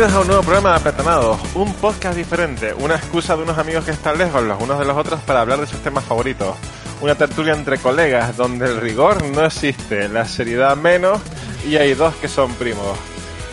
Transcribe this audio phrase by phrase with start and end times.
[0.00, 3.84] Bienvenidos a un nuevo programa de Apretanados, un podcast diferente, una excusa de unos amigos
[3.84, 6.56] que están lejos los unos de los otros para hablar de sus temas favoritos.
[7.02, 11.20] Una tertulia entre colegas donde el rigor no existe, la seriedad menos
[11.68, 12.96] y hay dos que son primos.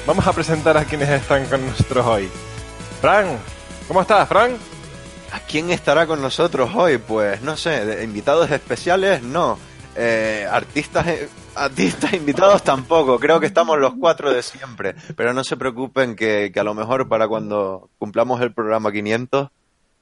[0.06, 2.30] Vamos a presentar a quienes están con nosotros hoy.
[3.02, 3.38] Fran,
[3.86, 4.56] ¿cómo estás, Fran?
[5.34, 6.98] ¿A quién estará con nosotros hoy?
[6.98, 9.60] Pues no sé, invitados especiales no.
[10.00, 13.20] Eh, artistas, eh, artistas invitados tampoco.
[13.20, 14.96] Creo que estamos los cuatro de siempre.
[15.16, 19.50] Pero no se preocupen que, que a lo mejor para cuando cumplamos el programa 500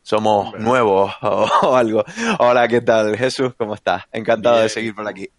[0.04, 2.04] somos nuevos o, o algo.
[2.40, 3.18] Hola, ¿qué tal?
[3.18, 4.04] Jesús, ¿cómo estás?
[4.12, 5.30] Encantado de seguir por aquí.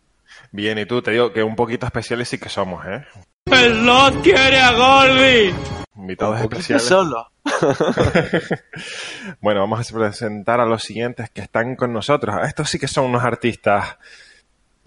[0.53, 3.05] Bien, y tú, te digo que un poquito especiales sí que somos, ¿eh?
[3.47, 5.55] ¡El no quiere a Gordy!
[5.97, 6.87] Invitados especiales.
[6.87, 7.31] solo.
[9.41, 12.37] Bueno, vamos a presentar a los siguientes que están con nosotros.
[12.45, 13.99] Estos sí que son unos artistas.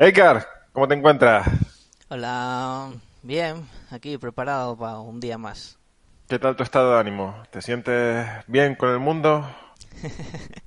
[0.01, 1.45] Edgar, ¿cómo te encuentras?
[2.07, 2.89] Hola,
[3.21, 5.77] bien, aquí preparado para un día más.
[6.29, 7.43] ¿Qué tal tu estado de ánimo?
[7.51, 9.45] ¿Te sientes bien con el mundo?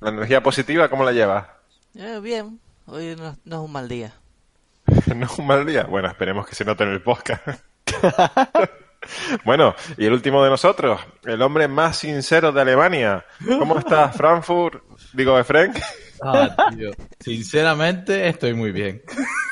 [0.00, 1.47] ¿La energía positiva cómo la llevas?
[1.94, 4.12] Eh, bien, hoy no, no es un mal día.
[5.16, 5.84] ¿No es un mal día?
[5.84, 7.42] Bueno, esperemos que se note en el podcast.
[9.46, 13.24] bueno, y el último de nosotros, el hombre más sincero de Alemania.
[13.46, 14.83] ¿Cómo estás, Frankfurt?
[15.14, 15.72] Digo, Efren.
[16.24, 16.90] Ah, tío.
[17.20, 19.02] Sinceramente, estoy muy bien.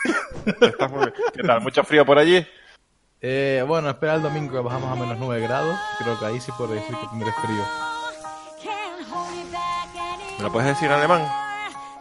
[0.47, 1.13] ¿Estás muy bien?
[1.35, 1.61] ¿Qué tal?
[1.61, 2.47] ¿Mucho frío por allí?
[3.21, 5.77] Eh, bueno, espera el domingo que bajamos a menos 9 grados.
[5.99, 7.65] Creo que ahí sí puedo decir que tendré frío.
[10.39, 11.29] ¿Me lo puedes decir en alemán?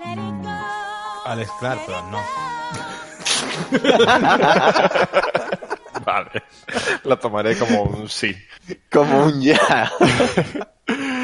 [0.06, 0.46] Mm,
[1.26, 2.22] Alex Clark, pero no.
[6.06, 6.44] Vale,
[7.04, 8.34] lo tomaré como un sí.
[8.90, 9.92] Como un ya.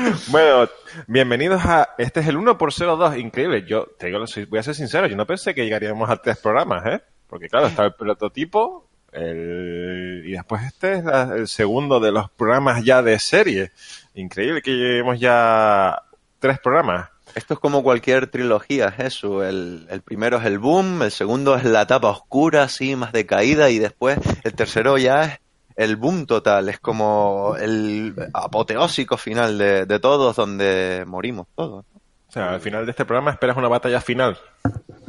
[0.28, 0.68] Bueno,
[1.08, 1.90] bienvenidos a...
[1.98, 3.66] Este es el 1 por 02 increíble.
[3.68, 6.86] Yo, te digo, voy a ser sincero, yo no pensé que llegaríamos a tres programas,
[6.86, 7.02] ¿eh?
[7.28, 10.24] Porque claro, está el prototipo el...
[10.26, 13.72] y después este es la- el segundo de los programas ya de serie.
[14.14, 16.02] Increíble que lleguemos ya
[16.40, 17.10] tres programas.
[17.34, 19.44] Esto es como cualquier trilogía, Jesús.
[19.44, 23.70] El, el primero es el boom, el segundo es la etapa oscura, así, más decaída,
[23.70, 25.40] y después el tercero ya es
[25.76, 26.70] el boom total.
[26.70, 31.86] Es como el apoteósico final de, de todos, donde morimos todos.
[32.28, 34.38] O sea, al final de este programa esperas una batalla final.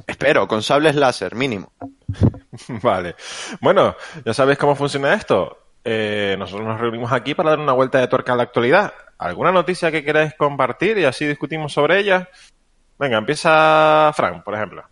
[0.07, 1.73] Espero, con sables láser, mínimo.
[2.83, 3.17] Vale.
[3.61, 5.59] Bueno, ya sabéis cómo funciona esto.
[5.85, 8.93] Eh, nosotros nos reunimos aquí para dar una vuelta de tuerca a la actualidad.
[9.19, 12.29] ¿Alguna noticia que queráis compartir y así discutimos sobre ella?
[12.99, 14.85] Venga, empieza Fran, por ejemplo.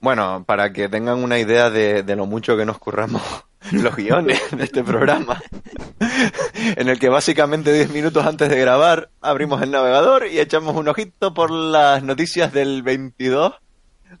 [0.00, 3.22] Bueno, para que tengan una idea de, de lo mucho que nos curramos
[3.82, 5.40] los guiones de este programa,
[6.76, 10.88] en el que básicamente 10 minutos antes de grabar abrimos el navegador y echamos un
[10.88, 13.54] ojito por las noticias del 22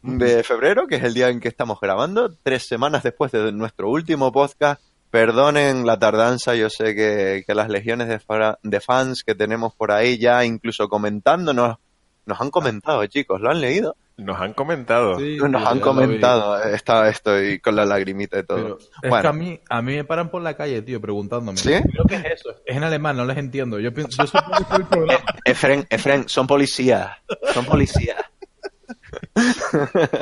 [0.02, 3.90] de febrero, que es el día en que estamos grabando, tres semanas después de nuestro
[3.90, 4.80] último podcast.
[5.10, 9.74] Perdonen la tardanza, yo sé que, que las legiones de, fa- de fans que tenemos
[9.74, 11.78] por ahí ya incluso comentándonos,
[12.26, 13.96] nos han comentado, chicos, ¿lo han leído?
[14.20, 15.18] Nos han comentado.
[15.18, 18.56] Sí, Nos han comentado, está, estoy con la lagrimita y todo.
[18.56, 19.22] Pero es Bueno.
[19.22, 21.58] que a mí, a mí me paran por la calle, tío, preguntándome.
[21.58, 21.70] ¿Sí?
[21.72, 22.50] Creo que es eso.
[22.64, 23.80] Es en alemán, no les entiendo.
[23.80, 24.34] Yo, pienso, yo es
[24.78, 25.24] el programa.
[25.44, 27.10] Efren, Efren, son policías,
[27.54, 28.16] son policías.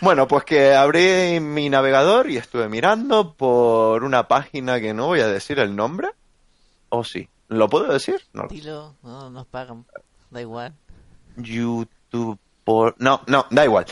[0.00, 5.20] bueno, pues que abrí mi navegador y estuve mirando por una página que no voy
[5.20, 6.08] a decir el nombre.
[6.88, 7.28] ¿O sí?
[7.48, 8.20] ¿Lo puedo decir?
[8.32, 8.46] No.
[8.48, 9.84] Dilo, no nos pagan,
[10.30, 10.72] da igual.
[11.36, 13.86] YouTube No, no, da igual.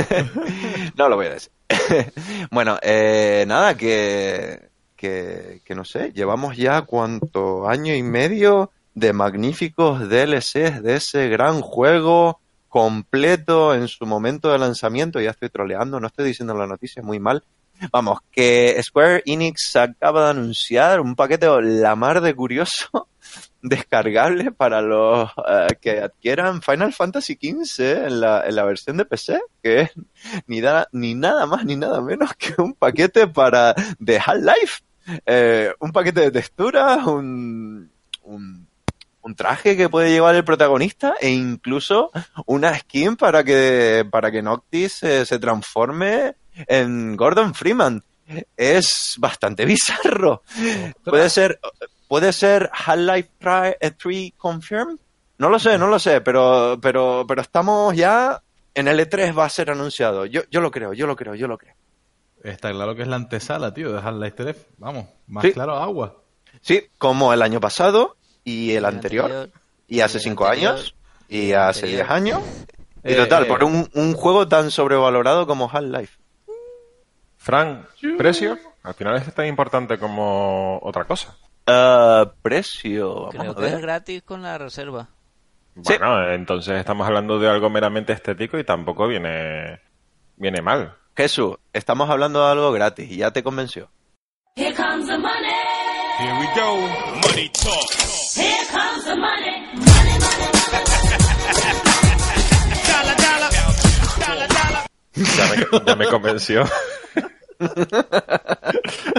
[0.96, 1.52] no lo voy a decir.
[2.50, 9.12] bueno, eh, nada, que, que, que no sé, llevamos ya cuánto año y medio de
[9.12, 15.20] magníficos DLCs de ese gran juego completo en su momento de lanzamiento.
[15.20, 17.44] Ya estoy troleando, no estoy diciendo la noticia muy mal.
[17.92, 23.08] Vamos, que Square Enix acaba de anunciar un paquete la mar de curioso
[23.62, 29.04] descargable para los eh, que adquieran Final Fantasy XV en la, en la versión de
[29.04, 29.90] PC, que es
[30.46, 34.82] ni, da- ni nada más ni nada menos que un paquete para de Half-Life.
[35.26, 37.90] Eh, un paquete de texturas, un,
[38.22, 38.66] un,
[39.22, 42.10] un traje que puede llevar el protagonista e incluso
[42.46, 46.36] una skin para que, para que Noctis eh, se transforme
[46.66, 48.02] en Gordon Freeman.
[48.56, 50.42] Es bastante bizarro.
[51.02, 51.58] Puede ser,
[52.10, 54.98] puede ser Half-Life 3 Confirmed.
[55.38, 58.42] No lo sé, no lo sé, pero, pero, pero estamos ya
[58.74, 60.26] en el E3 va a ser anunciado.
[60.26, 61.74] Yo, yo lo creo, yo lo creo, yo lo creo.
[62.42, 64.66] Está claro que es la antesala, tío, de Half-Life 3.
[64.78, 65.52] Vamos, más Sí.
[65.52, 66.16] claro agua.
[66.60, 69.50] Sí, como el año pasado y el El anterior, anterior,
[69.86, 70.94] y hace el cinco anterior, años,
[71.28, 71.96] y hace anterior.
[72.06, 72.42] diez años.
[73.04, 76.18] Y Eh, total, eh, por un, un juego tan sobrevalorado como Half-Life.
[77.36, 77.86] Fran,
[78.18, 78.58] ¿precio?
[78.82, 81.36] Al final es tan importante como otra cosa.
[81.66, 83.28] Ah, precio.
[83.30, 85.08] Creo Vamos a que es gratis con la reserva.
[85.76, 85.94] Sí.
[85.98, 89.80] Bueno, entonces estamos hablando de algo meramente estético y tampoco viene,
[90.36, 90.96] viene mal.
[91.16, 93.88] Jesús, estamos hablando de algo gratis y ya te convenció.
[94.56, 95.54] Here comes the money.
[96.18, 96.76] Here we go.
[97.28, 97.90] Money talk.
[98.34, 99.62] Here comes the money.
[99.74, 100.48] Money, money,
[102.86, 103.50] Dollar, dollar.
[104.18, 104.86] Dollar, dollar.
[105.14, 106.64] Ya me, ya me convenció.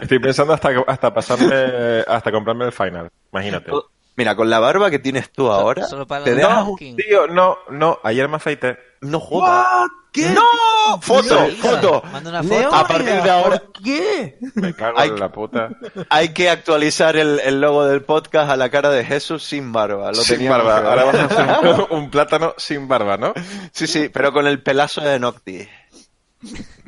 [0.01, 3.09] Estoy pensando hasta, hasta pasarme, hasta comprarme el final.
[3.31, 3.71] Imagínate.
[4.17, 6.71] Mira, con la barba que tienes tú ahora, solo para te dejas no.
[6.71, 6.77] un...
[6.77, 8.77] Tío, no, no, ayer me afeité.
[9.01, 9.65] No jodas.
[10.13, 10.99] ¡No!
[11.01, 11.47] ¡Foto!
[11.61, 12.03] ¡Foto!
[12.11, 12.75] Manda una foto.
[12.75, 14.37] A partir de ahora ¿Qué?
[14.55, 15.69] Me cago en la puta.
[16.09, 20.09] hay que actualizar el, el logo del podcast a la cara de Jesús sin barba.
[20.09, 20.81] Lo sin barba.
[20.81, 23.33] que- Ahora vamos a hacer un, un plátano sin barba, ¿no?
[23.71, 25.65] Sí, sí, pero con el pelazo de Nocti.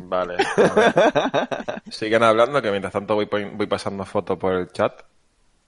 [0.06, 0.36] Vale.
[1.90, 5.02] Sigan hablando que mientras tanto voy, voy pasando fotos por el chat.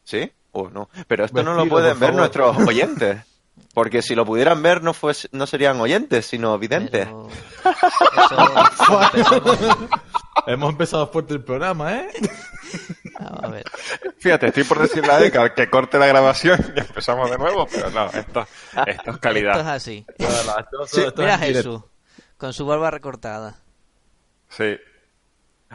[0.03, 0.31] ¿Sí?
[0.51, 0.89] Oh, no.
[1.07, 2.15] Pero esto no lo pueden ver favor.
[2.15, 3.17] nuestros oyentes.
[3.73, 7.07] Porque si lo pudieran ver no, fuese- no serían oyentes, sino videntes.
[7.07, 7.27] Pero
[8.77, 9.89] eso-
[10.47, 12.09] Hemos empezado fuerte el programa, ¿eh?
[13.19, 13.63] Vamos a ver.
[14.19, 17.89] Fíjate, estoy por decirle a Eka que corte la grabación y empezamos de nuevo, pero
[17.89, 18.45] no, esto, esto
[18.85, 19.69] es Esto es calidad.
[19.73, 20.05] así.
[20.87, 21.81] Sí, Mira Jesús,
[22.37, 23.55] con su barba recortada.
[24.49, 24.77] Sí.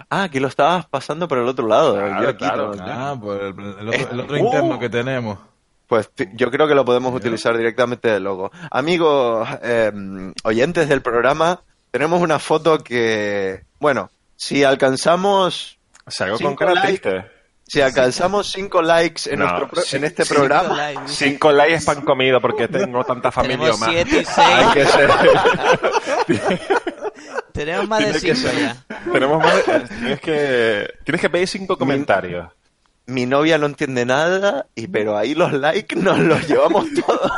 [0.08, 1.94] Ah, que lo estabas pasando por el otro lado.
[1.96, 2.75] Claro, Yo aquí claro.
[2.75, 3.49] no- Ah, pues el,
[3.81, 4.38] el otro, el otro Uh.
[4.38, 5.38] interno que tenemos.
[5.87, 8.50] Pues yo creo que lo podemos utilizar directamente de logo.
[8.70, 9.90] Amigos eh,
[10.44, 16.99] oyentes del programa, tenemos una foto que, bueno, si alcanzamos, Salgo Cinco con cara likes.
[17.00, 17.31] triste.
[17.64, 20.32] si alcanzamos cinco likes en, No, nuestro en este sí.
[20.34, 21.25] programa, Likes, dice.
[21.31, 23.90] Cinco likes es pan comido porque tengo tanta familia más.
[23.90, 24.69] siete y Hay seis.
[24.75, 25.11] que ser.
[27.53, 28.77] Tenemos más de Tiene que cinco ya.
[29.12, 29.67] Tenemos más.
[29.67, 32.49] de- Tienes que, tienes que pedir cinco comentarios.
[33.06, 37.31] mi novia no entiende nada, y pero ahí los likes nos los llevamos todos.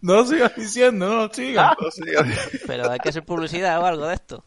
[0.00, 1.74] No lo sigas diciendo, no lo sigas.
[2.66, 4.44] Pero hay que hacer publicidad o algo de esto.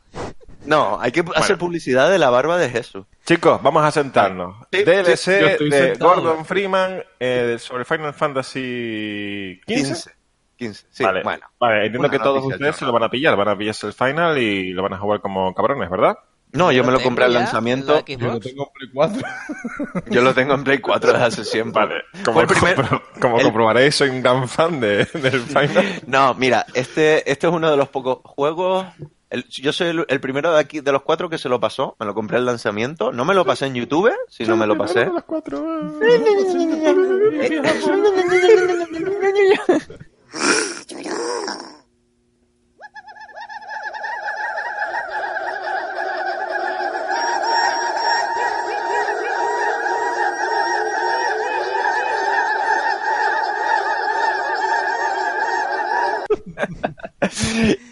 [0.66, 3.06] No, hay que hacer publicidad de la barba de Jesús.
[3.26, 4.56] Chicos, vamos a sentarnos.
[4.72, 6.16] Sí, DLC de sentado.
[6.16, 10.12] Gordon Freeman eh, sobre Final Fantasy 15.
[10.60, 10.84] 15.
[10.84, 10.88] 15.
[10.92, 11.46] Sí, vale, bueno.
[11.60, 14.38] vale, entiendo que todos ustedes se lo van a pillar, van a pillarse el final
[14.38, 16.18] y lo van a jugar como cabrones, ¿verdad?
[16.52, 18.04] No, yo me lo compré al lanzamiento.
[18.08, 19.22] en la Yo lo tengo en Play 4.
[20.10, 21.80] Yo lo tengo en Play 4 desde hace siempre.
[21.86, 25.42] Vale, como, Fue el primer- compro- como el- comprobaréis, soy un gran fan de, del
[25.42, 26.02] final.
[26.08, 28.88] No, mira, este, este es uno de los pocos juegos.
[29.30, 31.96] el- yo soy el, el primero de aquí, de los cuatro que se lo pasó.
[32.00, 33.12] Me lo compré al lanzamiento.
[33.12, 35.06] No me lo pasé en YouTube, sino me lo pasé.
[35.06, 35.64] Las cuatro.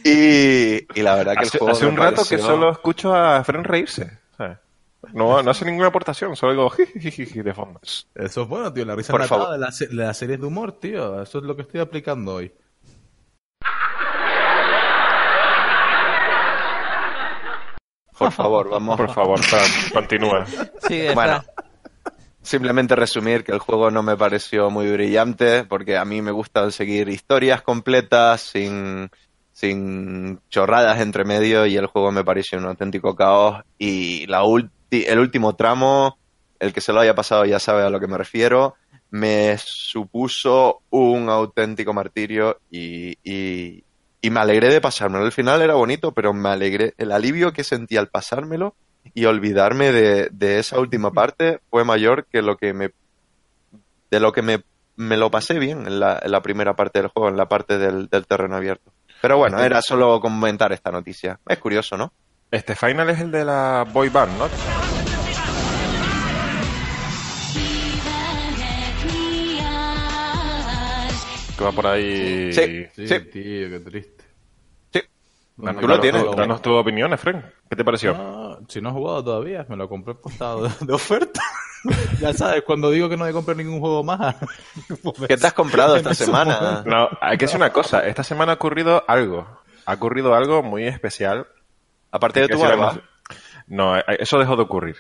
[0.03, 3.13] Y, y la verdad que Hace, el juego hace me un rato que solo escucho
[3.13, 4.20] a Fren reírse.
[5.14, 7.80] No, no hace ninguna aportación, solo digo jijijiji de fondo.
[8.16, 8.86] Eso es bueno, tío.
[8.86, 9.52] La risa Por favor.
[9.52, 11.22] de la, de la serie de humor, tío.
[11.22, 12.52] Eso es lo que estoy aplicando hoy.
[18.18, 18.98] Por favor, vamos.
[18.98, 20.46] Por favor, Fran, continúa.
[20.88, 21.42] Sigue, Bueno.
[21.42, 21.54] Fran.
[22.42, 26.72] Simplemente resumir que el juego no me pareció muy brillante, porque a mí me gusta
[26.72, 29.10] seguir historias completas, sin,
[29.52, 33.66] sin chorradas entre medio, y el juego me pareció un auténtico caos.
[33.78, 34.46] Y la
[34.89, 36.17] ulti- el último tramo,
[36.60, 38.75] el que se lo haya pasado ya sabe a lo que me refiero,
[39.10, 43.84] me supuso un auténtico martirio y, y,
[44.22, 45.25] y me alegré de pasármelo.
[45.25, 46.94] El final era bonito, pero me alegré.
[46.98, 48.75] El alivio que sentí al pasármelo
[49.13, 52.89] y olvidarme de, de esa última parte fue mayor que lo que me
[54.12, 54.63] de lo que me,
[54.96, 57.77] me lo pasé bien en la, en la primera parte del juego, en la parte
[57.77, 58.91] del, del terreno abierto.
[59.22, 61.39] Pero bueno, era solo comentar esta noticia.
[61.48, 62.12] Es curioso, ¿no?
[62.51, 64.48] Este final es el de la boy band, ¿no?
[71.58, 72.54] Que va por ahí.
[72.54, 72.86] Sí.
[72.96, 73.20] Sí, Sí.
[73.32, 74.24] tío, qué triste.
[74.94, 75.01] Sí.
[75.58, 76.24] Danos- Tú lo tienes.
[76.36, 77.44] Danos tus opiniones, Fren.
[77.70, 78.13] ¿Qué te pareció?
[78.13, 81.42] No, si no he jugado todavía, me lo compré postado de, oferta.
[82.22, 84.36] ya sabes, cuando digo que no he comprado ningún juego más.
[85.27, 86.84] ¿Qué te has comprado esta semana?
[86.86, 88.06] No, hay que decir una cosa.
[88.06, 89.48] Esta semana ha ocurrido algo.
[89.88, 91.48] Ha ocurrido algo muy especial.
[92.17, 93.00] Aparte de tu barba.
[93.67, 94.95] No, eh, eso dejó de ocurrir.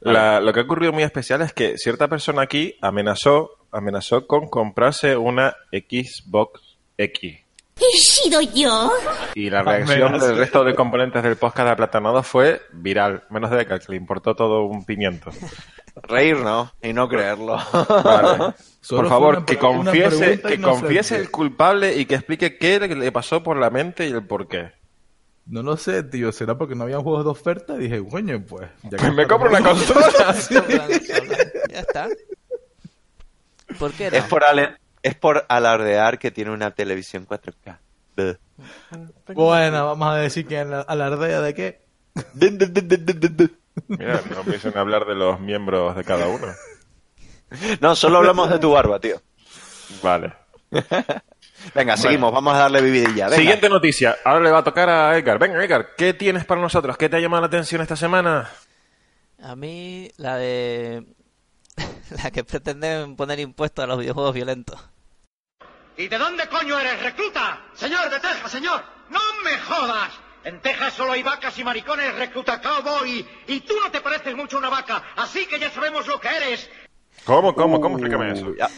[0.00, 4.48] La- lo que ha ocurrido muy especial es que cierta persona aquí amenazó, amenazó con
[4.48, 7.38] comprarse una Xbox X.
[7.82, 8.92] ¿He sido yo?
[9.34, 13.24] Y la reacción del resto de componentes del podcast de Aplatanado fue viral.
[13.30, 15.30] Menos de que le importó todo un pimiento.
[16.02, 17.56] Reírnos y no creerlo.
[18.04, 18.54] Vale.
[18.88, 23.42] Por favor, que confiese, que confiese el culpable y que explique qué le le pasó
[23.42, 24.72] por la mente y el por qué.
[25.50, 26.30] No lo sé, tío.
[26.32, 27.76] ¿Será porque no había juegos de oferta?
[27.76, 28.68] Dije, coño, pues...
[28.84, 30.08] Ya Pues me compro una consola.
[31.70, 32.08] Ya está.
[33.78, 34.16] ¿Por qué no?
[34.16, 37.78] es, por ale- es por alardear que tiene una televisión 4K.
[38.16, 38.36] Buh.
[39.34, 41.80] Bueno, vamos a decir que ala- alardea de qué.
[43.88, 46.46] Mira, no empiecen a hablar de los miembros de cada uno.
[47.80, 49.20] No, solo hablamos de tu barba, tío.
[50.02, 50.32] Vale.
[51.74, 53.26] Venga, seguimos, vamos a darle vividilla.
[53.26, 53.36] Venga.
[53.36, 54.18] Siguiente noticia.
[54.24, 55.38] Ahora le va a tocar a Edgar.
[55.38, 56.96] Venga, Edgar, ¿qué tienes para nosotros?
[56.96, 58.50] ¿Qué te ha llamado la atención esta semana?
[59.42, 61.04] A mí la de...
[62.22, 64.80] La que pretenden poner impuestos a los videojuegos violentos.
[65.96, 67.60] ¿Y de dónde coño eres, recluta?
[67.74, 68.82] Señor, de Texas, señor.
[69.10, 70.12] ¡No me jodas!
[70.44, 73.26] En Texas solo hay vacas y maricones, recluta cowboy.
[73.46, 76.28] Y tú no te pareces mucho a una vaca, así que ya sabemos lo que
[76.28, 76.70] eres.
[77.24, 77.96] ¿Cómo, cómo, cómo?
[77.96, 78.46] Explícame eso.
[78.46, 78.68] Uh, ya.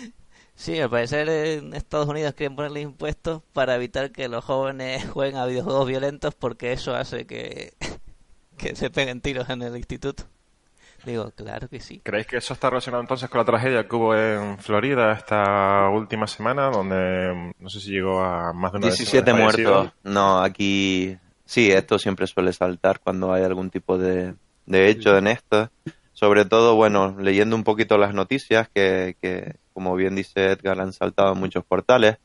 [0.55, 5.37] Sí, al parecer en Estados Unidos quieren ponerle impuestos para evitar que los jóvenes jueguen
[5.37, 7.73] a videojuegos violentos porque eso hace que,
[8.59, 10.25] que se peguen tiros en el instituto.
[11.05, 12.01] Digo, claro que sí.
[12.05, 16.29] ¿Creéis que eso está relacionado entonces con la tragedia que hubo en Florida esta última
[16.29, 19.93] semana, donde no sé si llegó a más de una 17 decena de muertos.
[20.05, 24.35] No, aquí sí, esto siempre suele saltar cuando hay algún tipo de,
[24.67, 25.71] de hecho en esto.
[26.13, 30.93] Sobre todo, bueno, leyendo un poquito las noticias que, que, como bien dice Edgar, han
[30.93, 32.17] saltado en muchos portales,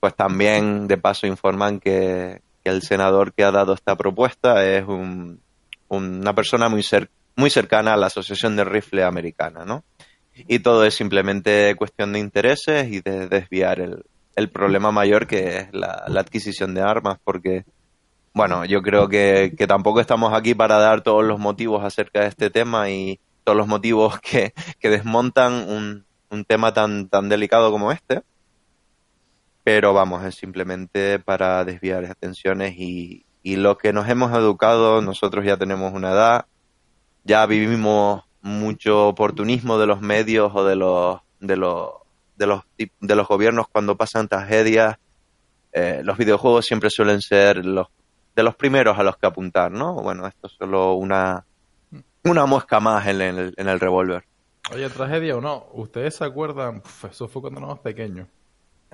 [0.00, 5.38] pues también de paso informan que, el senador que ha dado esta propuesta es un,
[5.88, 9.84] una persona muy, cer- muy cercana a la Asociación de Rifle Americana, ¿no?
[10.34, 15.58] Y todo es simplemente cuestión de intereses y de desviar el, el problema mayor que
[15.58, 17.66] es la, la adquisición de armas, porque,
[18.32, 22.28] bueno, yo creo que, que tampoco estamos aquí para dar todos los motivos acerca de
[22.28, 27.70] este tema y todos los motivos que, que desmontan un, un tema tan, tan delicado
[27.70, 28.22] como este.
[29.62, 35.44] Pero vamos, es simplemente para desviar atenciones y, y lo que nos hemos educado, nosotros
[35.44, 36.46] ya tenemos una edad,
[37.24, 41.92] ya vivimos mucho oportunismo de los medios o de los de los
[42.36, 42.62] de los
[43.00, 44.98] de los gobiernos cuando pasan tragedias
[45.72, 47.88] eh, los videojuegos siempre suelen ser los
[48.36, 51.46] de los primeros a los que apuntar no bueno esto es solo una
[52.22, 54.24] una muesca más en el, en el revólver
[54.72, 56.78] Oye, tragedia o no, ¿ustedes se acuerdan?
[56.78, 58.28] Uf, eso fue cuando éramos pequeños.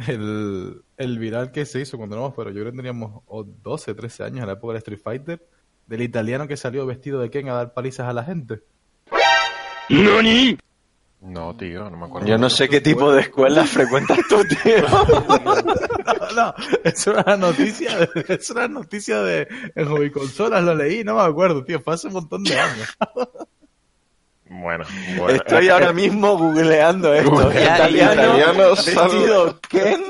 [0.09, 3.95] El, el viral que se hizo cuando éramos, pero yo creo que teníamos o 12,
[3.95, 5.47] 13 años en la época del Street Fighter,
[5.87, 8.63] del italiano que salió vestido de Ken a dar palizas a la gente.
[11.21, 12.27] No, tío, no me acuerdo.
[12.27, 17.99] yo no sé qué tipo de escuela frecuentas tú tío No, no, eso era noticia,
[17.99, 21.95] de, eso era noticia de en Hobby Consolas, lo leí, no me acuerdo, tío, fue
[21.95, 22.89] hace un montón de años.
[24.53, 24.85] Bueno,
[25.17, 25.35] bueno.
[25.37, 28.39] estoy ahora mismo googleando esto Googleando italiano,
[28.75, 30.03] italiano, Ken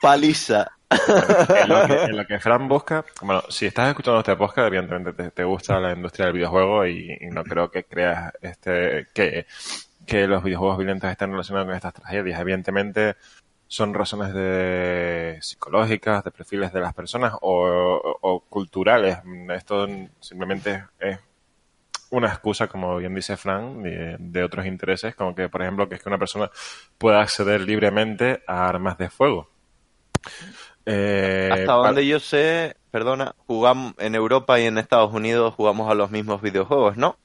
[0.00, 4.68] paliza en, lo que, en lo que Fran busca, bueno, si estás escuchando este podcast,
[4.68, 9.08] evidentemente te, te gusta la industria del videojuego y, y no creo que creas este
[9.12, 9.46] que,
[10.06, 12.38] que los videojuegos violentos estén relacionados con estas tragedias.
[12.38, 13.16] Evidentemente
[13.66, 19.18] son razones de psicológicas, de perfiles de las personas o, o- o culturales.
[19.56, 19.88] Esto
[20.20, 21.18] simplemente es
[22.10, 25.96] una excusa, como bien dice Fran, de, de otros intereses, como que, por ejemplo, que
[25.96, 26.50] es que una persona
[26.98, 29.50] pueda acceder libremente a armas de fuego.
[30.84, 35.94] Eh, Hasta donde yo sé, perdona, jugamos en Europa y en Estados Unidos jugamos a
[35.94, 37.16] los mismos videojuegos, ¿no?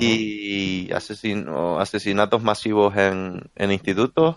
[0.00, 4.36] Y asesino- asesinatos masivos en, en institutos.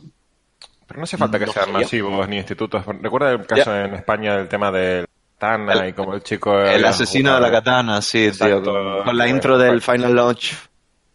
[0.88, 2.86] Pero no hace falta que sean masivos ni institutos.
[2.86, 5.07] Recuerda el caso en España del tema del
[5.38, 6.60] Tana El- y como el chico...
[6.60, 10.56] El asesino de la katana, sí, tío, con, con la intro del Final Launch.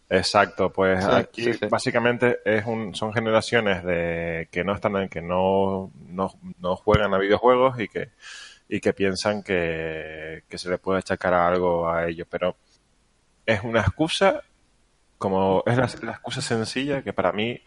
[0.09, 1.65] Exacto, pues Sí, aquí sí, sí.
[1.69, 7.17] básicamente es un, son generaciones de que no están que no, no, no juegan a
[7.17, 8.09] videojuegos y que
[8.69, 12.55] y que piensan que, que se le puede achacar a algo a ellos, pero
[13.45, 14.41] es una excusa
[15.17, 17.59] como es la, la excusa sencilla que para mí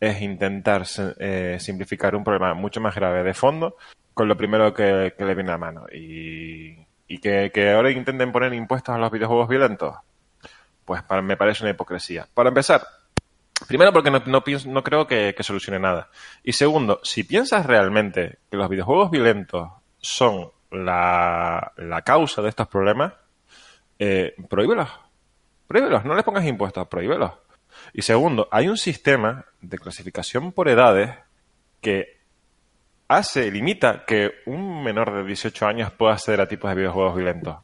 [0.00, 0.84] es intentar
[1.18, 3.76] eh, simplificar un problema mucho más grave de fondo
[4.14, 6.76] con lo primero que, le viene a mano y,
[7.08, 9.96] y que, ahora intenten poner impuestos a los videojuegos violentos
[10.84, 12.28] pues para- me parece una hipocresía.
[12.32, 12.86] Para empezar,
[13.66, 16.08] primero porque no, no, pienso- no creo que, que solucione nada.
[16.44, 22.68] Y segundo, si piensas realmente que los videojuegos violentos son la, la causa de estos
[22.68, 23.14] problemas,
[23.98, 24.88] eh, prohíbelos.
[25.66, 27.32] Prohíbelos, no les pongas impuestos, prohíbelos.
[27.92, 31.10] Y segundo, hay un sistema de clasificación por edades
[31.80, 32.18] que
[33.08, 37.56] hace, limita que un menor de 18 años pueda acceder a tipos de videojuegos violentos.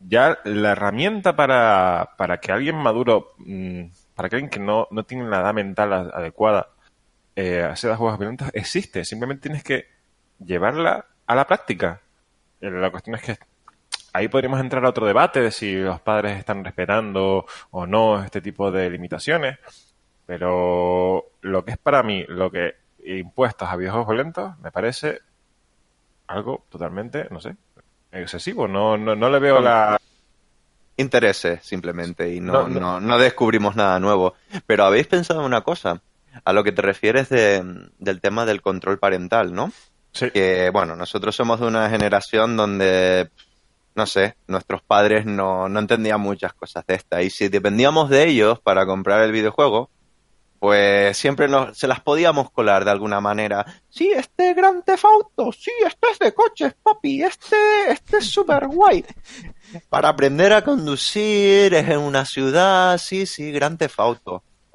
[0.00, 5.04] Ya la herramienta para, para que alguien maduro, mm, para que alguien que no, no
[5.04, 6.68] tiene la edad mental adecuada
[7.34, 9.04] eh, acceda a juegos violentos existe.
[9.04, 9.86] Simplemente tienes que
[10.38, 12.00] llevarla a la práctica.
[12.60, 13.38] Eh, La cuestión es que
[14.16, 18.40] ahí podríamos entrar a otro debate de si los padres están respetando o no este
[18.40, 19.58] tipo de limitaciones.
[20.26, 25.20] Pero lo que es para mí, lo que impuestos a videojuegos violentos, me parece
[26.26, 27.54] algo totalmente, no sé,
[28.10, 28.66] excesivo.
[28.66, 29.96] No, no, no le veo la...
[30.96, 32.80] intereses simplemente y no, No, no.
[32.80, 34.34] no, no descubrimos nada nuevo.
[34.66, 36.00] Pero habéis pensado en una cosa,
[36.44, 37.62] a lo que te refieres de-
[37.98, 39.70] del tema del control parental, ¿no?
[40.12, 40.30] Sí.
[40.30, 43.30] Que bueno, nosotros somos de una generación donde,
[43.96, 48.28] no sé, nuestros padres no, no entendían muchas cosas de esta y si dependíamos de
[48.28, 49.90] ellos para comprar el videojuego,
[50.58, 53.64] pues siempre nos, se las podíamos colar de alguna manera.
[53.88, 57.56] Sí, este Gran Theft Auto, sí, este es de coches, papi, este,
[57.90, 59.04] este es súper guay.
[59.88, 63.98] Para aprender a conducir, es en una ciudad, sí, sí, Gran Theft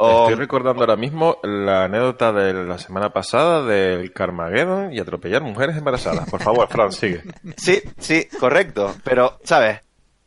[0.10, 5.77] Estoy recordando ahora mismo la anécdota de la semana pasada del Carmageddon y atropellar mujeres
[5.77, 6.29] embarazadas.
[6.29, 7.24] Por favor, Fran, sigue.
[7.58, 8.96] Sí, sí, correcto.
[9.03, 9.81] Pero, ¿sabes?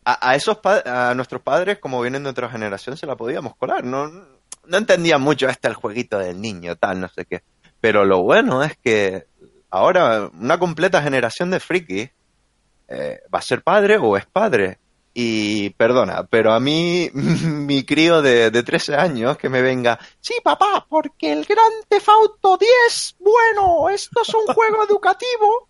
[0.04, 3.56] A, a esos pa- a nuestros padres, como vienen de otra generación, se la podíamos
[3.56, 3.84] colar.
[3.84, 7.42] No, no entendían mucho este el jueguito del niño, tal, no sé qué.
[7.80, 9.26] Pero lo bueno es que
[9.70, 12.10] ahora una completa generación de frikis
[12.88, 14.78] eh, va a ser padre o es padre.
[15.16, 20.34] Y perdona, pero a mí, mi crío de, de 13 años que me venga, sí,
[20.42, 25.68] papá, porque el Gran Theft Auto 10, bueno, esto es un juego educativo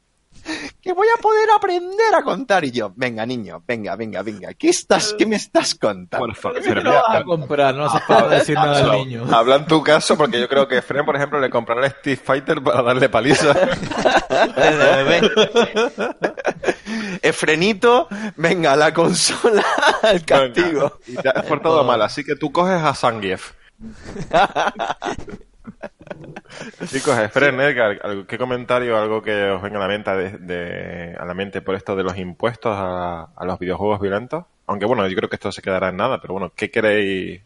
[0.80, 2.64] que voy a poder aprender a contar.
[2.64, 6.26] Y yo, venga, niño, venga, venga, venga, ¿qué, estás, qué me estás contando?
[6.26, 7.74] Por favor, ¿Qué lo vas a comprar?
[7.74, 9.26] No hace falta decir nada al niño.
[9.30, 12.18] Habla en tu caso, porque yo creo que Fren, por ejemplo, le comprará el Street
[12.22, 13.54] Fighter para darle paliza.
[17.22, 19.64] Efrenito, venga, la consola
[20.02, 20.98] al castigo.
[21.06, 23.52] Y te has portado mal, así que tú coges a Zangief.
[26.86, 31.16] Chicos, Efren, Edgar, ¿algo- ¿qué comentario, algo que os venga a la mente, de, de-
[31.18, 34.44] a la mente por esto de los impuestos a, a los videojuegos violentos?
[34.66, 37.42] Aunque bueno, yo creo que esto se quedará en nada, pero bueno, ¿qué queréis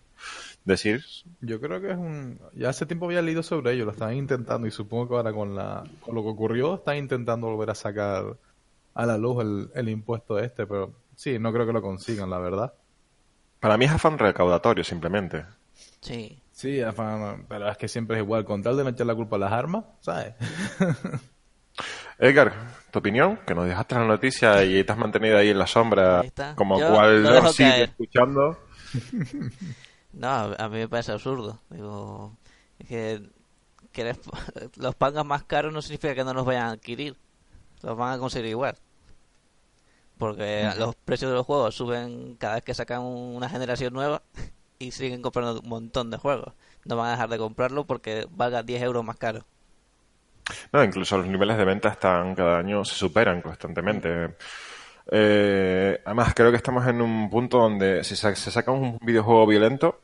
[0.65, 1.05] decir?
[1.41, 2.39] Yo creo que es un...
[2.55, 5.55] Ya hace tiempo había leído sobre ello, lo están intentando y supongo que ahora con,
[5.55, 5.85] la...
[6.01, 8.37] con lo que ocurrió están intentando volver a sacar
[8.95, 12.39] a la luz el, el impuesto este, pero sí, no creo que lo consigan, la
[12.39, 12.73] verdad.
[13.61, 15.45] Para mí es afán recaudatorio, simplemente.
[16.01, 16.39] Sí.
[16.59, 16.81] Sí,
[17.49, 19.53] pero es que siempre es igual, con tal de no echar la culpa a las
[19.53, 20.35] armas, ¿sabes?
[22.19, 22.53] Edgar,
[22.91, 26.25] tu opinión, que nos dejaste la noticia y te has mantenido ahí en la sombra,
[26.57, 27.89] como Yo cual lo no dejo sigue caer.
[27.91, 28.59] escuchando.
[30.11, 31.61] No, a mí me parece absurdo.
[31.71, 32.37] Digo,
[32.81, 33.23] es que,
[33.93, 34.19] que les-
[34.77, 37.15] los pagas más caros no significa que no los vayan a adquirir.
[37.83, 38.75] Los van a conseguir igual.
[40.17, 44.23] Porque los precios de los juegos suben cada vez que sacan una generación nueva
[44.79, 46.55] y siguen comprando un montón de juegos.
[46.85, 49.45] No van a dejar de comprarlo porque valga 10 euros más caro.
[50.73, 54.35] No, incluso los niveles de venta están cada año se superan constantemente.
[55.11, 59.47] Eh, además, creo que estamos en un punto donde si sa- se saca un videojuego
[59.47, 60.01] violento,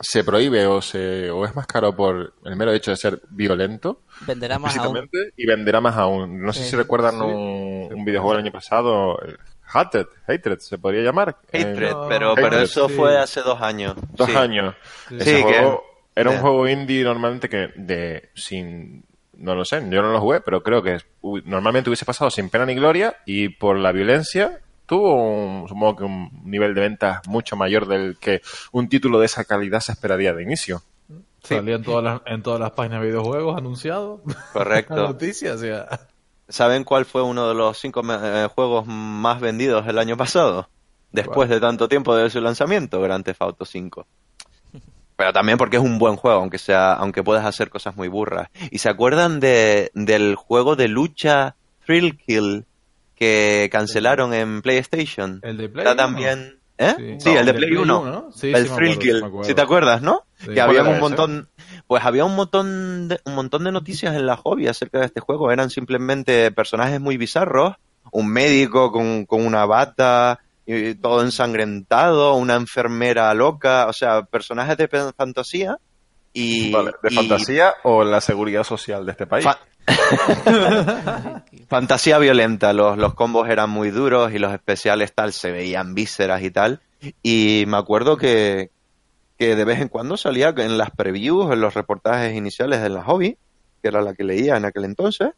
[0.00, 4.02] se prohíbe o, se, o es más caro por el mero hecho de ser violento
[4.26, 4.94] Venderá más aún.
[4.94, 6.40] físicamente y venderá más aún.
[6.40, 6.70] No sé Sí.
[6.70, 7.20] si recuerdan Sí.
[7.24, 9.36] un, un videojuego del año pasado, el
[9.72, 11.36] Hatred, Hatred se podría llamar.
[11.52, 12.62] Hatred, pero, pero Hatred.
[12.62, 12.94] eso sí.
[12.94, 13.94] fue hace dos años.
[14.12, 14.36] dos Sí.
[14.36, 14.74] años.
[15.08, 15.16] Sí.
[15.20, 16.42] Ese Sí, juego era un yeah.
[16.42, 19.04] juego indie normalmente que de sin
[19.34, 20.98] no lo sé, yo no lo jugué, pero creo que
[21.44, 26.04] normalmente hubiese pasado sin pena ni gloria y por la violencia tuvo un, supongo que
[26.04, 28.40] un nivel de ventas mucho mayor del que
[28.72, 30.82] un título de esa calidad se esperaría de inicio.
[31.40, 34.22] Salía en todas las, en todas las páginas de videojuegos anunciado.
[34.52, 34.96] Correcto.
[34.96, 35.86] noticia, o sea...
[36.48, 40.68] ¿Saben cuál fue uno de los cinco eh, juegos más vendidos el año pasado?
[41.12, 44.06] Después de tanto tiempo de su lanzamiento, Grand Theft Auto 5.
[45.16, 48.48] Pero también porque es un buen juego, aunque sea, aunque puedas hacer cosas muy burras.
[48.70, 52.64] ¿Y se acuerdan de, del juego de lucha Thrill Kill
[53.14, 55.40] que cancelaron en PlayStation?
[55.42, 55.96] El de Play uno.
[55.96, 56.94] también, ¿eh?
[56.96, 57.16] Sí.
[57.20, 58.00] Sí, No, el de Play Play 1.
[58.00, 58.32] uno, ¿no?
[58.32, 59.22] Sí, el sí Thrill Kill.
[59.42, 60.24] ¿Sí te acuerdas, no?
[60.44, 61.48] Que había ¿Cuál un ese?
[61.88, 65.18] Pues había un montón de, un montón de noticias en la hobby acerca de este
[65.20, 65.50] juego.
[65.50, 67.74] Eran simplemente personajes muy bizarros,
[68.12, 74.76] un médico con, con una bata, y todo ensangrentado, una enfermera loca, o sea, personajes
[74.76, 75.78] de fantasía
[76.34, 79.44] y Vale, ¿De y- fantasía o la seguridad social de este país?
[79.46, 79.58] fa-
[81.68, 82.72] fantasía violenta.
[82.72, 86.80] Los, los combos eran muy duros y los especiales tal se veían vísceras y tal.
[87.22, 88.70] Y me acuerdo que,
[89.38, 93.04] que de vez en cuando salía en las previews, en los reportajes iniciales de la
[93.04, 93.38] hobby,
[93.82, 95.30] que era la que leía en aquel entonces.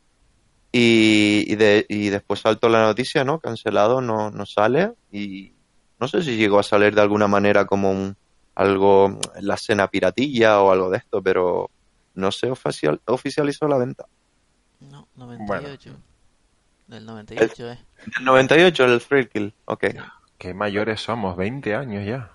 [0.73, 3.41] Y, y, de- y después saltó la noticia, ¿no?
[3.41, 4.93] Cancelado, no, no sale.
[5.11, 5.53] Y
[5.99, 8.17] no sé si llegó a salir de alguna manera como un,
[8.55, 11.71] algo en la escena piratilla o algo de esto, pero
[12.15, 14.07] no se oficial, oficializó la venta.
[14.81, 15.91] No, 98.
[16.87, 17.79] Del 98, eh.
[18.19, 19.85] El 98 el Thrill Kill, ok.
[20.39, 22.33] Qué mayores somos, 20 años ya.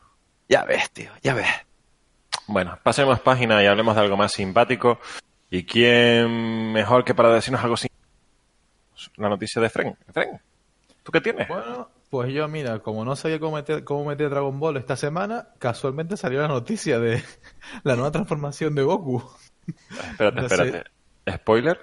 [0.47, 1.47] Ya ves, tío, ya ves.
[2.47, 4.99] Bueno, pasemos página y hablemos de algo más simpático.
[5.49, 8.05] ¿Y quién mejor que para decirnos algo simpático?
[9.17, 9.97] La noticia de Fren.
[10.11, 10.39] Fren,
[11.03, 11.47] ¿tú qué tienes?
[11.47, 15.49] Bueno, pues yo, mira, como no sabía cómo meter, cómo meter Dragon Ball esta semana,
[15.59, 17.23] casualmente salió la noticia de
[17.83, 19.23] la nueva transformación de Goku.
[20.11, 20.83] Espérate, espérate.
[21.29, 21.79] ¿Spoiler?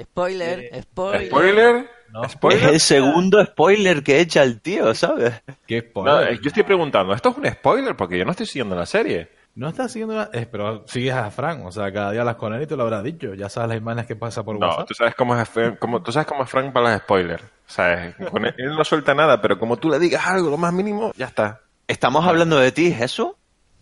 [0.00, 1.26] Spoiler, spoiler.
[1.28, 1.90] ¿Spoiler?
[2.12, 2.24] No.
[2.24, 2.70] Es ¿Spoiler?
[2.70, 5.42] el segundo spoiler que echa el tío, ¿sabes?
[5.66, 6.32] ¿Qué No, spoiler?
[6.32, 7.96] eh, yo estoy preguntando, ¿esto es un spoiler?
[7.96, 9.30] Porque yo no estoy siguiendo la serie.
[9.54, 10.30] No estás siguiendo la...
[10.32, 12.84] eh, pero sigues a Frank, o sea, cada día las con él y te lo
[12.84, 13.34] habrá dicho.
[13.34, 14.86] Ya sabes las imágenes que pasa por No, WhatsApp.
[14.88, 15.48] tú sabes cómo es,
[15.80, 17.42] cómo- tú sabes cómo es Frank para los spoilers.
[17.66, 18.14] ¿Sabes?
[18.30, 21.12] Con él, él no suelta nada, pero como tú le digas algo, lo más mínimo,
[21.16, 21.60] ya está.
[21.88, 23.32] ¿Estamos hablando de ti, Jesús?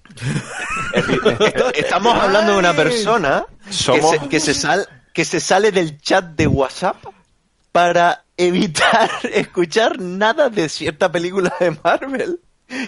[1.75, 6.01] Estamos hablando de una persona que Somos- se, que, se sal- que se sale del
[6.01, 6.97] chat de WhatsApp
[7.77, 12.41] para evitar escuchar nada de cierta película de Marvel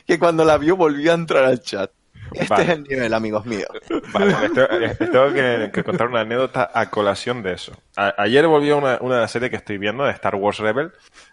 [0.07, 1.90] que cuando la vio volvió a entrar al chat.
[2.33, 2.62] Este Vale.
[2.64, 3.68] es el nivel, amigos míos.
[4.12, 4.35] Vale,
[4.81, 7.72] les tengo, tengo que, que contar una anécdota a colación de eso.
[7.96, 10.92] A- ayer volvió una, una serie que estoy viendo de Star Wars Rebel,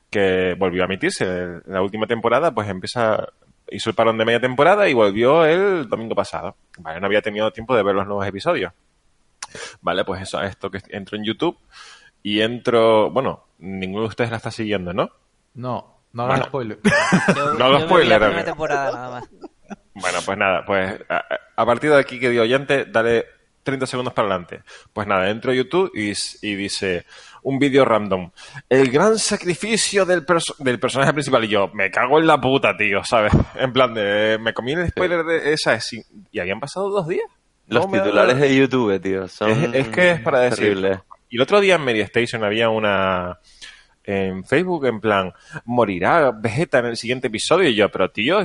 [0.09, 3.25] que volvió a emitirse en la última temporada, pues empieza,
[3.71, 6.55] hizo el parón de media temporada y volvió el domingo pasado.
[6.79, 8.73] Vale, no había tenido tiempo de ver los nuevos episodios.
[9.81, 11.57] Vale, pues eso, esto que entro en YouTube
[12.27, 15.09] y entro, bueno, ninguno de ustedes la está siguiendo, ¿no?
[15.53, 16.75] No, no hagas Bueno.
[16.75, 16.79] spoiler.
[17.35, 18.29] Yo, No vi spoiler, la amigo.
[18.29, 19.29] primera temporada nada más.
[19.93, 21.23] Bueno, pues nada, pues a,
[21.55, 23.25] a partir de aquí, querido oyente, dale
[23.63, 24.61] 30 segundos para adelante.
[24.91, 27.05] Pues nada, entro a YouTube y, dice
[27.43, 28.31] un vídeo random.
[28.69, 31.43] El gran sacrificio del, perso- del personaje principal.
[31.45, 33.31] Y yo, me cago en la puta, tío, ¿sabes?
[33.55, 35.79] En plan de, me comí el spoiler de esa.
[35.79, 37.27] sí, Y habían pasado dos días.
[37.67, 40.99] Los titulares de YouTube, tío, son Es, es que es para decir.
[41.29, 43.39] Y el otro día en Media Station había una.
[44.03, 45.33] En Facebook, en plan,
[45.65, 47.69] morirá Vegeta en el siguiente episodio.
[47.69, 48.39] Y yo, pero tío.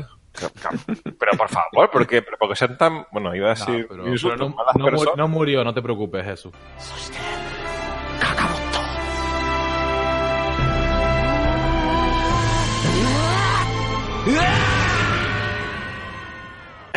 [1.18, 2.22] Pero por favor, ¿por qué?
[2.22, 3.06] Pero porque sean tan.
[3.12, 3.86] Bueno, iba a No, decir.
[3.88, 5.16] pero, insultos, pero no, malas no personas.
[5.16, 6.52] no murió, no te preocupes, Jesús.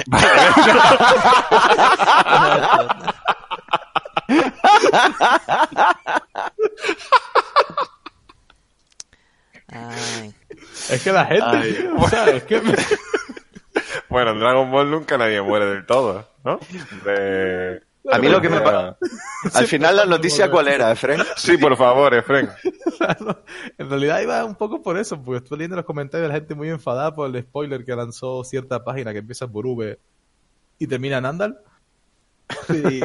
[9.67, 10.33] Ay,
[10.89, 11.73] Es que la gente, Ay.
[11.73, 12.75] tío, o sea, es que me-
[14.09, 16.59] Bueno, en Dragon Ball nunca nadie muere del todo, ¿no?
[17.05, 18.97] De- A mí lo que me pa-
[19.53, 21.21] Al final la noticia cuál era, Efren?
[21.37, 22.49] Sí, por favor, Efren.
[23.77, 26.53] en realidad iba un poco por eso, porque estoy leyendo los comentarios de la gente
[26.53, 29.97] muy enfadada por el spoiler que lanzó cierta página que empieza por V
[30.77, 31.59] y termina en Andal.
[32.69, 33.01] Y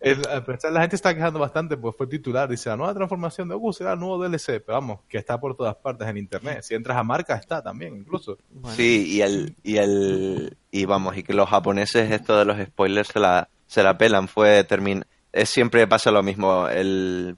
[0.00, 3.54] el- parecer la gente está quejando bastante, pues fue titular, dice la nueva transformación de
[3.54, 6.60] Goku será el nuevo DLC, pero vamos, que está por todas partes en internet.
[6.62, 8.38] Si entras a marca está también, incluso.
[8.50, 8.76] bueno.
[8.76, 13.08] Sí, y el, y el, y vamos, y que los japoneses esto de los spoilers
[13.08, 17.36] se la, se la pelan, fue termin, es siempre pasa lo mismo, el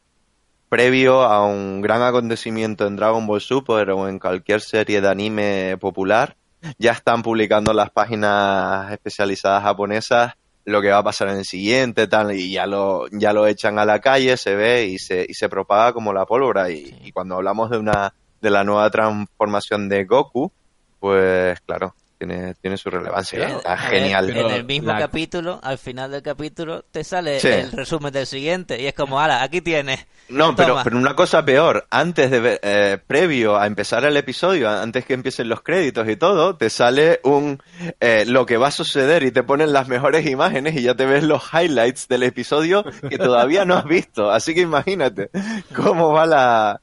[0.69, 5.77] previo a un gran acontecimiento en Dragon Ball Super o en cualquier serie de anime
[5.79, 6.37] popular,
[6.79, 12.07] ya están publicando las páginas especializadas japonesas lo que va a pasar en el siguiente,
[12.07, 15.35] tal, y ya lo, ya lo echan a la calle, se ve y se, y
[15.35, 16.71] se propaga como la pólvora.
[16.71, 20.53] Y, y cuando hablamos de una, de la nueva transformación de Goku,
[21.01, 21.95] pues claro,
[22.27, 23.49] tiene, tiene su relevancia.
[23.49, 24.27] Sí, Está ver, genial.
[24.29, 27.49] pero- en el mismo la- capítulo, al final del capítulo, te sale Sí.
[27.49, 30.07] el resumen del siguiente y es como, ala, aquí tienes.
[30.29, 34.71] No, pero, pero una cosa peor, antes de ver, eh, previo a empezar el episodio,
[34.71, 37.61] antes que empiecen los créditos y todo, te sale un
[38.01, 41.05] eh, lo que va a suceder y te ponen las mejores imágenes y ya te
[41.07, 44.31] ves los highlights del episodio que todavía no has visto.
[44.31, 45.31] Así que imagínate
[45.75, 46.81] cómo va la,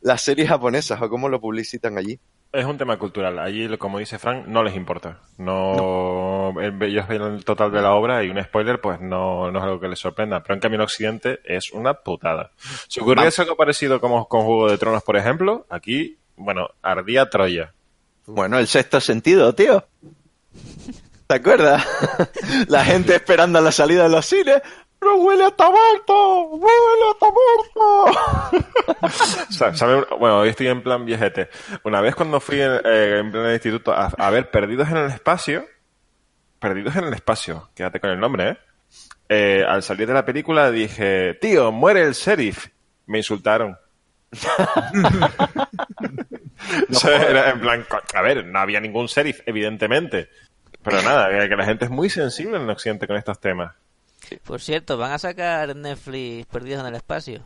[0.00, 2.18] las series japonesas o cómo lo publicitan allí.
[2.50, 3.38] Es un tema cultural.
[3.38, 5.20] Allí, como dice Frank, no les importa.
[5.36, 9.58] No, el- ellos ven el total de la obra y un spoiler, pues no, no
[9.58, 10.42] es algo que les sorprenda.
[10.42, 12.52] Pero en cambio en Occidente es una putada.
[12.88, 17.74] Si ocurriese algo parecido como con Juego de Tronos, por ejemplo, aquí, bueno, ardía Troya.
[18.26, 19.84] Bueno, el sexto sentido, tío.
[21.26, 21.86] ¿Te acuerdas?
[22.68, 24.62] La gente esperando a la salida de los cines.
[25.00, 26.42] ¡Pero huele a muerto!
[26.48, 29.08] ¡Huele a muerto!
[29.50, 30.04] Sa- ¿sabe?
[30.18, 31.48] Bueno, hoy estoy en plan viejete.
[31.84, 35.10] Una vez cuando fui en, eh, en pleno instituto a, a ver Perdidos en el
[35.10, 35.64] Espacio,
[36.58, 38.56] Perdidos en el Espacio, quédate con el nombre, ¿eh?
[39.28, 42.66] eh, al salir de la película dije, tío, muere el sheriff.
[43.06, 43.78] Me insultaron.
[46.90, 50.28] O sea, era en plan, a ver, no había ningún sheriff, evidentemente.
[50.82, 53.74] Pero nada, que que la gente es muy sensible en Occidente con estos temas.
[54.36, 57.44] Por cierto, van a sacar Netflix Perdidos en el Espacio.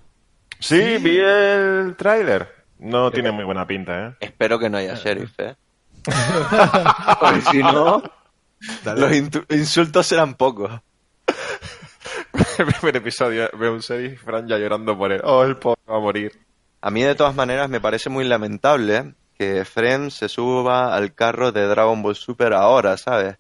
[0.59, 2.49] Sí, vi el tráiler.
[2.79, 4.16] No tiene muy buena pinta, ¿eh?
[4.21, 5.55] Espero que no haya sheriff, ¿eh?
[7.21, 8.03] Porque si no,
[8.97, 9.12] los
[9.51, 10.81] insultos serán pocos.
[12.59, 15.21] el primer episodio veo un sheriff y Fran ya llorando por él.
[15.25, 16.33] Oh, el pobre va a morir.
[16.81, 21.53] A mí, de todas maneras, me parece muy lamentable que Fren se suba al carro
[21.53, 23.37] de Dragon Ball Super ahora, ¿sabes?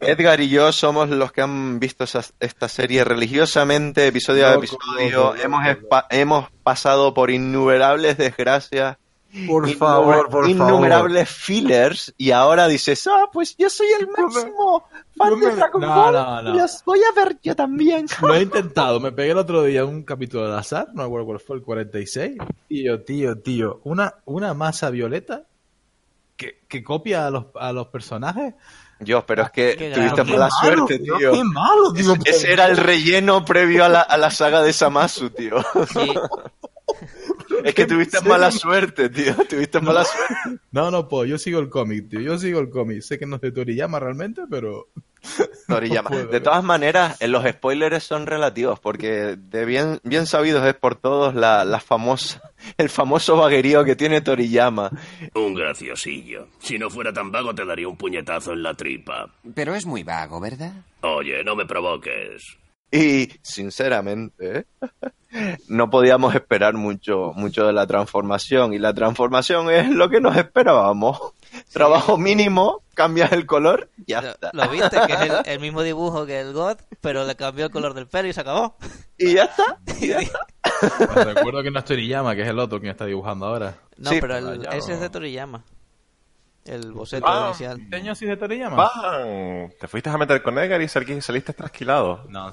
[0.00, 5.32] Edgar y yo somos los que han visto esa- esta serie religiosamente, episodio a episodio.
[5.32, 5.64] loco, hemos,
[6.10, 8.96] hemos pasado por innumerables desgracias,
[9.46, 14.84] Por innumer- favor, por innumerables fillers, y ahora dices, ah, pues yo soy el máximo
[15.16, 16.54] fan de me- Dragon no, Ball, no, no.
[16.54, 18.06] los voy a ver yo también.
[18.22, 21.26] Lo he intentado, me pegué el otro día un capítulo al azar, no me acuerdo
[21.26, 22.38] cuál fue, el 46.
[22.66, 25.44] Tío, tío, tío, una, una masa violeta
[26.36, 28.54] que, que copia a los, a los personajes.
[29.00, 31.32] Yo, pero es que Qué tuviste mala malo, suerte, tío, tío.
[31.32, 32.14] Qué malo, tío.
[32.24, 35.56] Ese, ese era el relleno previo a la, a la saga de Samasu, tío.
[35.92, 36.12] Sí,
[37.64, 39.34] Es que tuviste mala suerte, tío.
[39.48, 40.04] Tuviste mala
[40.44, 40.60] suerte.
[40.70, 43.02] No, no puedo, yo sigo el cómic, tío, yo sigo el cómic.
[43.02, 44.88] Sé que no es de Toriyama realmente, pero...
[45.68, 46.10] Toriyama.
[46.10, 50.74] puedo, De todas maneras, eh, los spoilers son relativos, porque de bien, bien sabidos es
[50.74, 52.42] por todos la, la famosa,
[52.78, 54.90] el famoso vaguerío que tiene Toriyama.
[55.34, 56.48] Un graciosillo.
[56.58, 59.32] Si no fuera tan vago te daría un puñetazo en la tripa.
[59.54, 60.72] Pero es muy vago, ¿verdad?
[61.02, 62.58] Oye, no me provoques.
[62.92, 64.66] Y, sinceramente,
[65.68, 68.74] no podíamos esperar mucho, mucho de la transformación.
[68.74, 71.18] Y la transformación es lo que nos esperábamos.
[71.72, 74.50] Trabajo mínimo, cambias el color, ya lo, está.
[74.52, 77.70] lo viste, que es el, el mismo dibujo que el God, pero le cambió el
[77.70, 78.76] color del pelo y se acabó.
[79.16, 79.78] Y ya está.
[80.00, 81.24] y ya está.
[81.24, 83.76] Recuerdo que no es Toriyama, que es el otro quien está dibujando ahora.
[83.98, 84.94] No, Sí, pero el- vaya, ese no.
[84.94, 85.64] es de Toriyama.
[86.64, 87.46] El boceto Ah.
[87.48, 87.80] inicial.
[87.80, 88.76] ¿Este año sí es de Toriyama?
[88.76, 89.70] ¡Bam!
[89.80, 92.24] Te fuiste a meter con Edgar y saliste trasquilado.
[92.28, 92.50] No,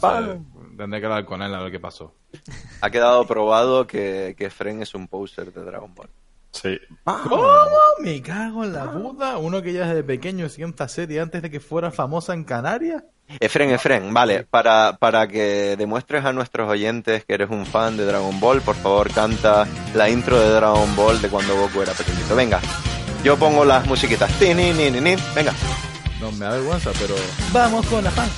[0.78, 2.14] tendré que hablar con él a ver qué pasó.
[2.82, 6.10] Ha quedado probado que, que Fren es un poser de Dragon Ball.
[7.04, 7.44] ¿Cómo?
[8.00, 9.38] Me cago en la puta.
[9.38, 13.04] Uno que ya desde pequeño sigue esta serie antes de que fuera famosa en Canarias.
[13.40, 18.06] Efren, Efren, vale, para, para que demuestres a nuestros oyentes que eres un fan de
[18.06, 22.36] Dragon Ball, por favor canta la intro de Dragon Ball de cuando Goku era pequeñito.
[22.36, 22.62] Venga,
[23.24, 24.32] yo pongo las musiquitas.
[24.40, 25.54] Venga.
[26.22, 27.16] No, me da vergüenza, pero...
[27.52, 28.30] Vamos con la fan.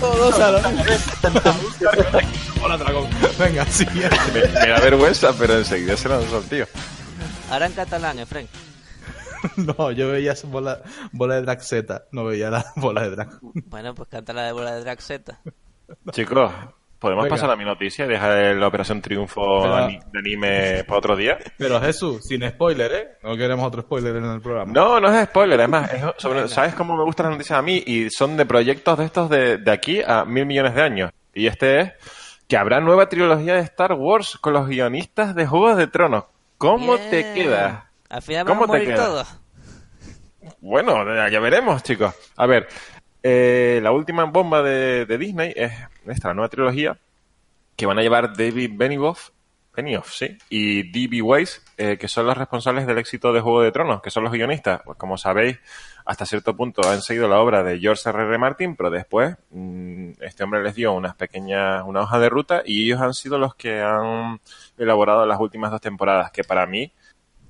[0.00, 0.62] Todos a la
[2.62, 3.08] Hola, dragón.
[3.38, 4.16] Venga, siguiente.
[4.32, 6.66] Me, me da vergüenza, pero enseguida se lanzó el tío.
[7.50, 8.48] Ahora en catalán, Efren.
[9.58, 10.80] No, yo veía esa bola,
[11.12, 13.28] bola de drag Z, no veía la bola de drag.
[13.66, 15.38] Bueno, pues canta la de bola de Drag Z.
[16.12, 16.50] Chicos,
[16.98, 17.36] ¿podemos Venga.
[17.36, 21.36] pasar a mi noticia y dejar la Operación Triunfo Pero- de anime para otro día?
[21.58, 23.08] Pero Jesús, sin spoiler, ¿eh?
[23.22, 24.72] No queremos otro spoiler en el programa.
[24.72, 27.62] No, no es spoiler, es más, es sobre- ¿sabes cómo me gustan las noticias a
[27.62, 27.82] mí?
[27.86, 31.10] Y son de proyectos de estos de, de aquí a mil millones de años.
[31.34, 31.92] Y este es
[32.48, 36.24] que habrá nueva trilogía de Star Wars con los guionistas de Juegos de Tronos.
[36.64, 37.90] ¿Cómo te queda?
[38.08, 38.96] Al final ¿Cómo te queda?
[38.96, 39.40] todos.
[40.60, 42.14] Bueno, ya ya veremos, chicos.
[42.36, 42.68] A ver,
[43.22, 45.72] eh, la última bomba de, de Disney es
[46.06, 46.98] esta, la nueva trilogía
[47.76, 49.30] que van a llevar David Benioff,
[49.74, 51.20] Benioff, sí, y D.B.
[51.22, 54.32] Weiss, eh, que son los responsables del éxito de Juego de Tronos, que son los
[54.32, 54.80] guionistas.
[54.84, 55.58] Pues como sabéis,
[56.06, 58.22] hasta cierto punto han seguido la obra de George R.
[58.24, 58.38] R.
[58.38, 62.84] Martin, pero después mm, este hombre les dio unas pequeñas, una hoja de ruta y
[62.84, 64.40] ellos han sido los que han
[64.76, 66.92] elaborado las últimas dos temporadas, que para mí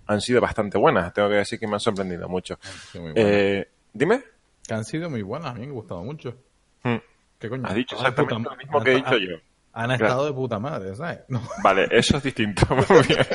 [0.06, 1.12] han sido bastante buenas.
[1.12, 2.58] Tengo que decir que me han sorprendido mucho.
[2.92, 2.98] Sí.
[3.16, 4.22] Eh, dime.
[4.66, 6.36] Que han sido muy buenas, a mí me han gustado mucho.
[6.82, 6.96] Hmm.
[7.38, 7.66] ¿Qué coño?
[7.66, 9.36] Has dicho exactamente lo mismo que he han- dicho yo.
[9.76, 10.04] Han Claro.
[10.04, 11.20] estado de puta madre, ¿sabes?
[11.28, 11.42] No.
[11.62, 12.64] Vale, eso es distinto.
[12.88, 13.26] Muy bien.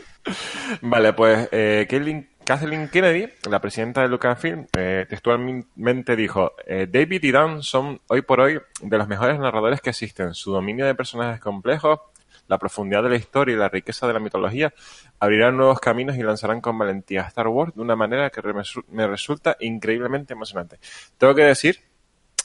[0.82, 7.22] vale, pues eh, Kathleen, Kathleen Kennedy, la presidenta de Lucasfilm, eh, textualmente dijo, eh, David
[7.22, 10.34] y Dan son hoy por hoy de los mejores narradores que existen.
[10.34, 12.00] Su dominio de personajes complejos,
[12.48, 14.74] la profundidad de la historia y la riqueza de la mitología
[15.20, 18.52] abrirán nuevos caminos y lanzarán con valentía a Star Wars de una manera que me
[18.52, 20.78] resu- me resulta increíblemente emocionante.
[21.16, 21.78] Tengo que decir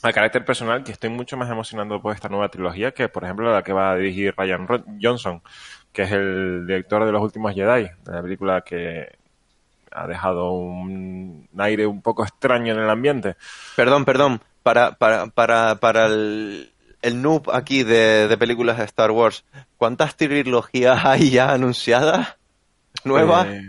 [0.04, 3.52] a carácter personal que estoy mucho más emocionado por esta nueva trilogía que, por ejemplo,
[3.52, 4.68] la que va a dirigir Ryan
[5.02, 5.42] Johnson,
[5.92, 9.17] que es el director de Los Últimos Jedi, la película que
[9.92, 13.36] ha dejado un aire un poco extraño en el ambiente.
[13.76, 14.42] Perdón, perdón.
[14.64, 16.72] Para, para, para, para el,
[17.02, 19.46] el noob aquí de, de películas de Star Wars,
[19.78, 22.36] ¿cuántas trilogías hay ya anunciadas?
[23.04, 23.48] ¿Nuevas?
[23.48, 23.62] Eh,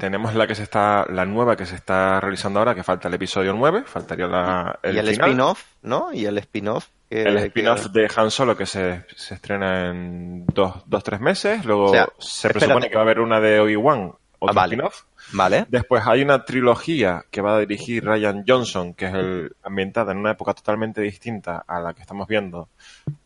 [0.00, 3.14] tenemos la que se está, la nueva que se está realizando ahora, que falta el
[3.14, 6.12] episodio 9, faltaría la, el, y el spin-off, ¿no?
[6.12, 6.86] Y el spin-off.
[7.08, 11.20] que- El que- spin-off de Han Solo que se, se estrena en dos, dos, tres
[11.20, 11.64] meses.
[11.64, 12.58] Luego O sea, se espérate.
[12.58, 14.74] presupone que va a haber una de Obi-Wan, otro Ah, vale.
[14.74, 15.02] spin-off.
[15.32, 15.66] Vale.
[15.68, 20.18] Después hay una trilogía que va a dirigir Ryan Johnson, que es el, ambientada en
[20.18, 22.68] una época totalmente distinta a la que estamos viendo,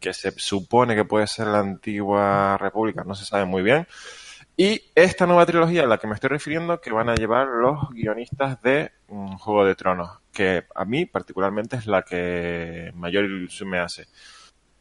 [0.00, 3.86] que se supone que puede ser la antigua República, no se sabe muy bien.
[4.56, 7.88] Y esta nueva trilogía a la que me estoy refiriendo, que van a llevar los
[7.90, 13.70] guionistas de mm, Juego de Tronos, que a mí particularmente es la que mayor ilusión
[13.70, 14.06] me hace.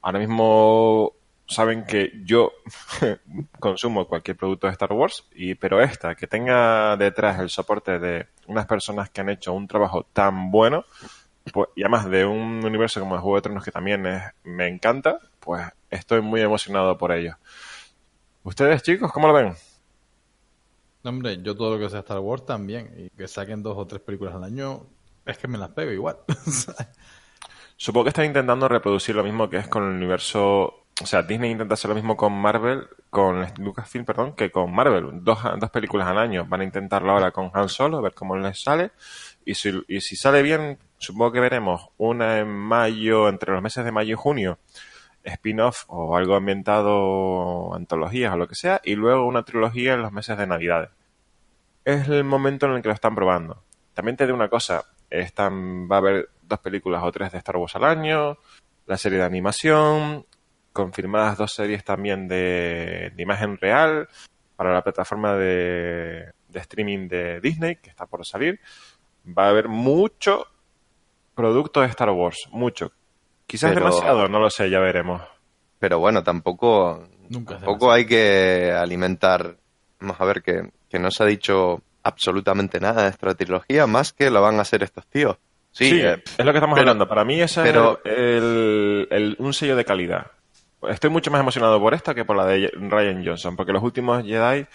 [0.01, 1.13] Ahora mismo
[1.51, 2.53] saben que yo
[3.59, 8.27] consumo cualquier producto de Star Wars, y, pero esta, que tenga detrás el soporte de
[8.47, 10.85] unas personas que han hecho un trabajo tan bueno,
[11.53, 14.67] pues, y además de un universo como el Juego de Tronos que también es- me
[14.67, 17.37] encanta, pues estoy muy emocionado por ello.
[18.43, 19.55] ¿Ustedes, chicos, cómo lo ven?
[21.03, 22.93] No, hombre, yo todo lo que sea Star Wars también.
[22.97, 24.87] Y que saquen dos o tres películas al año,
[25.25, 26.17] es que me las pego igual.
[27.77, 30.80] Supongo que están intentando reproducir lo mismo que es con el universo.
[31.01, 35.23] O sea, Disney intenta hacer lo mismo con Marvel, con Lucasfilm, perdón, que con Marvel.
[35.23, 35.39] Dos,
[35.71, 36.45] películas al año.
[36.45, 38.91] Van a intentarlo ahora con Han Solo, a ver cómo les sale.
[39.43, 44.13] Y si, sale bien, supongo que veremos una en mayo, entre los meses de mayo
[44.13, 44.59] y junio,
[45.23, 50.11] spin-off o algo ambientado, antologías o lo que sea, y luego una trilogía en los
[50.11, 50.91] meses de Navidad.
[51.83, 53.63] Es el momento en el que lo están probando.
[53.95, 57.57] También te digo una cosa, están, va a haber dos películas o tres de Star
[57.57, 58.37] Wars al año,
[58.85, 60.25] la serie de animación,
[60.73, 64.07] confirmadas dos series también de, de imagen real
[64.55, 68.59] para la plataforma de, de streaming de Disney, que está por salir.
[69.27, 70.47] Va a haber mucho
[71.35, 72.91] producto de Star Wars, mucho.
[73.47, 75.21] Quizás Pero- demasiado, no lo sé, ya veremos.
[75.79, 79.57] Pero bueno, tampoco, Nunca tampoco hay que alimentar.
[79.99, 84.13] Vamos a ver que, que no se ha dicho absolutamente nada de esta trilogía, más
[84.13, 85.37] que la van a hacer estos tíos.
[85.71, 87.07] Sí, Sí, eh, es lo que estamos pero- hablando.
[87.07, 90.27] Para mí ese pero- es el- el- un sello de calidad.
[90.89, 94.23] Estoy mucho más emocionado por esta que por la de Ryan Johnson, porque los últimos
[94.23, 94.65] Jedi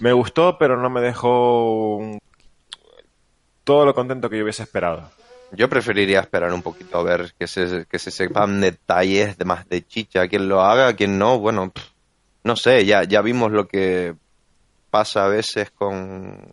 [0.00, 2.18] me gustó, pero no me dejó
[3.64, 5.10] todo lo contento que yo hubiese esperado.
[5.52, 9.68] Yo preferiría esperar un poquito a ver que se, que se sepan detalles de más
[9.68, 10.28] de chicha.
[10.28, 11.72] Quien lo haga, quien no, bueno,
[12.42, 14.14] no sé, ya, ya vimos lo que
[14.90, 16.52] pasa a veces con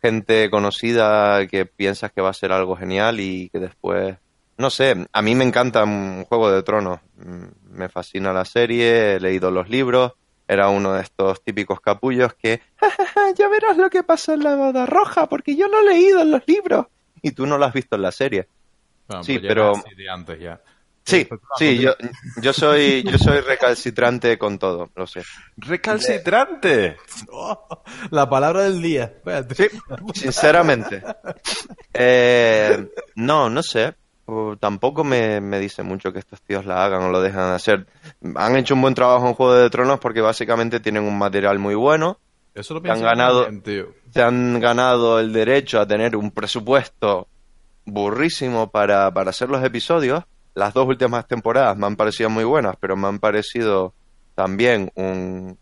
[0.00, 4.16] gente conocida que piensas que va a ser algo genial y que después,
[4.62, 9.14] no sé, a mí me encanta un Juego de Tronos, Mm, me fascina la serie,
[9.16, 10.12] he leído los libros,
[10.48, 12.60] era uno de estos típicos capullos que,
[13.38, 16.30] ya verás lo que pasa en la boda roja, porque yo lo he leído en
[16.32, 16.86] los libros
[17.22, 18.48] y tú no lo has visto en la serie.
[19.08, 20.60] Bueno, Sí, pues pero- era así de antes ya.
[21.04, 21.94] Sí, Pues, sí, yo,
[22.40, 25.22] yo soy yo soy recalcitrante con todo, lo sé.
[25.56, 26.96] ¡Recalcitrante!
[27.30, 29.04] Oh, la palabra del día.
[29.04, 29.70] Espérate.
[30.14, 31.02] Sinceramente.
[31.94, 33.94] Eh, no, no sé.
[34.60, 37.86] Tampoco me, me dice mucho que estos tíos la hagan o lo dejan de hacer.
[38.36, 41.74] Han hecho un buen trabajo en Juego de Tronos porque básicamente tienen un material muy
[41.74, 42.18] bueno.
[42.54, 43.86] Eso lo han ganado- tío.
[44.12, 47.26] Se han ganado el derecho a tener un presupuesto
[47.86, 50.24] burrísimo para, para hacer los episodios.
[50.54, 53.94] Las dos últimas temporadas me han parecido muy buenas, pero me han parecido
[54.34, 55.56] también un,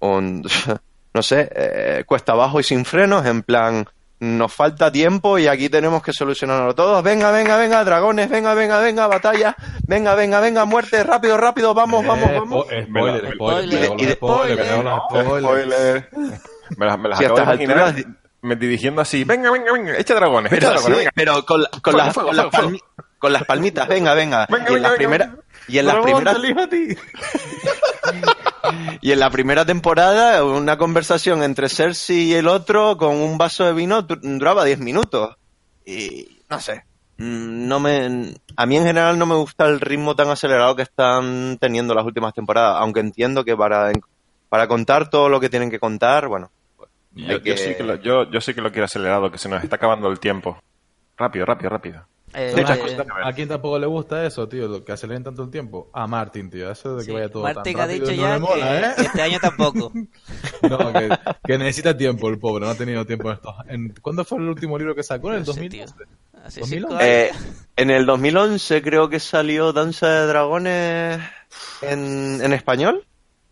[0.00, 0.42] un
[1.14, 3.86] no sé, eh, cuesta abajo y sin frenos, en plan,
[4.18, 7.02] nos falta tiempo y aquí tenemos que solucionarlo todo.
[7.02, 9.54] Venga, venga, venga, dragones, venga, venga, venga, batalla,
[9.86, 12.66] venga, venga, venga, muerte, rápido, rápido, vamos, vamos, Eh, vamos.
[12.66, 14.12] spo- Me la- Spoiler, me- spoiler.
[14.16, 16.08] Spoiler.
[16.76, 18.06] Me las, me las a acabo de imaginar alturas-
[18.42, 19.24] me dirigiendo así.
[19.24, 21.10] Venga, venga, venga, echa dragones, echa Pero, dragones, sí, venga.
[21.14, 22.80] pero con, la- con Fuego, las, fuego, con, las fuego, palmi-
[23.18, 24.46] con las palmitas, venga, venga.
[24.50, 25.42] Venga, y en venga, las venga, primeras venga.
[25.68, 26.36] y en las primeras
[29.00, 33.64] y en la primera temporada una conversación entre Cersei y el otro con un vaso
[33.64, 35.34] de vino du- duraba 10 minutos
[35.84, 36.84] y no sé
[37.18, 40.82] mm, no me a mí en general no me gusta el ritmo tan acelerado que
[40.82, 43.92] están teniendo las últimas temporadas aunque entiendo que para
[44.48, 48.30] para contar todo lo que tienen que contar bueno pues, Yo, sí que lo, yo,
[48.30, 50.58] yo sí que lo quiero acelerado, que se nos está acabando el tiempo.
[51.16, 52.06] Rápido, rápido, rápido.
[52.34, 53.06] Eh, Muchas eh.
[53.24, 54.68] ¿A quién tampoco le gusta eso, tío?
[54.68, 55.88] Lo que aceleren tanto el tiempo.
[55.92, 56.70] A Martin, tío.
[56.70, 57.12] Eso de que sí.
[57.12, 59.06] vaya todo Martin tan ha rápido dicho no ya me mola, que ¿eh?
[59.06, 59.92] este año tampoco.
[60.68, 61.08] No, que,
[61.44, 62.64] que necesita tiempo el pobre.
[62.64, 63.54] No ha tenido tiempo en estos...
[63.68, 65.28] En, ¿Cuándo fue el último libro que sacó?
[65.28, 65.94] ¿En el No sé, 2011?
[66.44, 66.66] Hace 2011.
[66.66, 67.02] cinco años.
[67.02, 67.30] Eh,
[67.76, 71.20] en el 2011 creo que salió Danza de Dragones
[71.82, 73.06] en, en español.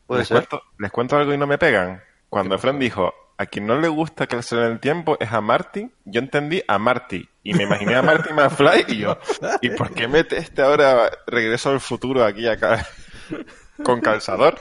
[0.06, 0.38] Puede Les ser.
[0.46, 2.02] cuento, les cuento algo y no me pegan.
[2.28, 3.14] Cuando Fran dijo,
[3.44, 6.62] a quien no le gusta que le aceleren el tiempo es a Marty, yo entendí
[6.66, 7.28] a Marty.
[7.42, 9.18] Y me imaginé a Marty McFly y yo,
[9.60, 12.86] ¿y por qué mete este ahora regreso al futuro aquí acá
[13.84, 14.60] con calzador?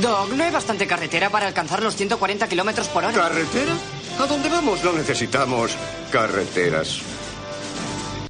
[0.00, 3.12] Doc, no hay bastante carretera para alcanzar los 140 kilómetros por hora.
[3.12, 3.72] ¿Carretera?
[4.18, 4.82] ¿A dónde vamos?
[4.82, 5.76] No necesitamos
[6.10, 7.02] carreteras.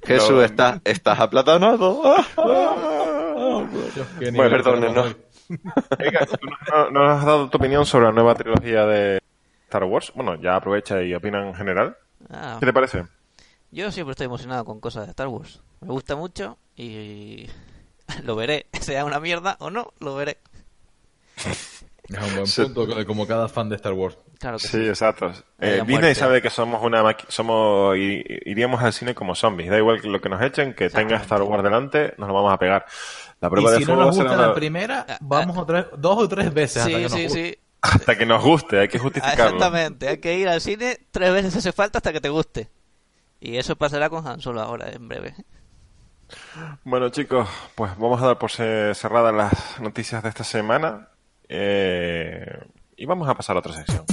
[0.05, 2.03] Jesús, está, estás aplatanado.
[2.37, 3.71] Bueno,
[4.51, 5.17] perdónenos.
[5.49, 5.57] tú
[6.71, 9.21] no, no has dado tu opinión sobre la nueva trilogía de
[9.75, 10.13] Star Wars.
[10.15, 11.97] Bueno, ya aprovecha y opina en general.
[12.31, 13.05] Ah, ¿Qué te parece?
[13.73, 15.61] yo siempre estoy emocionado con cosas de Star Wars.
[15.81, 17.47] Me gusta mucho y
[18.25, 18.67] lo veré.
[18.81, 20.39] Sea una mierda o no, lo veré.
[21.37, 22.63] Es un buen Sí.
[22.63, 24.17] punto, como- como cada fan de Star Wars.
[24.39, 24.89] Claro que Sí, sí.
[24.89, 25.33] exacto.
[25.59, 26.15] Eh, Disney muerte.
[26.15, 29.71] sabe que somos una somos iríamos al cine como zombies.
[29.71, 32.53] Da igual que lo que nos echen, que tenga Star Wars delante, nos lo vamos
[32.53, 32.85] a pegar.
[33.41, 36.19] La Y prueba de si no nos gusta la una- primera, Ah, vamos otra, dos
[36.19, 37.43] o tres veces hasta que Sí, nos sí, guste.
[37.55, 37.59] sí.
[37.93, 39.45] Hasta que nos guste, hay que Ah, justificarlo.
[39.45, 40.09] Exactamente.
[40.09, 42.71] Hay que ir al cine tres veces hace falta hasta que te guste.
[43.41, 45.35] Y eso pasará con Han Solo ahora, en breve.
[46.85, 51.09] Bueno, chicos, pues vamos a dar por ce- cerradas las noticias de esta semana.
[51.49, 52.47] Eh,
[52.97, 54.05] y vamos a pasar a otra sección.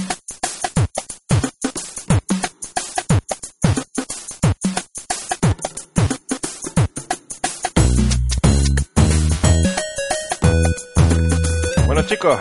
[11.86, 12.38] Bueno, chicos,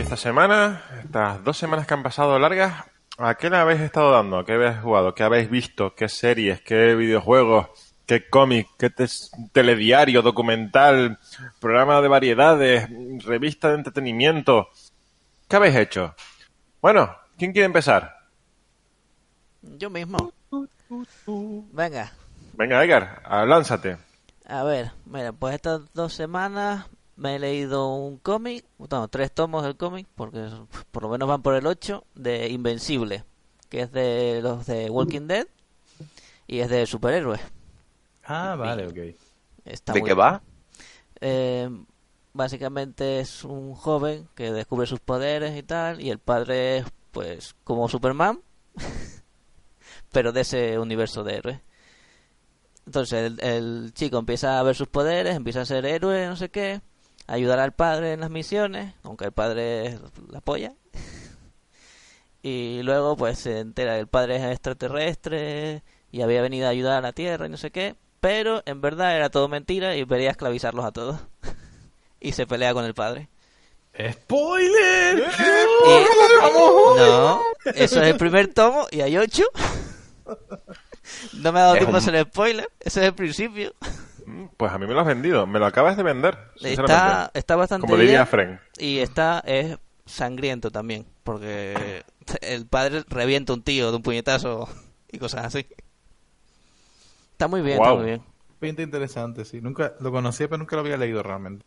[0.00, 2.84] esta semana, estas dos semanas que han pasado largas,
[3.18, 4.38] ¿a qué le habéis estado dando?
[4.38, 5.14] ¿A qué habéis jugado?
[5.14, 5.94] ¿Qué habéis visto?
[5.94, 6.60] ¿Qué series?
[6.62, 7.68] ¿Qué videojuegos?
[8.06, 8.66] ¿Qué cómic?
[8.78, 8.90] ¿Qué
[9.52, 10.22] telediario?
[10.22, 11.18] ¿Documental?
[11.60, 12.88] ¿Programa de variedades?
[13.24, 14.68] ¿Revista de entretenimiento?
[15.48, 16.14] ¿Qué habéis hecho?
[16.80, 18.16] Bueno, ¿quién quiere empezar?
[19.62, 20.32] Yo mismo.
[21.72, 22.10] Venga,
[22.54, 23.96] Venga, Edgar, lánzate.
[24.48, 26.86] a ver, mira, pues estas dos semanas
[27.20, 30.48] me he leído un cómic, bueno, tres tomos del cómic, porque
[30.90, 33.24] por lo menos van por el 8, de Invencible,
[33.68, 35.46] que es de los de Walking Dead
[36.46, 37.42] y es de superhéroes.
[38.24, 39.14] Ah, vale, ok.
[39.66, 40.42] Está ¿De qué va?
[41.20, 41.68] Eh,
[42.32, 47.54] básicamente es un joven que descubre sus poderes y tal, y el padre es, pues,
[47.64, 48.40] como Superman,
[50.10, 51.60] pero de ese universo de héroes.
[52.86, 56.48] Entonces el, el chico empieza a ver sus poderes, empieza a ser héroe, no sé
[56.48, 56.80] qué,
[57.32, 59.98] ayudar al padre en las misiones, aunque el padre
[60.30, 60.72] la polla.
[62.42, 66.96] Y luego pues se entera que el padre es extraterrestre y había venido a ayudar
[66.96, 70.30] a la Tierra y no sé qué, pero en verdad era todo mentira y quería
[70.30, 71.20] esclavizarlos a todos.
[72.20, 73.28] y se pelea con el padre.
[73.94, 75.18] ¡Spoiler!
[75.18, 76.04] Y-
[76.98, 77.42] No,
[77.74, 79.44] eso es el primer tomo y hay ocho.
[81.32, 83.74] No me ha dado Es tiempo a un- hacer spoiler, ese es el principio.
[84.30, 86.38] Mm, Pues a mí me lo has vendido, me lo acabas de vender.
[86.54, 87.38] Está, sinceramente.
[87.38, 88.60] está bastante Como diría bien Fren.
[88.78, 92.04] y está es sangriento también, porque
[92.42, 94.68] el padre revienta un tío de un puñetazo
[95.12, 95.66] y cosas así.
[97.32, 98.22] Está muy bien, está muy bien.
[98.58, 99.60] Pinta interesante, sí.
[99.60, 101.64] Nunca lo conocía, pero nunca lo había leído realmente.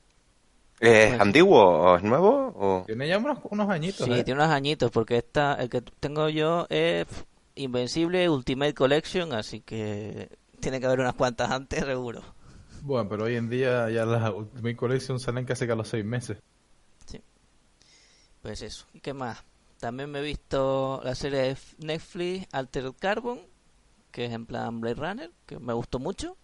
[0.79, 2.53] ¿Es antiguo o es nuevo?
[2.55, 2.83] O...
[2.85, 4.23] Tiene ya unos, unos añitos, Sí, ¿eh?
[4.23, 7.07] tiene unos añitos, porque esta, el que tengo yo es
[7.55, 12.21] Invencible Ultimate Collection, así que tiene que haber unas cuantas antes, seguro.
[12.85, 16.03] Bueno, pero hoy en día ya las Ultimate Collection salen casi que a los seis
[16.05, 16.37] meses.
[18.41, 18.85] Pues eso.
[18.93, 19.41] ¿Y qué más?
[19.79, 23.39] También me he visto la serie de Netflix Altered Carbon,
[24.11, 26.35] que es en plan Blade Runner, que me gustó mucho.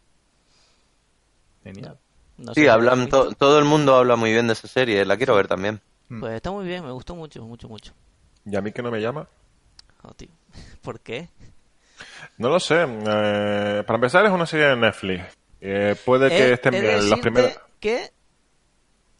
[1.61, 1.97] Genial.
[2.37, 5.35] No Sí, hablan, to- todo el mundo habla muy bien de esa serie, la quiero
[5.35, 5.81] ver también.
[6.07, 7.91] Pues está muy bien, me gustó mucho, mucho, mucho.
[8.45, 9.27] ¿Y a mí que no me llama?
[10.03, 10.29] Oh, tío.
[10.81, 11.27] ¿Por qué?
[12.37, 12.81] No lo sé.
[12.83, 15.21] eh, para empezar, es una serie de Netflix.
[15.61, 17.59] Eh, puede que He- estén bien las primeras.
[17.79, 18.11] que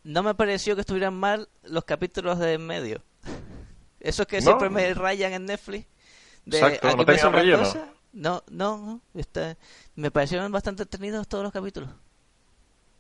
[0.04, 3.02] no me pareció que estuvieran mal los capítulos de en medio.
[4.00, 4.44] Esos que No.
[4.44, 5.86] siempre me rayan en Netflix.
[6.46, 7.64] De, Exacto, aquí no tenían relleno.
[8.14, 9.02] No, no, no.
[9.14, 9.58] Está-
[9.96, 11.90] me parecieron bastante entretenidos todos los capítulos.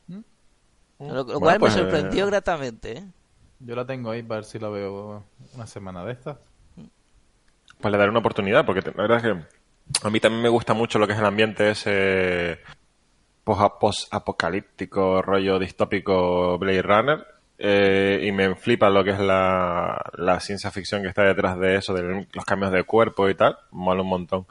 [0.08, 2.98] Lo, lo Bueno, cual pues, me sorprendió eh, gratamente.
[2.98, 3.04] ¿eh?
[3.60, 5.24] Yo la tengo ahí para ver si la veo
[5.54, 6.38] una semana de estas.
[7.80, 10.50] Pues le daré una oportunidad, porque te- la verdad es que a mí también me
[10.50, 12.60] gusta mucho lo que es el ambiente ese
[13.44, 17.28] post-apocalíptico, rollo distópico Blade Runner.
[17.58, 21.76] eh, y me flipa lo que es la, la ciencia ficción que está detrás de
[21.76, 23.58] eso, de los cambios de cuerpo y tal.
[23.72, 24.46] Mola un montón.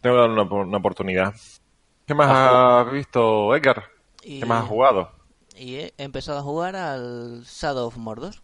[0.00, 1.34] Tengo que darle una, una oportunidad.
[2.06, 3.84] ¿Qué más has visto, Edgar?
[4.22, 5.10] ¿Qué más has jugado?
[5.56, 8.34] Y he empezado a jugar al Shadow of Mordor.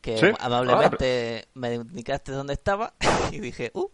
[0.00, 0.26] Que ¿Sí?
[0.38, 2.94] amablemente me indicaste dónde estaba
[3.32, 3.88] y dije, uh,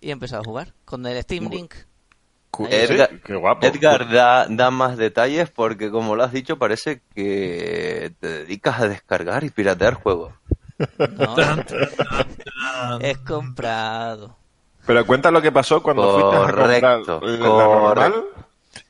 [0.00, 1.74] y he empezado a jugar con el Steam Link.
[2.58, 3.64] Sí, Edgar, qué guapo.
[3.66, 8.88] Edgar da, da más detalles porque, como lo has dicho, parece que te dedicas a
[8.88, 10.34] descargar y piratear juegos.
[11.16, 11.36] No,
[13.00, 14.36] es comprado.
[14.86, 16.82] Pero cuenta lo que pasó cuando fuiste a comprar
[17.22, 18.24] la normal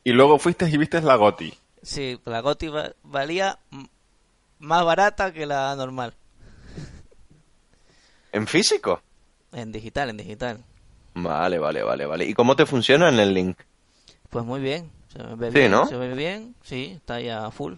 [0.04, 1.52] y luego fuiste y viste la GOTI.
[1.82, 3.58] Sí, la GOTY va- valía
[4.58, 6.14] más barata que la normal.
[8.32, 9.02] ¿En físico?
[9.52, 10.64] En digital, en digital.
[11.14, 12.24] Vale, vale, vale, vale.
[12.24, 13.58] ¿Y cómo te funciona en el link?
[14.30, 14.90] Pues muy bien.
[15.12, 15.86] Se ve Sí, bien, ¿no?
[15.86, 17.74] se ve bien, sí, está ya full.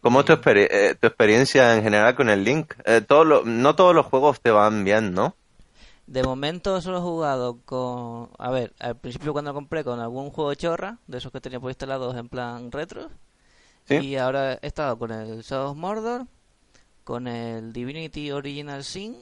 [0.00, 2.74] ¿Cómo es tu, experi- eh, tu experiencia en general con el link?
[2.84, 5.34] Eh, todo lo- no todos los juegos te van bien, ¿no?
[6.06, 8.30] De momento solo he jugado con...
[8.38, 11.58] A ver, al principio cuando lo compré con algún juego chorra, de esos que tenía
[11.60, 13.10] por instalados en plan retro.
[13.84, 13.96] Sí.
[13.98, 16.26] Y ahora he estado con el Shadow of Mordor,
[17.04, 19.16] con el Divinity Original Sin,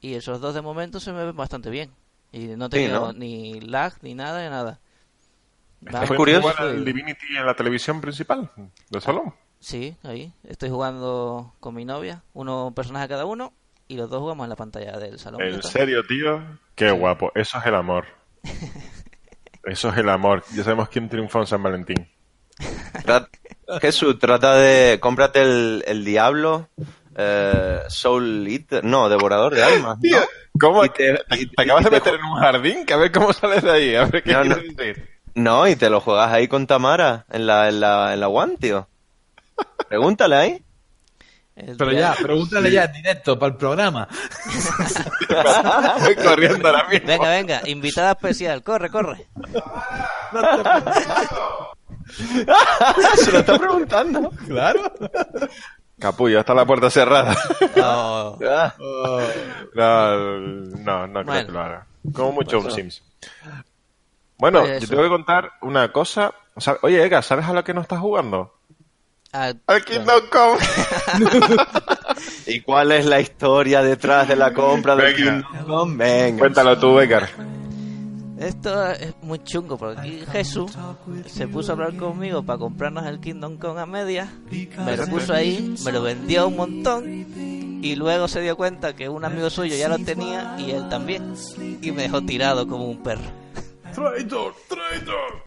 [0.00, 1.90] y esos dos de momento se me ven bastante bien.
[2.32, 4.80] Y no he Sí, ni lag ni nada de nada.
[5.86, 6.42] Va Es ¿Puedes curioso.
[6.42, 8.50] jugar al Divinity en la televisión principal
[8.90, 9.34] del salón?
[9.60, 10.32] Sí, ahí.
[10.44, 13.52] Estoy jugando con mi novia, uno personaje cada uno,
[13.88, 15.42] y los dos jugamos en la pantalla del salón.
[15.42, 16.42] ¿En serio, tío?
[16.74, 17.32] Qué guapo.
[17.34, 18.06] Eso es el amor.
[19.64, 20.44] Eso es el amor.
[20.54, 22.08] Ya sabemos quién triunfó en San Valentín.
[23.80, 24.98] Jesús, trata de...
[25.00, 26.68] Cómprate el, el Diablo,
[27.20, 28.84] eh, Soul Eater...
[28.84, 30.18] No, Devorador de Almas, ¿no?
[30.60, 30.84] ¿Cómo?
[30.84, 32.86] Y te- ¿Te, y- te acabas y de te meter en un jardín?
[32.86, 33.94] Que a ver cómo sales de ahí.
[33.96, 34.54] A ver qué No, no.
[34.54, 35.08] quieres decir.
[35.34, 38.56] No, y te lo juegas ahí con Tamara, en la, en la, en la One,
[38.56, 38.88] tío.
[39.88, 40.64] Pregúntale ahí.
[41.76, 44.06] Pero ya, pregúntale ya en directo para el programa.
[46.00, 47.08] Voy corriendo ahora mismo.
[47.08, 49.26] Venga, venga, invitada especial, corre, corre.
[53.16, 54.30] Se lo está preguntando.
[54.46, 54.92] Claro.
[55.98, 57.36] Capullo, está la puerta cerrada.
[57.76, 58.38] No.
[58.48, 58.74] Ah,
[59.74, 61.46] No, no, no creo Bueno.
[61.46, 61.86] que lo haga.
[62.12, 63.02] Como mucho un Sims.
[64.38, 66.32] Bueno, Pues yo tengo que contar una cosa.
[66.54, 68.54] O sea, Oye, Ega, ¿sabes a lo que no estás jugando?
[69.32, 70.58] Ah, Al Kingdom Come.
[72.46, 75.14] ¿Y cuál es la historia detrás de la compra del.
[75.14, 75.96] Kingdom Come?
[75.96, 76.38] Venga.
[76.38, 77.28] Cuéntalo tú, Edgar.
[78.38, 80.72] Esto es muy chungo porque aquí Jesús
[81.26, 85.34] se puso a hablar conmigo para comprarnos el Kingdom Come a medias, me lo puso
[85.34, 89.74] ahí, me lo vendió un montón y luego se dio cuenta que un amigo suyo
[89.76, 91.34] ya lo tenía y él también
[91.80, 93.22] y me dejó tirado como un perro.
[93.94, 95.42] Traidor, traidor.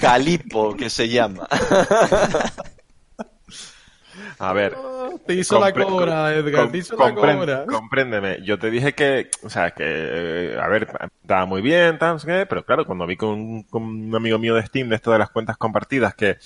[0.00, 1.46] Calipo, que se llama.
[4.38, 4.76] A ver.
[5.26, 6.70] Te hizo la cobra, Edgar.
[6.70, 7.66] Te hizo la cobra.
[7.66, 8.38] Compréndeme.
[8.42, 10.88] Yo te dije que, o sea, que, eh, a ver,
[11.22, 14.38] estaba muy bien, tal, no sé qué, pero claro, cuando vi con, con un amigo
[14.38, 16.38] mío de Steam de esto de las cuentas compartidas que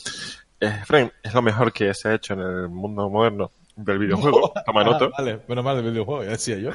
[0.61, 4.53] eh, Frame es lo mejor que se ha hecho en el mundo moderno del videojuego,
[4.66, 5.09] toma Ah, nota.
[5.18, 6.70] vale, menos mal del videojuego, ya decía yo.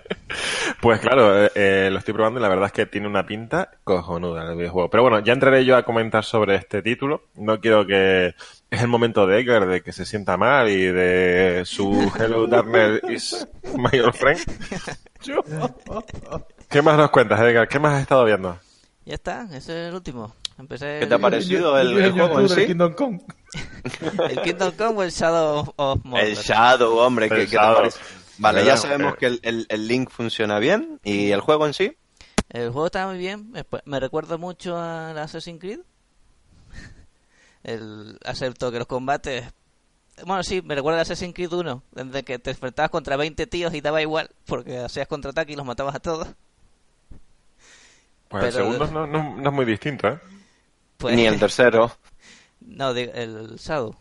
[0.81, 3.71] Pues claro, eh, eh, lo estoy probando y la verdad es que tiene una pinta
[3.83, 4.89] cojonuda el videojuego.
[4.89, 7.23] Pero bueno, ya entraré yo a comentar sobre este título.
[7.35, 8.35] No quiero que...
[8.69, 13.01] Es el momento de Edgar de que se sienta mal y de su Hello Darkness
[13.09, 14.39] is my old friend.
[16.69, 17.67] ¿Qué más nos cuentas, Edgar?
[17.67, 18.59] ¿Qué más has estado viendo?
[19.05, 20.35] Ya está, ese es el último.
[20.59, 22.67] Empecé ¿Qué te ha parecido el, juego en tuve el sí?
[22.67, 23.21] Kingdom Come.
[24.29, 26.27] el Kingdom Come o el Shadow of- Mordor.
[26.27, 27.99] El Shadow, hombre, ¿qué, qué te parece?
[28.39, 30.99] Vale, ya sabemos que el, el- el link funciona bien.
[31.03, 31.97] ¿Y el juego en sí?
[32.49, 35.79] El juego está muy bien, me, me recuerda mucho al Assassin's Creed.
[37.63, 39.45] El, acepto que los combates...
[40.25, 43.73] Bueno, sí, me recuerda al Assassin's Creed 1, desde que te enfrentabas contra 20 tíos
[43.73, 46.27] y daba igual, porque hacías contraataque y los matabas a todos.
[48.29, 50.19] Pues el segundo no, no- no es muy distinto, ¿eh?
[50.97, 51.91] Pues, Ni el tercero.
[52.61, 53.95] No, el Shadow.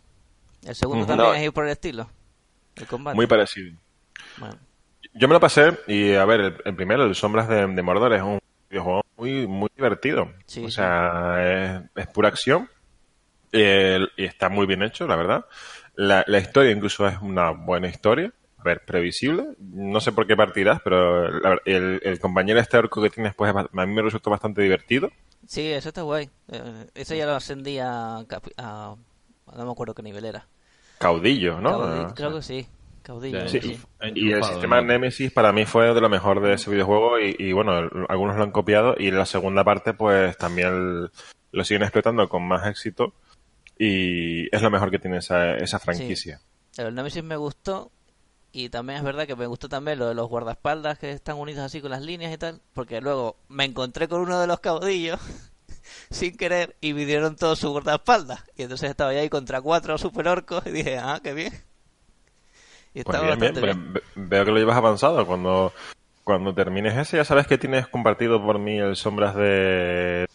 [0.63, 1.35] El segundo también No.
[1.35, 2.09] es ir por el estilo.
[2.75, 3.15] El combate.
[3.15, 3.77] Muy parecido.
[4.37, 4.55] Bueno,
[5.13, 8.13] Yo me lo pasé y, a ver, el, el primero, el Sombras de, de Mordor,
[8.13, 10.31] es un videojuego muy, muy divertido.
[10.45, 10.73] Sí, o sí.
[10.75, 11.37] sea,
[11.75, 12.69] es, es pura acción
[13.51, 15.45] y está muy bien hecho, la verdad.
[15.95, 18.31] La, la historia incluso es una buena historia.
[18.59, 19.45] A ver, previsible.
[19.59, 23.53] No sé por qué partirás, pero la el, el compañero este orco que tienes, pues
[23.55, 25.09] a mí me resultó bastante divertido.
[25.47, 26.29] sí, eso está guay.
[26.51, 28.17] Eh, ese ya lo ascendí a,
[28.57, 28.95] a-
[29.55, 30.45] No me acuerdo qué nivel era.
[30.99, 31.71] Caudillo, ¿no?
[31.71, 32.67] Caudi- Ah, creo que sí.
[33.07, 33.47] Caudillo.
[33.47, 33.79] Sí, sí.
[34.15, 37.51] y el sistema Nemesis para mí fue de lo mejor de ese videojuego y, y,
[37.53, 41.11] bueno, el- algunos lo han copiado y la segunda parte pues también el-
[41.51, 43.13] lo siguen explotando con más éxito
[43.79, 46.41] y es lo mejor que tiene esa, esa franquicia.
[46.77, 47.91] El Nemesis me gustó
[48.51, 51.63] y también es verdad que me gustó también lo de los guardaespaldas que están unidos
[51.63, 55.19] así con las líneas y tal, porque luego me encontré con uno de los caudillos
[56.09, 59.97] sin querer y me dieron todo su guardaespaldas y entonces estaba yo ahí contra cuatro
[59.97, 61.53] super orcos y dije, ah, qué bien.
[62.97, 65.27] Y Pues bien, bien, veo que lo llevas avanzado.
[65.27, 65.71] Cuando,
[66.23, 70.25] cuando termines ese ya sabes que tienes compartido por mí el Sombras de...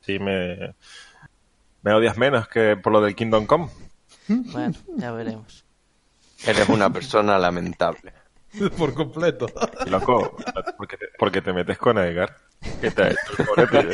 [0.00, 0.74] Sí, me...
[1.82, 3.68] Me odias menos que por lo del Kingdom Come.
[4.28, 5.66] Bueno, ya veremos.
[6.46, 8.14] Eres una persona lamentable.
[8.78, 9.46] Por completo.
[9.86, 10.36] Loco,
[10.78, 12.34] porque te, porque te metes con Edgar.
[12.80, 13.18] ¿Qué te ha hecho?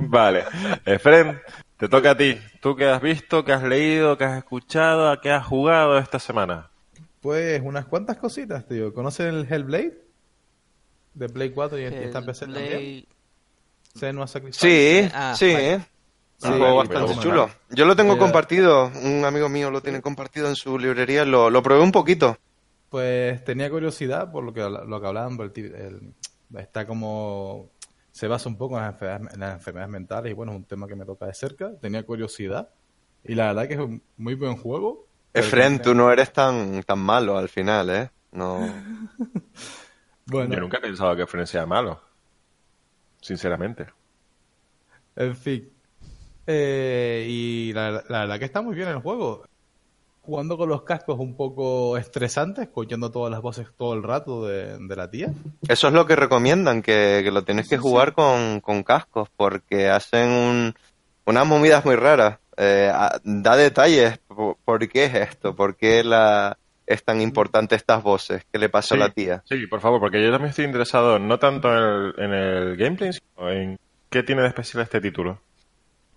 [0.00, 0.44] Vale.
[0.84, 1.40] Efren,
[1.78, 2.38] te toca a ti.
[2.60, 6.18] ¿Tú qué has visto, qué has leído, qué has escuchado, a qué has jugado esta
[6.18, 6.70] semana?
[7.20, 8.92] Pues unas cuantas cositas, tío.
[8.92, 9.98] ¿Conocen el Hellblade?
[11.14, 12.66] De Play 4 y y está en PC también.
[12.66, 13.06] Hellblade-
[13.94, 14.60] Senua Sacrifice.
[15.04, 15.74] Sí, Ah, sí, vale.
[15.76, 15.82] un
[16.40, 17.50] Sí, juego pero bastante bueno, chulo.
[17.70, 21.50] Yo lo tengo Eh, compartido, un amigo mío lo tiene compartido en su librería, lo,
[21.50, 22.38] lo probé un poquito.
[22.90, 26.14] Pues tenía curiosidad por lo que, lo que hablaban, por el el-
[26.60, 27.70] está como...
[28.18, 30.64] Se basa un poco en las, enfermedades, en las enfermedades mentales y bueno, es un
[30.64, 31.70] tema que me toca de cerca.
[31.80, 32.68] Tenía curiosidad
[33.22, 35.06] y la verdad que es un muy buen juego.
[35.32, 38.10] Efren, tú no eres tan, tan malo al final, ¿eh?
[38.32, 38.58] No.
[40.26, 42.02] Bueno, Yo nunca he pensado que Friend sea malo.
[43.20, 43.86] Sinceramente.
[45.14, 45.70] En fin.
[46.44, 49.46] Eh, y la, la verdad que está muy bien el juego.
[50.28, 54.76] Jugando con los cascos un poco estresante, escuchando todas las voces todo el rato de,
[54.78, 55.28] de la tía.
[55.66, 59.88] Eso es lo que recomiendan, que, que lo tienes que jugar con, con cascos, porque
[59.88, 60.74] hacen un-
[61.24, 62.40] unas movidas muy raras.
[62.58, 62.92] Eh,
[63.24, 68.44] da detalles, por, por qué es esto, por qué la, es tan importante estas voces,
[68.52, 69.00] qué le pasa Sí.
[69.00, 69.42] a la tía.
[69.48, 73.12] Sí, por favor, porque yo también estoy interesado no tanto en el, en el gameplay,
[73.14, 73.78] sino en
[74.10, 75.40] qué tiene de especial este título.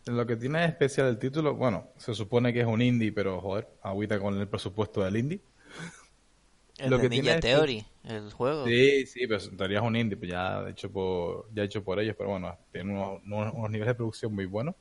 [0.06, 3.40] Lo que tiene de especial el título, bueno, se supone que es un indie, pero
[3.42, 5.44] joder, agüita con el presupuesto del indie.
[6.78, 8.68] El Lo de que Ninja tiene es Theory, el juego.
[8.68, 12.00] Sí, sí, pero en teoría es un indie, pues ya hecho por, ya hecho por
[12.00, 14.76] ellos, pero bueno, tiene unos, unos- unos niveles de producción muy buenos.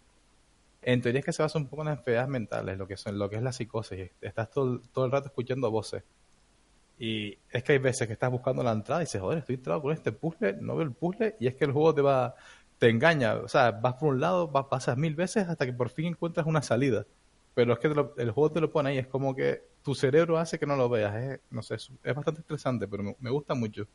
[0.82, 3.18] En teoría es que se basa un poco en las enfermedades mentales, lo que son,
[3.18, 4.12] lo que es la psicosis.
[4.20, 6.04] Estás todo, todo el rato escuchando voces.
[6.98, 9.82] Y es que hay veces que estás buscando la entrada y dices, joder, estoy entrado
[9.82, 12.34] con este puzzle, no veo el puzzle, y es que el juego te va,
[12.80, 13.36] te engaña.
[13.36, 16.46] O sea, vas por un lado, vas, pasas mil veces hasta que por fin encuentras
[16.48, 17.06] una salida.
[17.54, 20.38] Pero es que lo- el juego te lo pone ahí, es como que tu cerebro
[20.38, 21.16] hace que no lo veas.
[21.16, 23.88] Es, no sé, es, es bastante estresante, pero me, me gusta mucho.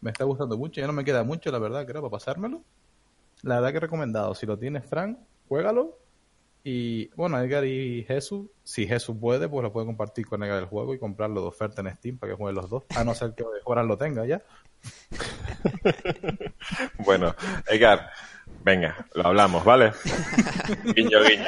[0.00, 2.64] Me está gustando mucho, ya no me queda mucho, la verdad, creo, para pasármelo.
[3.42, 4.34] La verdad que recomendado.
[4.34, 5.98] Si lo tienes, Frank, juégalo.
[6.62, 10.66] Y bueno, Edgar y Jesús, si Jesús puede, pues lo puede compartir con Edgar el
[10.66, 12.84] juego y comprarlo de oferta en Steam para que jueguen los dos.
[12.96, 14.42] A no ser que Joran lo tenga ya.
[16.98, 17.34] Bueno,
[17.68, 18.10] Edgar,
[18.62, 19.92] venga, lo hablamos, ¿vale?
[20.94, 21.44] guiño, guiño.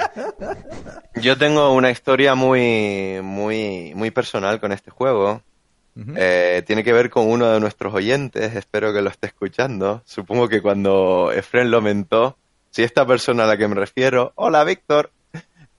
[1.16, 5.42] Yo tengo una historia muy, muy, muy personal con este juego.
[6.16, 10.02] Eh, tiene que ver con uno de nuestros oyentes, espero que lo esté escuchando.
[10.06, 12.38] Supongo que cuando Efren lo mentó,
[12.73, 15.12] si esta persona a la que me refiero, hola Víctor,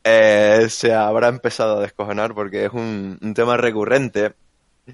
[0.04, 4.34] eh, se habrá empezado a descojonar porque es un, tema recurrente.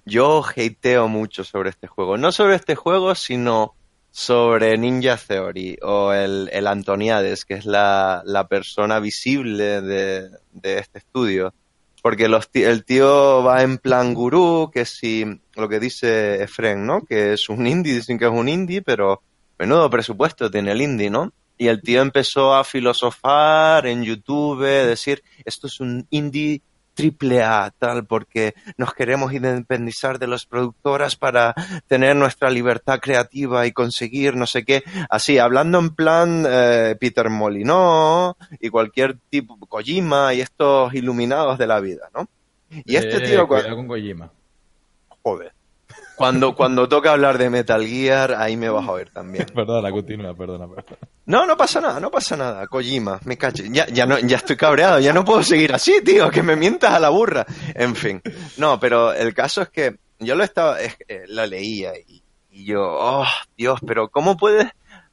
[0.06, 2.18] Yo hateo mucho sobre este juego.
[2.18, 3.76] No sobre este juego, sino
[4.12, 10.30] sobre Ninja Theory o el, el Antoniades, que es la, persona visible de,
[10.64, 11.54] este estudio.
[12.02, 15.26] Porque los el tío va en plan gurú, que si
[15.56, 17.02] lo que dice Efren, ¿no?
[17.02, 19.22] Que es un indie, dicen que es un indie, pero
[19.58, 21.34] menudo presupuesto tiene el indie, ¿no?
[21.60, 26.62] Y el tío empezó a filosofar en YouTube, decir, esto es un indie
[26.94, 31.54] triple A, tal, porque nos queremos independizar de las productoras para
[31.88, 34.84] tener nuestra libertad creativa y conseguir no sé qué.
[35.10, 41.68] Así, hablando en plan eh, Peter Molinó y cualquier tipo, Kojima y estos iluminados de
[41.68, 42.28] la vida, ¿no?
[42.86, 44.32] Y este Eh, tío, cuidado con Kojima.
[45.24, 45.52] joder,
[46.16, 49.46] cuando, cuando toca hablar de Metal Gear, ahí me vas a oír también.
[49.56, 50.98] Perdona, continúa, perdona, perdona.
[51.26, 52.68] No, no pasa nada, no pasa nada.
[52.68, 53.64] Kojima, me cacho.
[53.70, 56.92] Ya, ya, no, ya estoy cabreado, ya no puedo seguir así, tío, que me mientas
[56.94, 57.46] a la burra.
[57.76, 58.22] En fin.
[58.58, 62.22] No, pero el caso es que yo lo estaba, es- eh, lo leía y,
[62.52, 63.26] y yo, oh,
[63.56, 64.68] Dios, pero ¿cómo puedes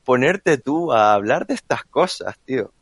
[0.04, 2.72] ponerte tú a hablar de estas cosas, tío?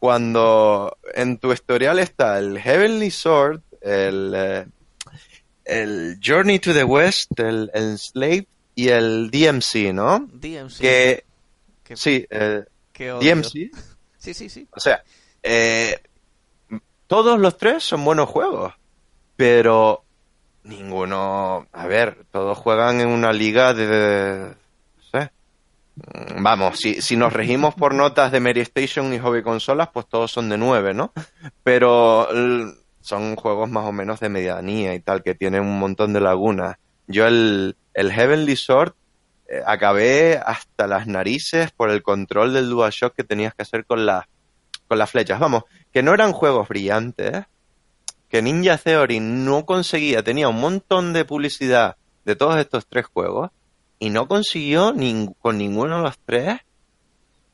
[0.00, 4.66] Cuando en tu historial está el Heavenly Sword, el, eh,
[5.70, 10.26] el Journey to the West, el, Slave y el DMC, ¿no?
[10.32, 10.78] DMC.
[10.80, 11.24] Que,
[11.94, 12.64] sí, eh,
[12.98, 13.20] odio.
[13.20, 13.70] DMC.
[14.20, 14.68] Sí, sí, sí.
[14.72, 15.02] O sea,
[15.42, 15.98] eh,
[17.06, 18.74] todos los tres son buenos juegos,
[19.34, 20.04] pero
[20.64, 24.54] ninguno, a ver, todos juegan en una liga de,
[24.98, 25.30] no sé.
[25.96, 30.06] Mm, Vamos, si, si nos regimos por notas de Mary Station y Hobby Consolas, pues
[30.06, 31.14] todos son de 9, ¿no?
[31.64, 32.28] Pero
[33.00, 36.76] son juegos más o menos de medianía y tal, que tienen un montón de lagunas.
[37.06, 38.92] Yo el, el Heavenly Sword
[39.48, 44.06] eh, acabé hasta las narices por el control del DualShock que tenías que hacer con
[44.06, 44.24] las
[44.86, 45.38] con las flechas.
[45.38, 47.44] Vamos, que no eran juegos brillantes,
[48.28, 53.50] que Ninja Theory no conseguía, tenía un montón de publicidad de todos estos tres juegos
[54.00, 54.92] y no consiguió
[55.40, 56.58] con ninguno de los tres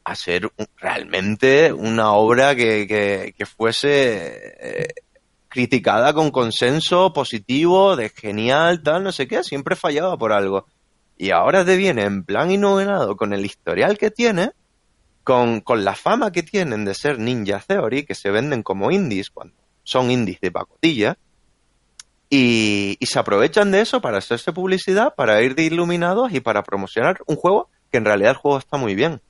[0.04, 4.94] hacer realmente una obra que, que- que fuese eh,
[5.56, 10.66] criticada con consenso positivo, de genial, tal, no sé qué, siempre fallaba por algo.
[11.16, 14.50] Y ahora te viene en plan innovenado con el historial que tiene,
[15.24, 19.30] con, con la fama que tienen de ser Ninja Theory, que se venden como indies
[19.30, 21.16] cuando son indies de pacotilla,
[22.28, 26.64] y, y se aprovechan de eso para hacerse publicidad, para ir de iluminados y para
[26.64, 29.22] promocionar un juego que en realidad el juego está muy bien.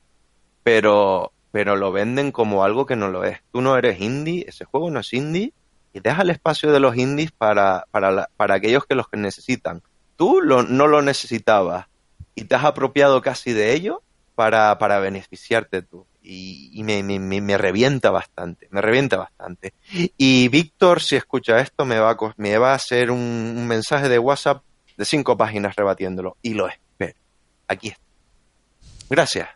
[0.64, 3.39] Pero, pero lo venden como algo que no lo es.
[3.53, 5.53] Tú no eres indie, ese juego no es indie,
[5.97, 9.82] y deja el espacio de los indies para, para, la- para aquellos que los necesitan.
[10.16, 11.86] Tú lo- no lo necesitabas
[12.34, 14.03] y te has apropiado casi de ello
[14.34, 16.07] para, para beneficiarte tú.
[16.22, 19.72] Y, y me, me, me- revienta bastante, me revienta bastante.
[20.18, 23.18] Y Víctor, si escucha esto, me va a, me va a hacer un,
[23.57, 24.62] un mensaje de WhatsApp
[24.97, 26.36] de cinco páginas rebatiéndolo.
[26.42, 27.14] Y lo espero.
[27.68, 28.03] Aquí está.
[29.09, 29.49] Gracias.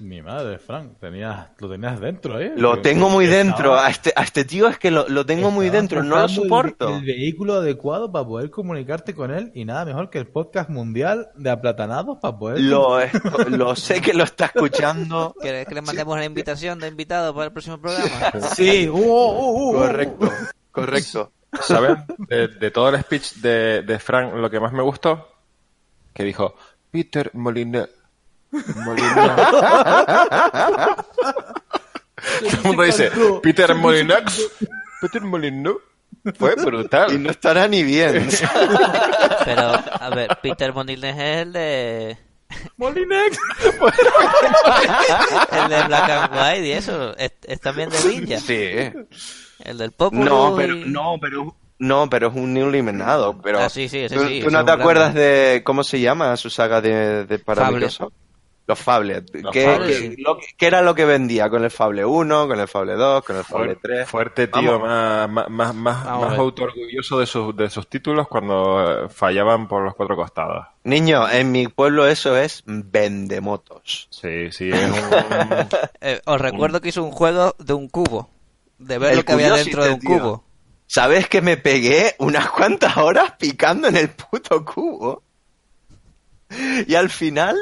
[0.00, 2.52] Mi madre, Frank, tenías, lo tenías dentro, ¿eh?
[2.56, 3.74] Lo tengo muy estaba- dentro.
[3.78, 6.04] A este, a este tío es que lo, lo tengo muy dentro.
[6.04, 6.88] No lo el- soporto.
[6.98, 11.30] El, vehículo adecuado para poder comunicarte con él y nada mejor que el podcast mundial
[11.34, 12.60] de aplatanados para poder.
[12.60, 12.98] Lo,
[13.48, 15.34] lo sé que lo está escuchando.
[15.40, 18.32] ¿Quieres que le mandemos una invitación de invitado para el próximo programa?
[18.54, 19.72] Sí, uh, uh, uh, uh.
[19.74, 20.32] Correcto,
[20.70, 21.32] correcto.
[21.60, 21.98] ¿Sabes?
[22.18, 25.26] De, de todo el speech de, de Frank, lo que más me gustó,
[26.14, 26.54] que dijo,
[26.92, 27.88] Peter Molina.
[28.50, 28.96] Todo
[32.50, 33.10] el mundo dice,
[33.42, 34.42] Peter Molinax.
[35.00, 35.72] Peter Molina.
[36.36, 37.12] Fue brutal.
[37.14, 38.28] Y no estará ni bien.
[39.44, 39.62] Pero,
[40.00, 42.18] a ver, Peter Monilnes es el de...
[42.76, 43.38] Molinex.
[45.52, 47.16] El de Black and White y eso.
[47.16, 48.38] Es, es también de Ninja.
[48.40, 48.90] Sí.
[49.64, 53.38] El del Populus No, pero, y- no, pero, no, pero es un new eliminado.
[53.42, 56.36] Pero Ah, sí, sí, ¿tú, sí, tú ese no te acuerdas de cómo se llama
[56.36, 57.88] su saga de, de para Fable.
[58.68, 59.24] Los Fable.
[59.32, 60.14] Los ¿Qué, Fable, qué- sí.
[60.18, 63.24] lo que- qué era lo que vendía con el Fable 1, con el Fable 2,
[63.24, 64.08] con el Fable Fuerte, 3?
[64.08, 64.88] fuerte tío, Vamos.
[64.88, 66.40] más, más, más, más, Vamos a más ver.
[66.40, 70.66] autoorgulloso de sus, de sus títulos cuando eh, fallaban por los cuatro costados.
[70.84, 74.06] Niño, en mi pueblo eso es vendemotos.
[74.10, 74.92] Sí, sí, es un...
[76.00, 78.28] Eh, os recuerdo que hizo un juego de un cubo.
[78.78, 80.10] De ver El lo que había dentro de un tío.
[80.20, 80.44] cubo.
[80.86, 85.22] ¿Sabes que me pegué unas cuantas horas picando en el puto cubo?
[86.86, 87.56] Y al final,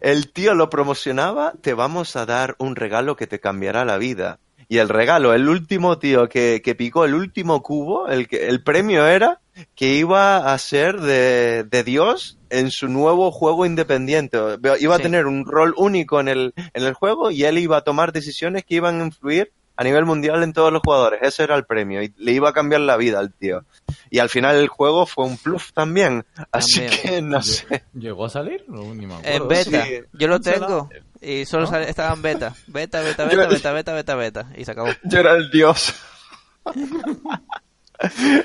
[0.00, 4.38] el tío lo promocionaba, te vamos a dar un regalo que te cambiará la vida.
[4.68, 8.62] Y el regalo, el último tío que, que picó el último cubo, el, que, el
[8.62, 9.40] premio era
[9.74, 14.38] que iba a ser de, de Dios en su nuevo juego independiente.
[14.78, 15.02] Iba a Sí.
[15.02, 18.64] tener un rol único en el, en el juego y él iba a tomar decisiones
[18.64, 21.20] que iban a influir a nivel mundial en todos los jugadores.
[21.22, 23.64] Ese era el premio y le iba a cambiar la vida al tío.
[24.10, 26.26] Y al final el juego fue un plus también.
[26.52, 27.00] Así También.
[27.02, 27.84] que no sé.
[27.94, 28.62] ¿Llegó a salir?
[28.68, 29.42] No, ni me acuerdo.
[29.44, 29.84] En beta.
[29.86, 30.00] Sí.
[30.12, 30.90] Yo lo tengo.
[31.22, 32.54] Y solo sale- estaba en beta.
[32.66, 34.46] Beta, beta, beta, beta, beta, beta, beta.
[34.56, 34.90] Y se acabó.
[35.04, 35.94] Yo era el dios.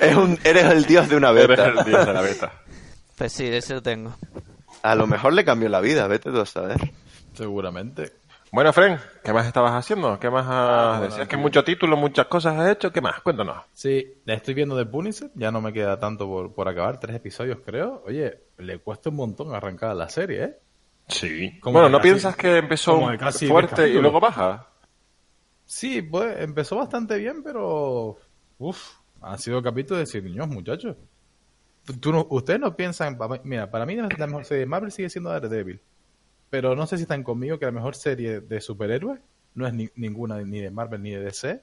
[0.02, 1.66] Es un- eres el dios de una Eres beta.
[1.68, 2.52] el dios de la beta.
[3.18, 4.16] Pues sí, ese lo tengo.
[4.84, 6.78] A lo mejor le cambió la vida, vete tú a saber.
[7.34, 8.14] Seguramente.
[8.56, 10.18] Bueno, Fren, ¿qué más estabas haciendo?
[10.18, 11.02] ¿Qué más has...
[11.02, 12.90] Decías que mucho título, muchas cosas has hecho.
[12.90, 13.20] ¿Qué más?
[13.20, 13.66] Cuéntanos.
[13.74, 17.60] Sí, estoy viendo de Punisher, ya no me queda tanto por, por acabar, tres episodios
[17.66, 18.02] creo.
[18.08, 20.58] Oye, le cuesta un montón arrancar la serie, ¿eh?
[21.10, 21.60] Sí.
[21.60, 24.68] Como bueno, ¿no casi- piensas que empezó casi fuerte y luego baja?
[25.66, 28.18] Sí, pues empezó bastante bien, pero...
[28.58, 30.96] Uf, han sido capítulos de decir, niños, muchachos.
[32.00, 33.18] Tú no- ustedes no piensan...
[33.44, 35.82] Mira, para mí la mejor serie de Marvel sigue siendo Daredevil.
[36.56, 39.20] Pero no sé si están conmigo que la mejor serie de superhéroes
[39.56, 41.62] no es ni- ninguna ni de Marvel ni de DC,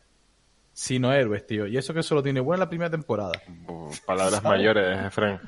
[0.74, 1.66] sino héroes, tío.
[1.66, 3.32] Y eso que solo tiene buena la primera temporada.
[3.68, 5.40] Uh, Palabras mayores, Fren.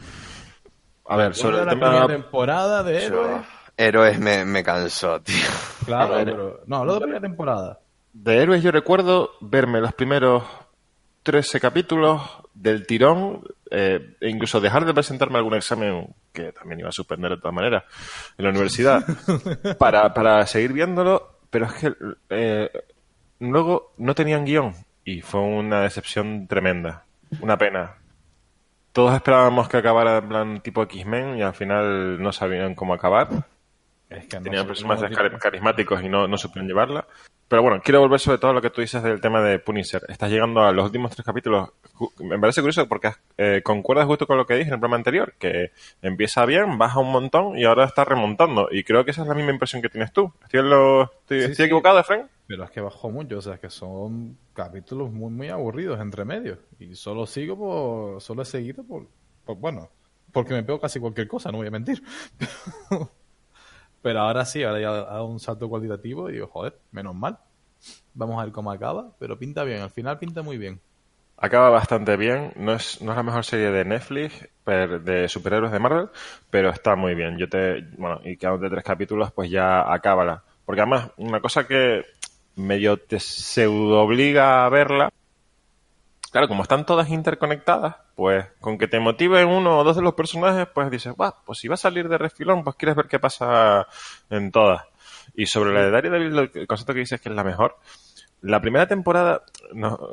[1.07, 3.42] A ver, sobre la primera temporada de héroes.
[3.76, 5.36] Héroes me, me cansó, tío.
[5.84, 6.61] Claro, pero...
[6.66, 7.80] No, hablo de primera temporada.
[8.14, 10.42] De héroes yo recuerdo verme los primeros
[11.22, 12.22] 13 capítulos
[12.55, 17.32] del tirón eh, e incluso dejar de presentarme algún examen que también iba a suspender
[17.32, 17.84] de todas maneras
[18.38, 19.05] en la universidad
[19.78, 21.92] para, para seguir viéndolo, pero es que
[22.30, 22.70] eh,
[23.40, 24.74] luego no tenían guion
[25.05, 27.05] y fue una decepción tremenda,
[27.40, 27.96] una pena.
[28.92, 33.28] Todos esperábamos que acabara en plan tipo X-Men y al final no sabían cómo acabar.
[34.09, 37.07] Es que no Tenían personajes carismáticos y no, no supieron llevarla.
[37.55, 40.02] Pero bueno, quiero volver sobre todo a lo que tú dices del tema de Punisher.
[40.09, 41.68] Estás llegando a los últimos tres capítulos.
[42.18, 45.34] Me parece curioso porque eh, concuerdas justo con lo que dije en el programa anterior,
[45.38, 45.70] que
[46.02, 48.66] empieza bien, baja un montón y ahora está remontando.
[48.72, 50.32] Y creo que esa es la misma impresión que tienes tú.
[50.42, 51.62] ¿Estoy, en lo- estoy, Sí, estoy sí.
[51.62, 52.24] equivocado, Efraín?
[52.48, 56.24] Pero es que bajó mucho, o sea, es que son capítulos muy, muy aburridos entre
[56.24, 56.59] medios.
[56.80, 59.07] Y solo sigo por, solo he seguido por,
[59.44, 59.90] por- bueno,
[60.32, 62.02] porque me pego casi cualquier cosa, no voy a mentir.
[64.05, 67.38] Pero ahora sí, ahora ya ha dado un salto cualitativo y digo, joder, menos mal.
[68.12, 70.78] Vamos a ver cómo acaba, pero pinta bien, al final pinta muy bien.
[71.38, 72.52] Acaba bastante bien.
[72.57, 76.11] No es, no es la mejor serie de Netflix de superhéroes de Marvel,
[76.50, 77.38] pero está muy bien.
[77.38, 80.44] Yo te, bueno, y quedan de tres capítulos, pues ya acábala.
[80.66, 82.05] Porque además, una cosa que
[82.57, 85.11] medio te pseudo obliga a verla
[86.35, 90.14] Claro, como están todas interconectadas, pues con que te motive uno o dos de los
[90.14, 93.20] personajes, pues dices, va, pues si va a salir de refilón, pues quieres ver qué
[93.20, 93.87] pasa
[94.30, 94.82] en todas.
[95.37, 97.78] Y sobre la de Daredevil, el concepto que dices que es la mejor,
[98.41, 99.45] la primera temporada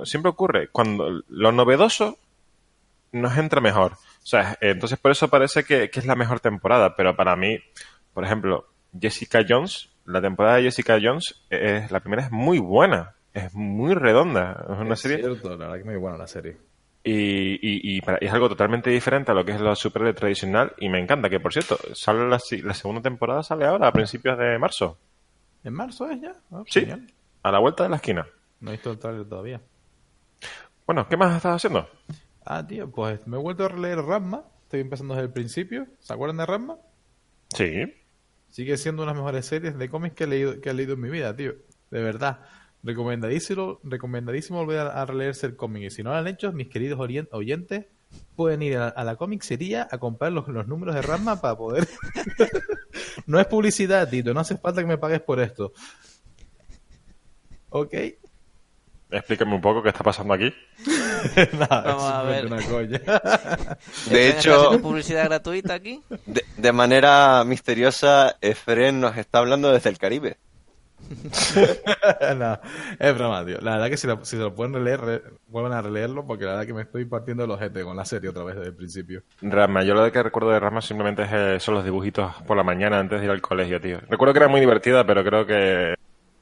[0.04, 2.20] siempre ocurre cuando lo novedoso
[3.12, 3.94] nos entra mejor.
[3.94, 7.36] O sea, eh, entonces por eso parece que, que es la mejor temporada, pero para
[7.36, 7.58] mí,
[8.14, 13.16] por ejemplo, Jessica Jones, la temporada de Jessica Jones, es, la primera es muy buena,
[13.34, 16.58] es muy redonda, es una Es serie cierto, la verdad que muy buena la serie.
[17.04, 20.14] y, y, y para- y es algo totalmente diferente a lo que es lo superhéroe
[20.14, 24.38] tradicional y me encanta que por cierto sale la, segunda temporada sale ahora a principios
[24.38, 25.00] de marzo
[25.64, 26.36] ¿En marzo es ya?
[26.52, 27.08] Ah, sí genial.
[27.44, 28.28] a la vuelta de la esquina
[28.60, 29.62] No he visto el trailer todavía.
[30.86, 31.90] bueno ¿qué más estás haciendo?
[32.46, 34.44] Ah, tío, pues me he vuelto a releer Rasma.
[34.64, 35.88] Estoy empezando desde el principio.
[36.00, 36.78] ¿Se acuerdan de Rasma?
[37.54, 37.94] sí
[38.50, 40.94] Sigue siendo una de las mejores series de cómics que he leído, que he leído
[40.96, 41.54] en mi vida, tío.
[41.90, 42.40] De verdad.
[42.84, 45.84] Recomendadísimo, recomendadísimo volver a, a releerse el cómic.
[45.84, 47.00] Y si no lo han hecho, mis queridos
[47.32, 47.86] oyentes,
[48.36, 51.88] pueden ir a, a la comicería a comprar los, los números de Rasma para poder...
[53.28, 54.34] no es publicidad, Tito.
[54.34, 55.74] No hace falta que me pagues por esto.
[57.70, 57.94] ¿Ok?
[59.14, 60.54] explícame un poco qué está pasando aquí
[61.52, 62.46] Nada, Vamos a ver.
[62.46, 62.98] una coña.
[64.10, 66.02] De ¿Están hecho, haciendo publicidad gratuita aquí?
[66.26, 70.38] de, de manera misteriosa, Efren nos está hablando desde el Caribe.
[72.38, 72.60] no,
[73.00, 73.60] es broma, tío.
[73.62, 76.46] La verdad que si, lo- si se lo pueden releer, re- vuelvan a releerlo porque
[76.46, 78.76] la verdad que me estoy partiendo el ojete con la serie otra vez desde el
[78.76, 79.24] principio.
[79.42, 82.64] Rama yo lo que recuerdo de Rama simplemente es, eh, son los dibujitos por la
[82.64, 85.96] mañana antes de ir al colegio tío recuerdo que era muy divertida pero creo que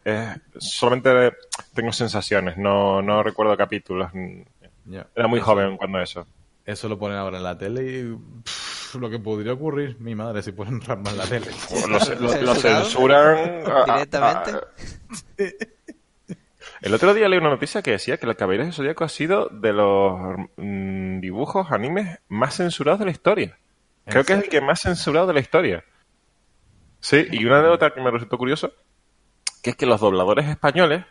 [0.05, 1.33] eh, solamente
[1.73, 4.11] tengo sensaciones no, no recuerdo capítulos
[5.15, 6.25] era muy Eso- joven cuando eso
[6.65, 10.41] Eso lo ponen ahora en la tele y pff, lo que podría ocurrir, mi madre,
[10.41, 11.47] si ponen Rasma en la tele.
[12.41, 14.51] lo, censuran a- Directamente.
[14.51, 14.63] a-
[16.81, 19.47] el otro día leí una noticia que decía que el Caballero del Zodíaco ha sido
[19.51, 20.17] de los
[20.57, 23.57] mm, dibujos animes más censurados de la historia.
[24.05, 25.83] ¿En Creo que es el que más censurado de la historia.
[27.01, 28.71] Sí, y una anécdota que me resultó curioso,
[29.61, 31.05] que es que los dobladores españoles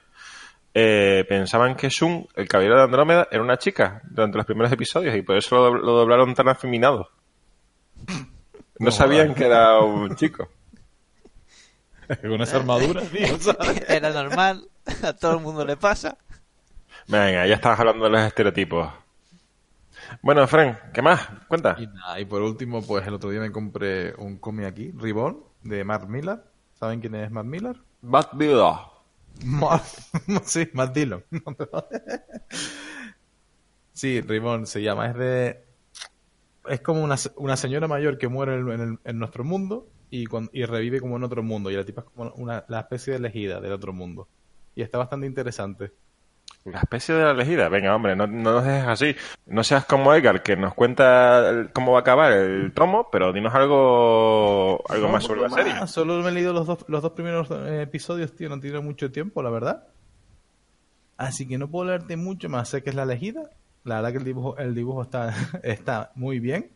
[0.74, 5.14] eh, pensaban que Shun, el caballero de Andrómeda, era una chica durante los primeros episodios
[5.16, 7.11] y por eso lo, lo doblaron tan afeminado.
[8.07, 8.26] No
[8.78, 10.49] No sabían que era un chico.
[12.22, 13.82] con esa armadura, tío, ¿sabes?
[13.88, 14.68] Era normal,
[15.03, 16.16] a todo el mundo le pasa.
[17.07, 18.90] Venga, ya estabas hablando de los estereotipos.
[20.22, 21.28] Bueno, Fren, ¿qué más?
[21.49, 21.76] Cuenta.
[21.78, 25.42] Y, nada, y por último, pues el otro día me compré un cómic aquí, Ribbon,
[25.62, 26.44] de Mark Millar.
[26.74, 27.76] ¿Saben quién es Mark Millar?
[28.01, 28.74] Bad Builder.
[29.44, 29.82] Mar-
[30.44, 31.24] sí, Matt Dillon.
[33.92, 35.07] sí, Ribbon se llama.
[35.09, 35.68] Es de.
[36.69, 40.25] Es como una, una señora mayor que muere en, en el- en nuestro mundo y,
[40.53, 41.71] y revive como en otro mundo.
[41.71, 44.29] Y la tipa es como una, la especie de elegida del otro mundo.
[44.75, 45.93] Y está bastante interesante.
[46.64, 47.69] La especie de la elegida.
[47.69, 49.16] Venga, hombre, no, no nos dejes así.
[49.47, 53.33] No seas como Edgar, que nos cuenta el- cómo va a acabar el tomo, pero
[53.33, 55.87] dinos algo, algo No, más sobre la serie.
[55.87, 58.49] Solo me he leído los dos, los dos primeros eh, episodios, tío.
[58.49, 59.85] No tiene mucho tiempo, la verdad.
[61.16, 62.69] Así que no puedo leerte mucho más.
[62.69, 63.51] Sé que es la elegida.
[63.89, 66.70] La verdad que el dibujo, el dibujo está, está muy bien.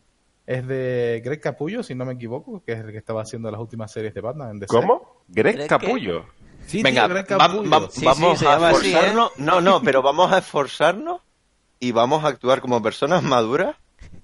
[0.45, 3.61] Es de Greg Capullo, si no me equivoco, que es el que estaba haciendo las
[3.61, 4.67] últimas series de Batman en DC.
[4.75, 5.23] ¿Cómo?
[5.29, 5.67] Greg.
[5.67, 6.25] Capullo.
[6.67, 7.69] Sí, Venga, tío, Greg va- Capullo.
[7.69, 8.89] va- Sí, vamos sí, a llama así, ¿eh?
[8.89, 9.31] esforzarnos.
[9.37, 11.21] No, no, pero vamos a esforzarnos
[11.79, 13.75] y vamos a actuar como personas maduras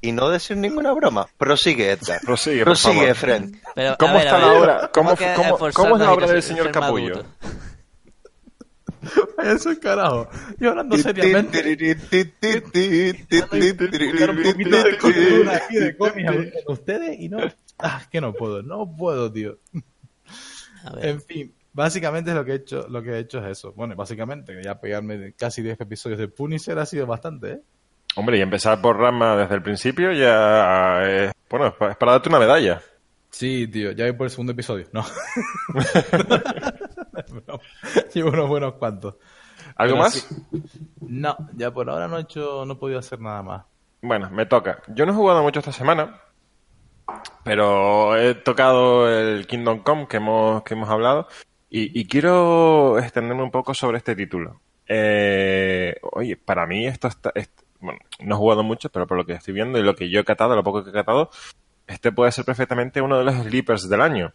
[0.02, 1.28] y no decir ninguna broma.
[1.38, 2.20] Prosigue, Edgar.
[2.22, 3.16] Prosigue, por Prosigue, favor.
[3.16, 3.62] Fren.
[3.76, 4.92] Pero, ¿Cómo ver, está la ver, obra?
[4.94, 7.16] ¿Cómo- cómo- esforzarnos cómo es la obra del señor Capullo?
[7.16, 7.30] maduro?
[9.44, 10.30] Eso es carajo.
[10.62, 11.76] Hablando seriamente.
[11.76, 16.32] Buscar un poquito de cultura aquí de cómics
[16.66, 17.40] con ustedes y no.
[17.78, 19.58] Ah, que no puedo, no puedo, tío.
[20.84, 23.58] A ver, En fin, básicamente es lo que he hecho, lo que he hecho es
[23.58, 23.74] eso.
[23.74, 27.62] Bueno, básicamente, ya pegarme casi 10 episodios de Punisher ha sido bastante, ¿eh?
[28.16, 32.40] Hombre, y empezar por Rama desde el principio ya es, bueno, es para darte una
[32.40, 32.82] medalla.
[33.30, 34.88] Sí, tío, ya voy por el segundo episodio.
[34.92, 35.06] No.
[38.14, 39.16] Llevo unos buenos cuantos.
[39.76, 40.14] ¿Algo Pero más?
[40.14, 40.36] sí.
[41.02, 43.66] No, ya por ahora no he hecho, no he podido hacer nada más.
[44.02, 44.82] Bueno, me toca.
[44.90, 46.22] Yo no he jugado mucho esta semana,
[47.44, 51.28] pero he tocado el Kingdom Come que hemos, que hemos hablado
[51.70, 54.62] y, y quiero extenderme un poco sobre este título.
[54.88, 57.32] Eh, oye, para mí esto está...
[57.36, 60.10] est- bueno, no he jugado mucho, pero por lo que estoy viendo y lo que
[60.10, 61.30] yo he catado, lo poco que he catado,
[61.88, 64.34] este puede ser perfectamente uno de los sleepers del año.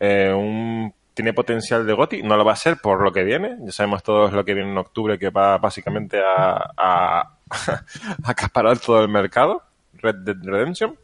[0.00, 3.56] Eh, un, tiene potencial de GOTI, no lo va a ser por lo que viene,
[3.60, 7.20] ya sabemos todos lo que viene en octubre que va básicamente a, a,
[7.70, 7.84] a
[8.24, 9.62] acaparar todo el mercado,
[9.94, 10.96] Red Dead Redemption,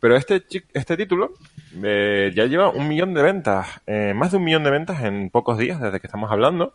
[0.00, 1.34] pero este, este título
[1.82, 5.30] eh, ya lleva un millón de ventas, eh, más de un millón de ventas en
[5.30, 6.74] pocos días desde que estamos hablando,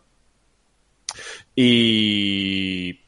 [1.54, 3.00] y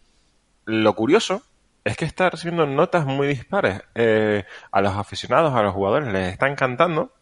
[0.66, 1.42] lo curioso
[1.84, 3.82] es que está recibiendo notas muy dispares.
[3.94, 7.12] Eh, a los aficionados, a los jugadores les está encantando,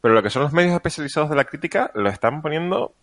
[0.00, 2.94] pero lo que son los medios especializados de la crítica lo están poniendo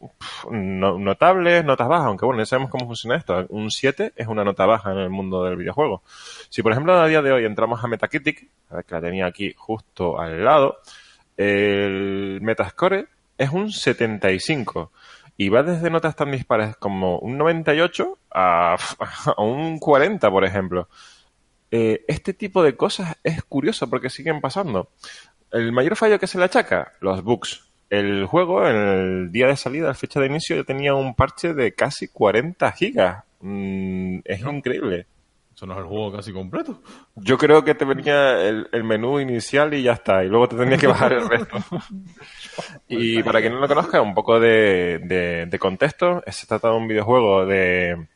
[0.49, 3.45] notables, notas bajas, aunque bueno, ya sabemos cómo funciona esto.
[3.49, 6.03] Un 7 es una nota baja en el mundo del videojuego.
[6.49, 9.25] Si por ejemplo a día de hoy entramos a Metacritic, a ver que la tenía
[9.25, 10.77] aquí justo al lado,
[11.35, 14.91] el Metascore es un 75
[15.37, 18.77] y va desde notas tan dispares como un 98 a,
[19.35, 20.87] a un 40, por ejemplo.
[21.71, 24.89] Eh, este tipo de cosas es curioso porque siguen pasando.
[25.55, 27.61] El mayor fallo que se le achaca, los bugs.
[27.89, 31.53] El juego, en el día de salida, la fecha de inicio, ya tenía un parche
[31.53, 33.23] de casi 40 gigas.
[33.41, 35.05] Mm, es increíble.
[35.55, 36.81] Eso no es el juego casi completo.
[37.15, 40.57] Yo creo que te venía el, el menú inicial y ya está, y luego te
[40.57, 41.57] tenías que bajar el resto.
[42.89, 46.75] y para quien no lo conozca, un poco de, de- de contexto, se trata de
[46.75, 48.07] un videojuego de,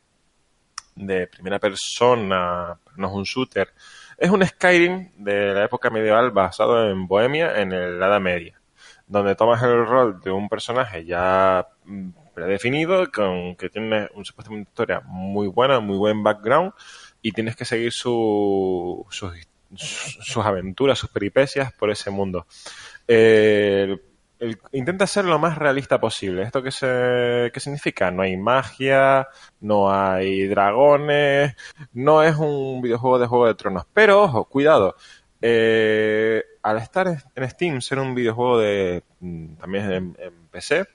[0.95, 3.69] de primera persona, no es un shooter.
[4.19, 8.59] Es un Skyrim de la época medieval basado en Bohemia en el Edad Media,
[9.07, 14.69] donde tomas el rol de un personaje ya mm, predefinido, con, que tiene un supuestamente
[14.69, 16.73] historia muy buena, muy buen background,
[17.21, 19.31] y tienes que seguir su- sus,
[19.75, 22.45] sus aventuras, sus peripecias por ese mundo.
[24.39, 26.43] El- intenta ser lo más realista posible.
[26.43, 28.11] ¿Esto qué, se, qué significa?
[28.11, 29.27] No hay magia,
[29.61, 31.55] no hay dragones,
[31.93, 33.85] no es un videojuego de Juego de Tronos.
[33.93, 34.95] Pero, ojo, cuidado.
[35.41, 40.85] eh, al estar en Steam, ser un videojuego de mm, también en, PC,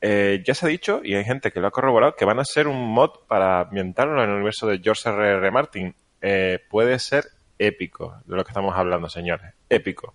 [0.00, 2.42] eh, ya se ha dicho, y hay gente que lo ha corroborado, que van a
[2.42, 5.28] hacer un mod para ambientarlo en el universo de George R.
[5.38, 5.50] R.
[5.50, 5.94] Martin.
[6.22, 7.24] Eh, puede ser
[7.58, 9.52] épico, de lo que estamos hablando, señores.
[9.68, 10.14] Épico.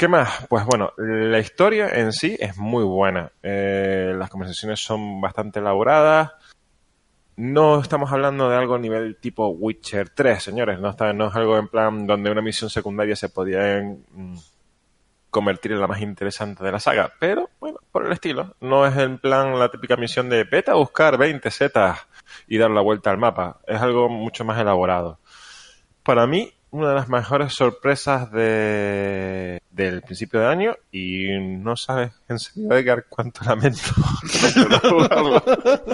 [0.00, 0.46] ¿Qué más?
[0.48, 3.32] Pues bueno, la historia en sí es muy buena.
[3.42, 6.32] Eh, las conversaciones son bastante elaboradas.
[7.36, 10.78] No estamos hablando de algo a nivel tipo Witcher 3, señores.
[10.80, 14.36] No, es algo en plan donde una misión secundaria se podía mm,
[15.28, 17.12] convertir en la más interesante de la saga.
[17.20, 18.56] Pero, bueno, por el estilo.
[18.62, 22.06] No es en plan la típica misión de vete a buscar 20 setas
[22.46, 23.60] y dar la vuelta al mapa.
[23.66, 25.18] Es algo mucho más elaborado.
[26.02, 32.12] Para mí, una de las mejores sorpresas de, del principio de año y no sabes,
[32.28, 33.80] en serio, Edgar, cuánto lamento.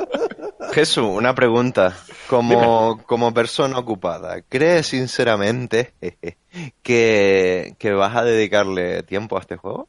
[0.72, 1.96] Jesús, una pregunta.
[2.28, 5.92] Como, como persona ocupada, ¿crees sinceramente
[6.82, 9.88] que, que vas a dedicarle tiempo a este juego?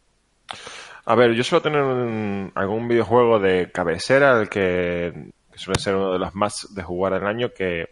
[1.05, 5.95] A ver, yo suelo tener un- algún videojuego de cabecera, el que, que suele ser
[5.95, 7.87] uno de los más de jugar al año, que,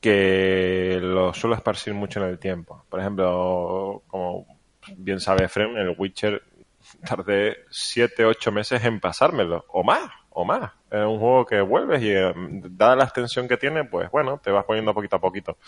[0.00, 2.84] que lo suelo esparcir mucho en el tiempo.
[2.88, 4.46] Por ejemplo, como
[4.96, 6.42] bien sabe Efrem, el Witcher
[7.04, 10.72] tardé 7, 8 meses en pasármelo, o más, o más.
[10.90, 14.50] Es un juego que vuelves y, eh, dada la extensión que tiene, pues bueno, te
[14.50, 15.58] vas poniendo poquito a poquito.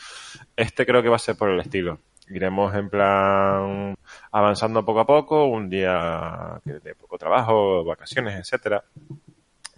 [0.56, 1.98] Este creo que va a ser por el estilo.
[2.28, 3.96] Iremos en plan
[4.30, 8.84] avanzando poco a poco, un día de poco trabajo, vacaciones, etcétera,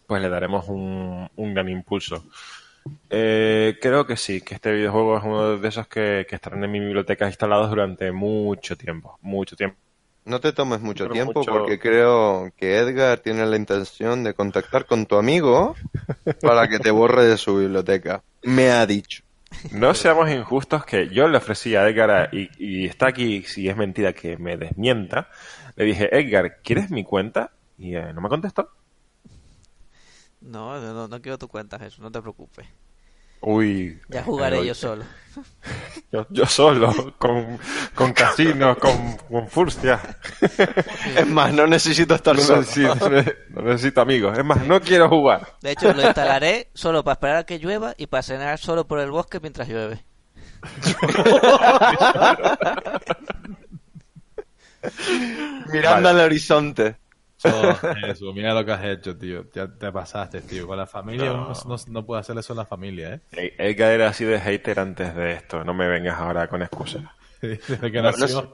[0.07, 2.25] pues le daremos un gran impulso.
[3.11, 6.71] Eh, creo que sí, que este videojuego es uno de esos que, que estarán en
[6.71, 9.77] mi biblioteca instalados durante mucho tiempo, mucho tiempo.
[10.25, 14.35] No te tomes mucho Pero tiempo mucho- porque creo que Edgar tiene la intención de
[14.35, 15.75] contactar con tu amigo
[16.41, 18.23] para que te borre de su biblioteca.
[18.43, 19.23] Me ha dicho.
[19.73, 23.69] No seamos injustos que yo le ofrecí a Edgar a- y, y está aquí, si
[23.69, 25.29] es mentira que me desmienta,
[25.77, 27.51] le dije, Edgar, ¿quieres mi cuenta?
[27.77, 28.71] Y eh, no me contestó.
[30.41, 32.67] No, no, no quiero tu cuenta, Jesús, no te preocupes.
[33.43, 33.99] Uy.
[34.09, 35.05] Ya jugaré eh, yo solo.
[36.13, 37.57] Yo, yo solo, con,
[37.95, 40.01] con casinos, con, con furcia.
[41.17, 42.59] Es más, no necesito estar No solo.
[42.61, 44.37] necesito, no ne- no necesito amigos.
[44.37, 45.55] Es más, no quiero jugar.
[45.63, 48.99] De hecho, lo instalaré solo para esperar a que llueva y para cenar solo por
[48.99, 50.05] el bosque mientras llueve.
[55.73, 56.21] Mirando Vale.
[56.21, 56.97] al horizonte.
[58.07, 59.45] Eso, mira lo que has hecho, tío.
[59.55, 60.67] Ya te pasaste, tío.
[60.67, 63.21] Con la familia uno no, no puede hacer eso en la familia, ¿eh?
[63.33, 65.65] Eh, Edgar era así de hater antes de esto.
[65.65, 67.03] No me vengas ahora con excusas.
[67.43, 68.41] Desde que No, no nació.
[68.41, 68.49] sé.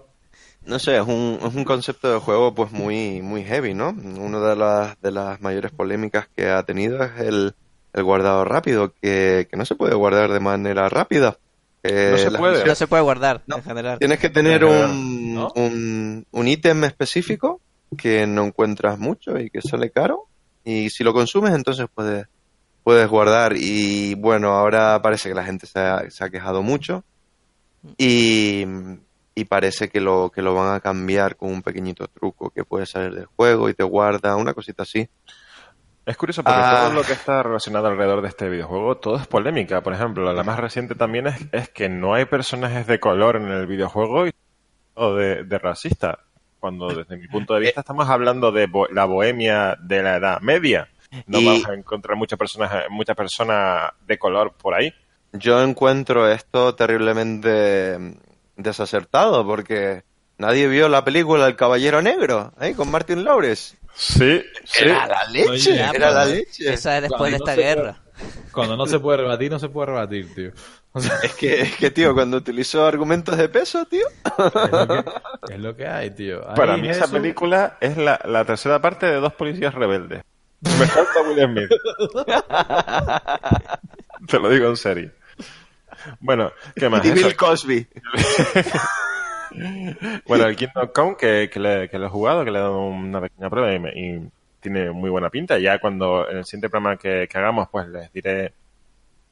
[0.64, 3.90] No sé, es un, es un concepto de juego pues muy, muy heavy, ¿no?
[3.90, 7.54] Una de las, de las mayores polémicas que ha tenido es el,
[7.92, 11.38] el guardado rápido, que, que no se puede guardar de manera rápida.
[11.84, 12.52] Eh, No se puede.
[12.54, 13.98] misiones- No se puede guardar, No, en general.
[14.00, 15.52] Tienes que tener En general, un, ¿no?
[15.54, 17.60] un, un ítem específico
[17.96, 20.24] que no encuentras mucho y que sale caro.
[20.64, 22.26] Y si lo consumes, entonces puedes,
[22.82, 23.54] puedes guardar.
[23.56, 27.04] Y bueno, ahora parece que la gente se ha, se ha quejado mucho.
[27.98, 28.64] Y,
[29.34, 32.86] y parece que lo, que lo van a cambiar con un pequeñito truco que puede
[32.86, 35.08] salir del juego y te guarda, una cosita así.
[36.04, 36.82] Es curioso porque Ah.
[36.86, 39.82] todo lo que está relacionado alrededor de este videojuego, todo es polémica.
[39.82, 43.48] Por ejemplo, la más reciente también es, es que no hay personajes de color en
[43.48, 44.32] el videojuego y-
[44.94, 46.20] o de, de racista.
[46.66, 50.40] Cuando desde mi punto de vista estamos hablando de bo- la bohemia de la Edad
[50.40, 50.88] Media.
[51.28, 54.92] No Y- vamos a encontrar muchas personas, muchas personas de color por ahí.
[55.32, 58.16] Yo encuentro esto terriblemente
[58.56, 60.02] desacertado porque
[60.38, 62.74] nadie vio la película El Caballero Negro, ¿eh?
[62.74, 63.76] Con Martin Lawrence.
[63.96, 64.84] Sí, sí.
[64.84, 66.72] Era la leche, Oye, era la pues, leche.
[66.74, 67.96] Esa es después de esta no guerra.
[68.52, 70.50] Cuando no se puede rebatir, no se puede rebatir, tío.
[70.92, 74.06] O sea, Es que, es que, tío, cuando utilizó argumentos de peso, tío.
[74.08, 76.42] es, lo que, es lo que hay, tío.
[76.54, 80.22] Para mí esa eso- película es la, la tercera parte de dos policías rebeldes.
[80.60, 81.70] Me falta Will Smith.
[84.28, 85.10] Te lo digo en serio.
[86.20, 87.04] Bueno, ¿qué más?
[87.04, 87.26] Y Eso.
[87.26, 87.86] Bill Cosby.
[90.26, 93.50] Bueno, el Kingdom Come que, que, le, he jugado, que le he dado una pequeña
[93.50, 94.28] prueba y, me- y
[94.60, 95.58] tiene muy buena pinta.
[95.58, 98.52] Ya cuando en el siguiente programa que, hagamos, pues les diré,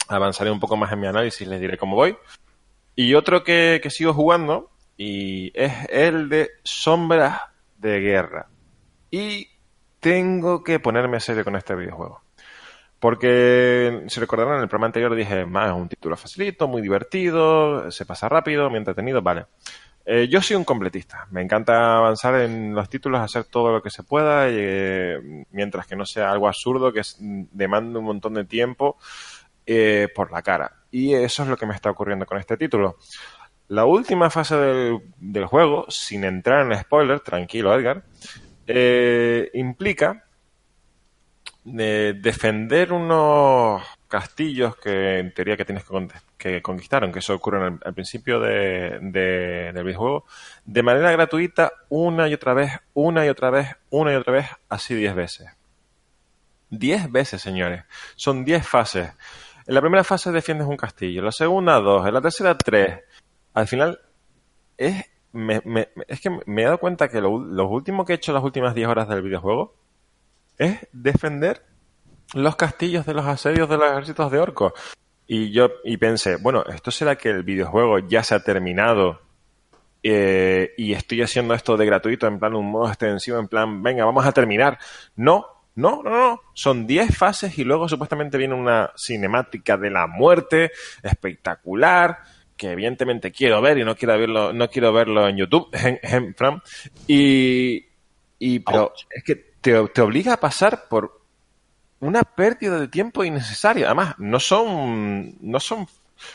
[0.08, 2.16] avanzaré un poco más en mi análisis, les diré cómo voy.
[2.96, 7.40] Y otro que, que sigo jugando y es el de Sombras
[7.78, 8.46] de Guerra.
[9.10, 9.48] Y
[10.00, 12.22] tengo que ponerme serio con este videojuego.
[13.00, 17.90] Porque, si recordarán, en el programa anterior dije, más es un título facilito, muy divertido,
[17.90, 19.44] se pasa rápido, muy entretenido, vale.
[20.06, 21.26] Eh, yo soy un completista.
[21.30, 25.96] Me encanta avanzar en los títulos, hacer todo lo que se pueda, eh, mientras que
[25.96, 28.98] no sea algo absurdo que es- demande un montón de tiempo
[29.66, 30.72] eh, por la cara.
[30.90, 32.98] Y eso es lo que me está ocurriendo con este título.
[33.68, 38.04] La última fase del, del juego, sin entrar en spoiler, tranquilo Edgar,
[39.54, 40.24] implica
[41.64, 43.82] de defender unos
[44.18, 48.38] castillos que en teoría que tienes que, con- que conquistar, eso ocurre el- al principio
[48.40, 50.24] de, de- del videojuego,
[50.64, 54.46] de manera gratuita una y otra vez, una y otra vez, una y otra vez,
[54.68, 55.48] así diez veces.
[56.70, 57.84] Diez veces, señores.
[58.16, 59.10] Son diez fases.
[59.66, 63.00] En la primera fase defiendes un castillo, en la segunda dos, en la tercera tres.
[63.52, 63.98] Al final
[64.76, 68.32] es, me- es que me he dado cuenta que lo, lo último que he hecho
[68.32, 69.74] las últimas 10 horas del videojuego
[70.58, 71.62] es defender
[72.32, 74.72] los castillos de los asedios de los ejércitos de orcos.
[75.26, 79.20] Y yo y pensé, bueno, ¿esto será que el videojuego ya se ha terminado
[80.02, 84.04] eh, y estoy haciendo esto de gratuito en plan un modo extensivo, en plan, venga,
[84.04, 84.78] vamos a terminar?
[85.16, 85.46] No,
[85.76, 86.40] no, no, no.
[86.52, 90.72] Son 10 fases y luego supuestamente viene una cinemática de la muerte
[91.02, 92.18] espectacular
[92.56, 96.34] que evidentemente quiero ver y no quiero verlo, no quiero verlo en YouTube, en, en.
[97.06, 97.86] Y,
[98.38, 101.23] y pero es que te, te obliga a pasar por
[102.00, 103.86] una pérdida de tiempo innecesaria.
[103.86, 105.88] Además, no son, no son, o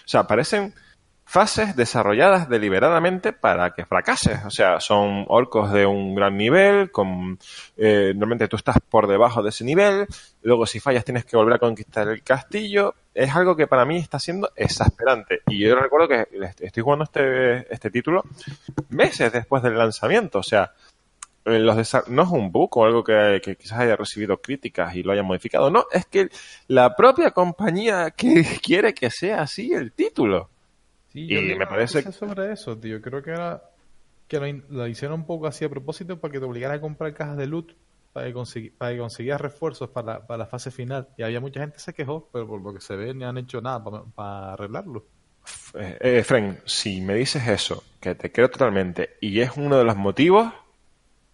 [0.06, 0.74] sea, parecen
[1.30, 4.44] fases desarrolladas deliberadamente para que fracases.
[4.46, 7.38] O sea, son orcos de un gran nivel, con
[7.78, 10.08] eh, normalmente tú estás por debajo de ese nivel,
[10.42, 12.96] luego si fallas tienes que volver a conquistar el castillo.
[13.14, 15.42] Es algo que para mí está siendo exasperante.
[15.48, 16.28] Y yo recuerdo que
[16.62, 18.24] estoy jugando este, este título
[18.90, 20.40] meses después del lanzamiento.
[20.40, 20.74] O sea,
[21.46, 25.12] los no es un bug o algo que, que quizás haya recibido críticas y lo
[25.14, 25.70] haya modificado.
[25.70, 26.30] No, es que
[26.68, 30.50] la propia compañía que quiere que sea así el título.
[31.12, 33.02] Sí, Y yo me parece- sobre eso, tío.
[33.02, 33.64] Creo que era
[34.28, 37.38] que lo, hicieron un poco así a propósito para que te obligaran a comprar cajas
[37.38, 37.74] de loot
[38.14, 41.08] para que, consegui- para que consiguieras refuerzos para, para la fase final.
[41.18, 43.38] Y había mucha gente que se quejó, pero por lo que se ve ni han
[43.38, 45.06] hecho nada para, para arreglarlo.
[45.74, 49.84] Eh, eh, Fren, si me dices eso, que te creo totalmente, y es uno de
[49.84, 50.52] los motivos,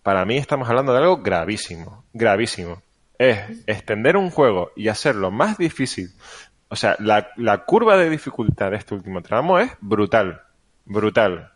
[0.06, 2.84] para mí estamos hablando de algo gravísimo, gravísimo.
[3.18, 6.12] Es extender un juego y hacerlo más difícil.
[6.70, 10.44] O sea, la, curva de dificultad de este último tramo es brutal,
[10.86, 11.54] brutal.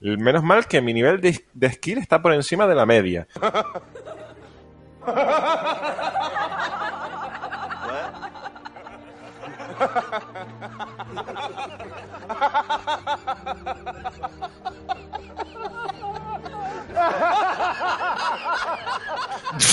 [0.00, 3.28] Menos mal que mi nivel de, de skill está por encima de la media.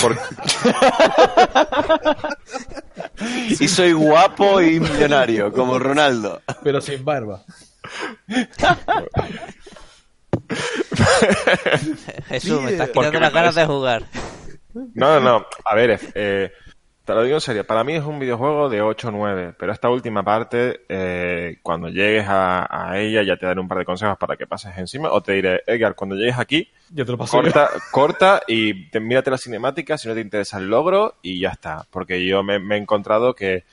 [3.60, 6.40] Y soy guapo y millonario, como Ronaldo.
[6.62, 7.42] Pero sin barba.
[12.28, 14.04] Jesús, me estás quitando las ganas de jugar.
[14.72, 15.46] No, no, no.
[15.64, 16.52] A ver, eh,
[17.10, 17.64] te lo digo en serio.
[17.66, 21.88] Para mí es un videojuego de 8 o 9, pero esta última parte, eh, cuando
[21.88, 25.10] llegues a, a ella, ya te daré un par de consejos para que pases encima,
[25.10, 27.52] o te diré, Edgar, cuando llegues aquí, Ya te lo paso yo.
[27.52, 31.48] corta, corta y te, mírate la cinemática si no te interesa el logro y ya
[31.48, 31.84] está.
[31.90, 33.64] Porque yo me, me he encontrado que,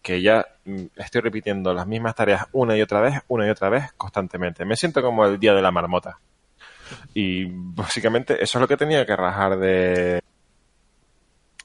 [0.00, 3.70] que ya mm, estoy repitiendo las mismas tareas una y otra vez, una y otra
[3.70, 4.64] vez, constantemente.
[4.64, 6.20] Me siento como el día de la marmota.
[7.12, 10.20] Y básicamente eso es lo que tenía que rajar de,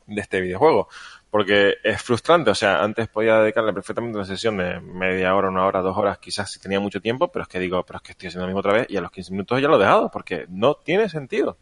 [0.09, 0.87] de este videojuego.
[1.31, 2.51] Porque es frustrante.
[2.51, 6.17] O sea, antes podía dedicarle perfectamente una sesión de media hora, una hora, dos horas,
[6.17, 8.47] quizás si tenía mucho tiempo, pero es que digo, pero es que estoy haciendo lo
[8.47, 11.09] mismo otra vez y a los 15 minutos ya lo he dejado, porque no tiene
[11.09, 11.57] sentido.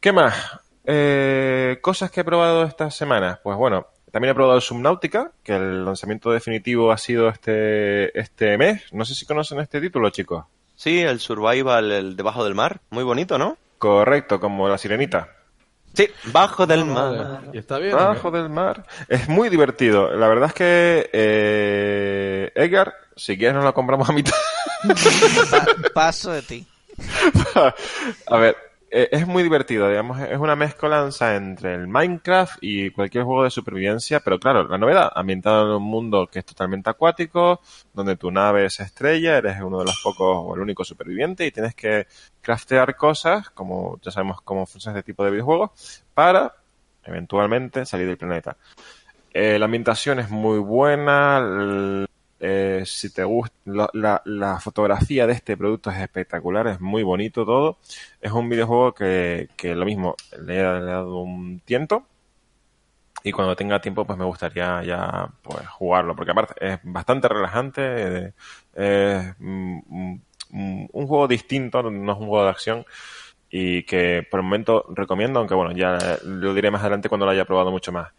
[0.00, 0.60] ¿Qué más?
[0.84, 3.40] Eh, cosas que he probado esta semana.
[3.42, 8.56] Pues bueno, también he probado el Subnautica, que el lanzamiento definitivo ha sido este, este
[8.58, 8.92] mes.
[8.92, 10.44] No sé si conocen este título, chicos.
[10.76, 12.80] Sí, el survival, el debajo del mar.
[12.90, 13.56] Muy bonito, ¿no?
[13.78, 15.30] Correcto, como la sirenita.
[15.94, 17.42] Sí, bajo del mar.
[17.52, 17.94] ¿Y está bien?
[17.96, 18.84] Bajo del mar.
[19.08, 20.10] Es muy divertido.
[20.14, 24.34] La verdad es que, eh, Edgar, si quieres nos lo compramos a mitad.
[25.50, 26.66] Pa- paso de ti.
[28.26, 28.56] a ver,
[29.10, 34.20] es muy divertido, digamos, es una mezcolanza entre el Minecraft y cualquier juego de supervivencia,
[34.20, 37.60] pero claro, la novedad, ambientado en un mundo que es totalmente acuático,
[37.92, 41.50] donde tu nave es estrella, eres uno de los pocos o el único superviviente y
[41.50, 42.06] tienes que
[42.40, 46.54] craftear cosas, como ya sabemos cómo funciona este tipo de videojuegos, para
[47.04, 48.56] eventualmente salir del planeta.
[49.32, 52.06] Eh, la ambientación es muy buena, l-
[52.40, 57.78] eh, si te gusta, la, fotografía de este producto es espectacular, es muy bonito todo.
[58.20, 62.06] Es un videojuego que, que lo mismo, le he, dado un tiento
[63.22, 67.82] y cuando tenga tiempo pues me gustaría ya pues jugarlo, porque aparte es bastante relajante,
[67.82, 68.32] eh,
[68.74, 69.78] es mm,
[70.50, 72.84] mm, un juego distinto, no es un juego de acción
[73.56, 77.32] y que por el momento recomiendo, aunque bueno, ya lo diré más adelante cuando lo
[77.32, 78.12] haya probado mucho más.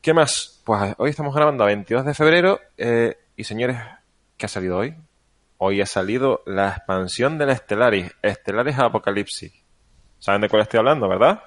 [0.00, 0.62] ¿Qué más?
[0.64, 3.78] Pues hoy estamos grabando a 22 de febrero eh, y señores,
[4.36, 4.94] ¿qué ha salido hoy?
[5.58, 9.52] Hoy ha salido la expansión del Stellaris, Stellaris Apocalipsis.
[10.18, 11.42] ¿Saben de cuál estoy hablando, verdad?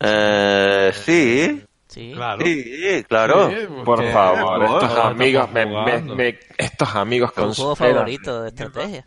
[0.00, 1.64] Eh, sí.
[1.88, 2.12] Sí.
[2.14, 2.44] Claro.
[2.44, 3.50] Sí, claro.
[3.50, 7.94] Sí, Por favor, estos amigos, me, me- me- estos amigos con juego su pena.
[7.94, 9.06] favorito de estrategia.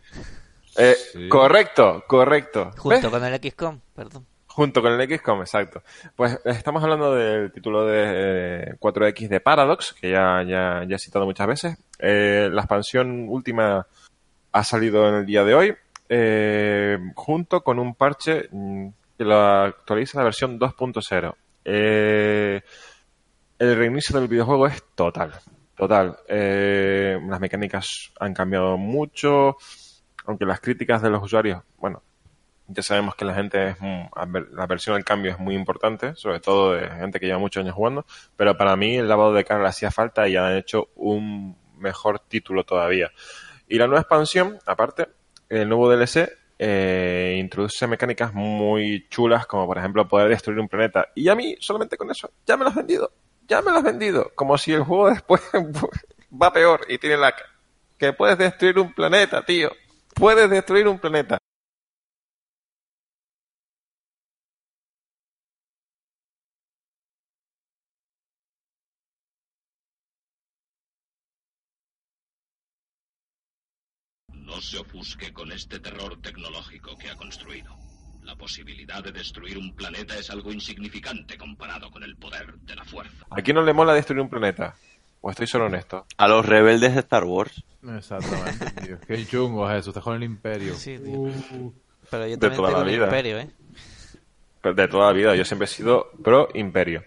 [0.76, 1.28] Eh, Sí.
[1.28, 2.70] Correcto, correcto.
[2.78, 3.10] Junto ¿Ves?
[3.10, 4.26] con el XCOM, perdón.
[4.58, 5.84] Junto con el XCOM, exacto.
[6.16, 10.96] Pues eh, estamos hablando del título de eh, 4X de Paradox, que ya, ya, ya
[10.96, 11.78] he citado muchas veces.
[12.00, 13.86] Eh, la expansión última
[14.50, 15.76] ha salido en el día de hoy,
[16.08, 21.36] eh, junto con un parche mm, que lo actualiza la versión 2.0.
[21.64, 22.60] Eh,
[23.60, 25.34] el reinicio del videojuego es total,
[25.76, 26.18] total.
[26.26, 29.56] Eh, las mecánicas han cambiado mucho,
[30.26, 32.02] aunque las críticas de los usuarios, bueno,
[32.68, 36.40] ya sabemos que la gente es aver- la versión al cambio es muy importante, sobre
[36.40, 39.62] todo de gente que lleva muchos años jugando, pero para mí el lavado de cara
[39.62, 43.10] le hacía falta y han hecho un mejor título todavía.
[43.68, 45.08] Y la nueva expansión, aparte,
[45.48, 51.08] el nuevo DLC eh, introduce mecánicas muy chulas, como por ejemplo poder destruir un planeta.
[51.14, 53.12] Y a mí, solamente con eso, ya me lo has vendido.
[53.46, 54.30] Ya me lo has vendido.
[54.34, 55.42] Como si el juego después
[56.30, 57.34] va peor y tiene la...
[57.96, 59.70] Que puedes destruir un planeta, tío.
[60.14, 61.37] Puedes destruir un planeta.
[74.70, 77.76] Se ofusque con este terror tecnológico que ha construido.
[78.22, 82.84] La posibilidad de destruir un planeta es algo insignificante comparado con el poder de la
[82.84, 83.24] fuerza.
[83.30, 84.74] ¿A quién no le mola destruir un planeta?
[85.22, 86.06] O estoy solo honesto.
[86.18, 87.64] A los rebeldes de Star Wars.
[87.96, 89.00] Exactamente, tío.
[89.06, 90.74] Qué chungo es eso, está con el imperio.
[90.74, 91.12] Sí, tío.
[91.12, 91.72] Uh,
[92.10, 93.04] Pero yo De también toda tengo la vida.
[93.06, 93.50] imperio, ¿eh?
[94.74, 95.34] De toda la vida.
[95.34, 97.02] Yo siempre he sido pro imperio.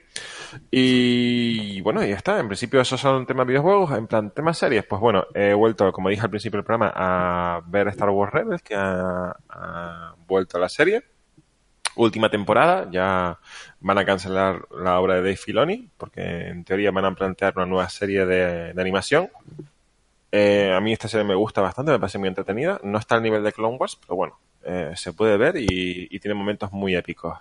[0.70, 2.40] Y bueno, ya está.
[2.40, 3.98] En principio esos son temas videojuegos.
[3.98, 4.86] En plan, temas series.
[4.86, 8.62] Pues bueno, he vuelto, como dije al principio del programa, a ver Star Wars Rebels,
[8.62, 11.04] que ha, vuelto a la serie.
[11.96, 12.88] Última temporada.
[12.92, 13.40] Ya
[13.80, 17.66] van a cancelar la obra de Dave Filoni, porque en teoría van a plantear una
[17.66, 19.30] nueva serie de, animación.
[20.32, 22.80] Eh, a mí esta serie me gusta bastante, me parece muy entretenida.
[22.84, 26.36] No está al nivel de Clone Wars, pero bueno, eh, se puede ver y tiene
[26.36, 27.38] momentos muy épicos.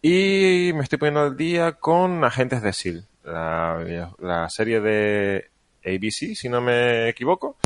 [0.00, 5.50] Y me estoy poniendo al día con Agentes de S.H.I.E.L.D., la, la serie de
[5.84, 7.56] ABC, si no me equivoco,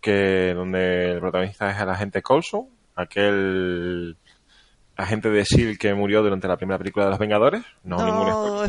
[0.00, 4.16] que donde el protagonista es el agente Coulson, aquel
[4.96, 5.78] agente de S.H.I.E.L.D.
[5.78, 7.62] que murió durante la primera película de Los Vengadores.
[7.84, 8.68] No, ningún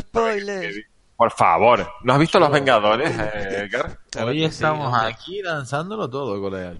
[0.72, 0.86] spoilers.
[1.16, 3.98] Por favor, ¿no has visto Los Vengadores, eh, Edgar?
[4.24, 6.74] Hoy sí, estamos aquí lanzándolo todo, colega.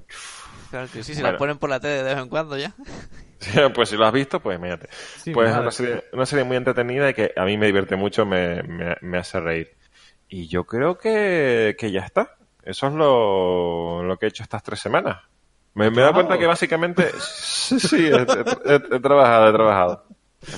[0.70, 1.32] Claro que sí, si Bueno.
[1.32, 2.72] la ponen por la tele de vez en cuando ya.
[3.74, 4.58] pues si lo has visto, pues.
[5.16, 7.96] Sí, pues es una serie, una serie muy entretenida y que a mí me divierte
[7.96, 9.76] mucho, me, me, me hace reír.
[10.28, 12.36] Y yo creo que, que ya está.
[12.62, 15.18] Eso es lo, lo que he hecho estas tres semanas.
[15.74, 17.10] Me, me he dado cuenta que básicamente...
[17.20, 20.04] Sí, sí, he, he- he- he trabajado, he trabajado.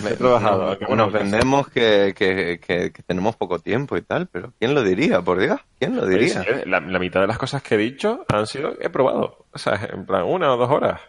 [0.09, 0.77] He trabajado.
[0.87, 4.83] bueno, Nos vendemos que, que, que- que tenemos poco tiempo y tal, pero ¿quién lo
[4.83, 5.61] diría, por Dios?
[5.79, 6.43] ¿Quién lo diría?
[6.43, 8.75] Sí, la, la mitad de las cosas que he dicho han sido...
[8.81, 9.47] He probado.
[9.53, 11.01] O sea, en plan, una o dos horas.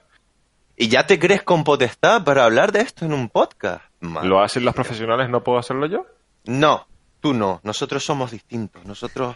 [0.81, 3.83] ¿Y ya te crees con potestad para hablar de esto en un podcast?
[3.99, 6.07] Madre Lo hacen los profesionales, ¿no puedo hacerlo yo?
[6.45, 6.87] No,
[7.19, 8.83] Tú no, nosotros somos distintos.
[8.83, 9.35] Nosotros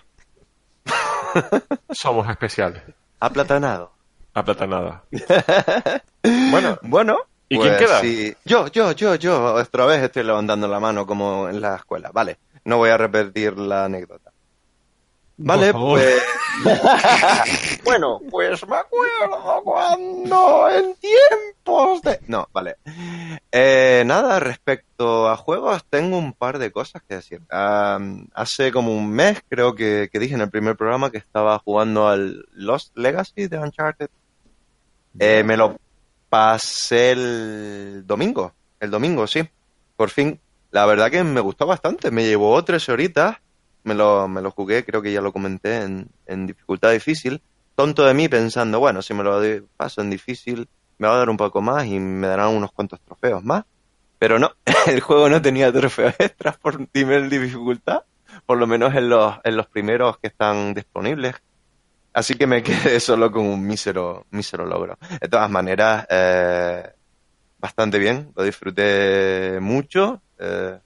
[1.92, 2.82] Somos especiales.
[3.20, 3.92] aplatanado.
[4.34, 5.04] Aplatanada.
[6.52, 7.18] bueno, Bueno.
[7.48, 8.00] ¿Y pues quién queda?
[8.02, 8.36] sí.
[8.44, 9.54] Yo, yo, yo, yo.
[9.54, 12.10] Otra vez estoy levantando la mano como en la escuela.
[12.12, 14.32] Vale, no voy a repetir la anécdota.
[15.38, 16.24] Vale, pues...
[17.84, 22.20] bueno, pues me acuerdo cuando en tiempos de...
[22.28, 22.78] No, vale.
[23.52, 27.42] Eh, nada, respecto a juegos, tengo un par de cosas que decir.
[27.50, 32.08] Hace como un mes creo que, que dije en el primer programa que estaba jugando
[32.08, 34.10] al Lost Legacy de Uncharted.
[35.20, 35.78] Eh, me lo
[36.30, 39.48] pasé el domingo, el domingo, sí.
[39.96, 40.40] Por fin,
[40.72, 42.12] la verdad que me gustó bastante.
[42.12, 43.38] Me llevó tres horitas.
[43.86, 47.42] Me lo, me lo jugué, creo que ya lo comenté, en, en dificultad difícil.
[47.76, 49.40] Tonto de mí pensando, bueno, si me lo
[49.78, 53.02] paso en difícil, me va a dar un poco más y me darán unos cuantos
[53.02, 53.66] trofeos más.
[54.20, 54.52] Pero no,
[54.88, 58.04] el juego no tenía trofeos extras por nivel de dificultad,
[58.46, 61.36] por lo menos en los, en los primeros que están disponibles.
[62.14, 64.98] Así que me quedé solo con un mísero, mísero logro.
[65.22, 66.92] De todas maneras, eh,
[67.60, 70.22] bastante bien, lo disfruté mucho.
[70.40, 70.80] eh,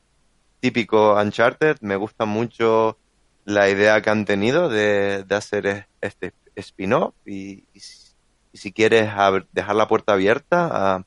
[0.60, 2.98] típico Uncharted, me gusta mucho
[3.45, 8.10] la idea que han tenido de, de hacer es- este spin-off y, y si-
[8.52, 9.10] y si quieres
[9.52, 11.03] dejar la puerta abierta a,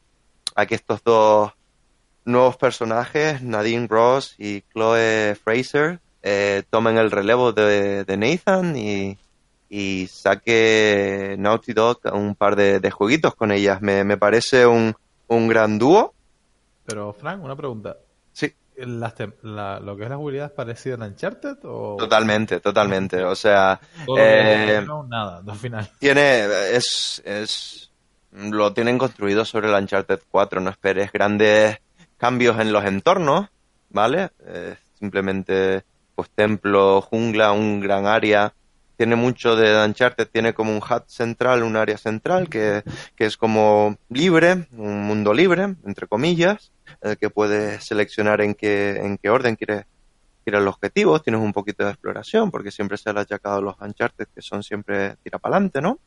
[0.55, 1.53] a que estos dos
[2.25, 9.19] nuevos personajes, Nadine Ross y Chloe Fraser, eh, tomen el relevo de, de Nathan y,
[9.69, 13.83] y saque Naughty Dog un par de, de jueguitos con ellas.
[13.83, 14.95] Me, me parece un,
[15.27, 16.15] un gran dúo.
[16.87, 17.97] Pero, Frank, una pregunta.
[18.33, 18.53] Sí.
[18.77, 21.97] Las la- ¿Lo que es la jugabilidad es parecida a Uncharted o...?
[21.99, 23.23] Totalmente, totalmente.
[23.25, 23.79] O sea,
[24.19, 25.89] eh, no, nada, al final.
[25.99, 27.91] tiene, es, es,
[28.33, 30.61] lo tienen construido sobre el Uncharted 4.
[30.61, 31.79] No esperes grandes
[32.17, 33.49] cambios en los entornos,
[33.91, 34.31] ¿vale?
[34.47, 35.85] Eh, simplemente,
[36.15, 38.55] pues, templo, jungla, un gran área.
[39.03, 42.85] Tiene mucho de Uncharted, tiene como un hub central, un área central que,
[43.17, 46.71] que es como libre, un mundo libre, entre comillas,
[47.01, 49.87] el que puedes seleccionar en qué, en qué orden quieres
[50.47, 53.61] ir al objetivo, tienes un poquito de exploración, porque siempre se le ha achacado a
[53.61, 55.99] los Uncharted que son siempre tira para adelante, ¿no?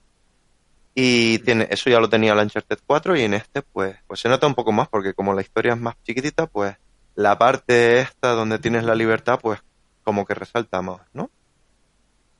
[0.93, 4.30] Y tiene, eso ya lo tenía el Uncharted 4 y en este pues, pues se
[4.30, 6.77] nota un poco más porque como la historia es más chiquitita, pues
[7.15, 9.59] la parte esta donde tienes la libertad pues
[10.01, 11.30] como que resalta más, ¿no?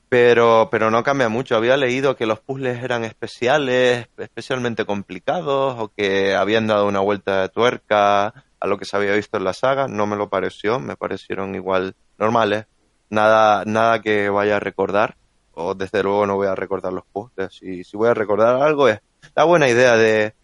[0.08, 1.56] Pero, pero no cambia mucho.
[1.56, 7.42] Había leído que los puzzles eran especiales, especialmente complicados, o que habían dado una vuelta
[7.42, 8.26] de tuerca
[8.60, 9.88] a lo que se había visto en la saga.
[9.88, 12.66] No me lo pareció, me parecieron igual normales.
[13.10, 15.16] Nada, nada que vaya a recordar,
[15.54, 17.54] o desde luego no voy a recordar los puzzles.
[17.54, 19.00] Si, si voy a recordar algo es
[19.34, 20.34] la buena idea de,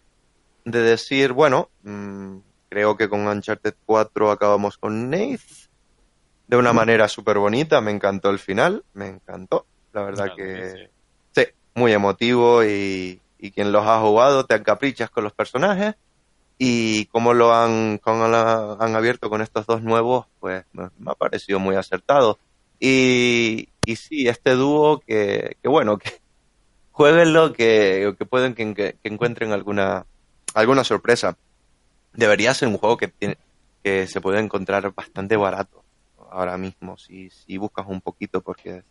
[0.65, 2.37] de decir, bueno, mm,
[2.69, 5.39] creo que con Uncharted 4 acabamos con Nate
[6.47, 7.81] de una manera súper bonita.
[7.81, 9.65] Me encantó el final, me encantó.
[9.91, 10.89] La verdad Claro que
[11.31, 11.45] sí,
[11.75, 15.95] muy emotivo y, y quien los ha jugado te encaprichas con los personajes.
[16.57, 21.15] Y como lo han, cómo han abierto con estos dos nuevos, pues me, me ha
[21.15, 22.39] parecido muy acertado.
[22.79, 26.21] Y, y sí, este dúo que, que bueno, que
[26.91, 30.05] jueguenlo, que, que pueden que, que encuentren alguna,
[30.53, 31.37] alguna sorpresa.
[32.13, 33.37] Debería ser un juego que, tiene,
[33.83, 35.82] que se puede encontrar bastante barato
[36.33, 38.83] ahora mismo, si, si buscas un poquito, porque,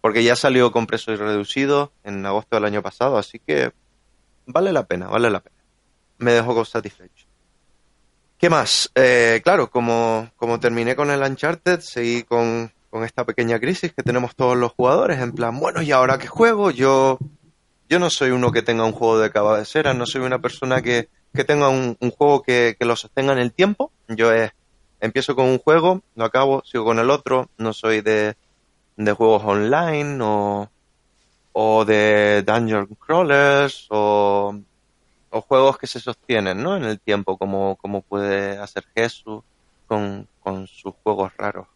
[0.00, 3.72] porque ya salió con precio reducido en agosto del año pasado, así que
[4.46, 5.56] vale la pena, vale la pena.
[6.18, 7.26] Me dejó satisfecho.
[8.38, 8.90] ¿Qué más?
[8.94, 14.02] Eh, claro, como, como terminé con el Uncharted, seguí con, con esta pequeña crisis que
[14.02, 16.70] tenemos todos los jugadores, en plan, bueno, ¿y ahora qué juego?
[16.70, 17.18] Yo,
[17.88, 21.08] yo no soy uno que tenga un juego de cabecera, no soy una persona que,
[21.34, 23.90] que tenga un, un juego que, que lo sostenga en el tiempo.
[24.08, 24.52] Yo es,
[25.04, 28.36] empiezo con un juego, lo acabo, sigo con el otro, no soy de,
[28.96, 30.70] de juegos online o,
[31.52, 34.58] o de dungeon crawlers o,
[35.28, 36.74] o juegos que se sostienen ¿no?
[36.76, 39.42] en el tiempo, como, como puede hacer Jesús
[39.86, 41.66] con, con sus juegos raros.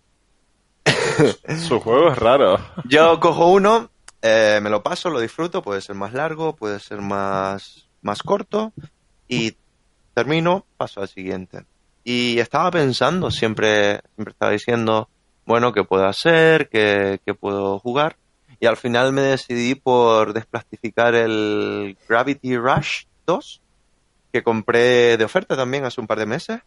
[1.69, 2.59] Su juego es raro.
[2.87, 3.91] Yo cojo uno,
[4.23, 8.73] eh, me lo paso, lo disfruto, puede ser más largo, puede ser más, más corto
[9.29, 9.55] y
[10.15, 11.67] termino, paso al siguiente.
[12.11, 15.11] Y estaba pensando, siempre, siempre estaba diciendo,
[15.45, 16.71] bueno, ¿qué puedo hacer?
[16.71, 18.17] ¿Qué, qué puedo jugar?
[18.61, 23.61] Y al final me decidí por desplastificar el Gravity Rush 2,
[24.33, 26.61] que compré de oferta también hace un par de meses.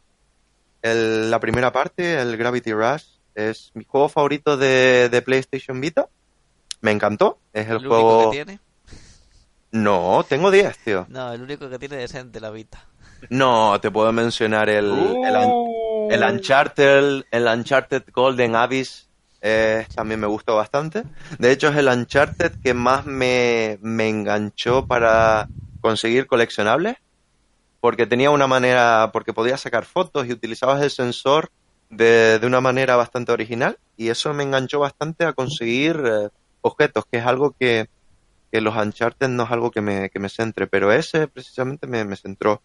[0.84, 6.08] El- la primera parte, el Gravity Rush, es mi juego favorito de, de PlayStation Vita.
[6.82, 7.40] Me encantó.
[7.52, 8.30] Es el, ¿El único juego.
[8.32, 8.60] que tiene?
[9.72, 11.06] No, tengo 10, tío.
[11.10, 12.86] No, el único que tiene decente la Vita.
[13.30, 19.10] No, te puedo mencionar el, el, un- el Uncharted, el Uncharted Golden Abyss
[19.42, 21.04] eh, también me gustó bastante.
[21.40, 25.48] De hecho, es el Uncharted que más me, me enganchó para
[25.82, 26.96] conseguir coleccionables.
[27.82, 31.50] Porque tenía una manera, porque podías sacar fotos y utilizabas el sensor
[31.90, 33.78] de, de una manera bastante original.
[33.98, 36.30] Y eso me enganchó bastante a conseguir eh,
[36.62, 37.88] objetos, que es algo que,
[38.52, 40.68] que los Uncharted no es algo que me, que me centre.
[40.68, 42.62] Pero ese precisamente me, me centró.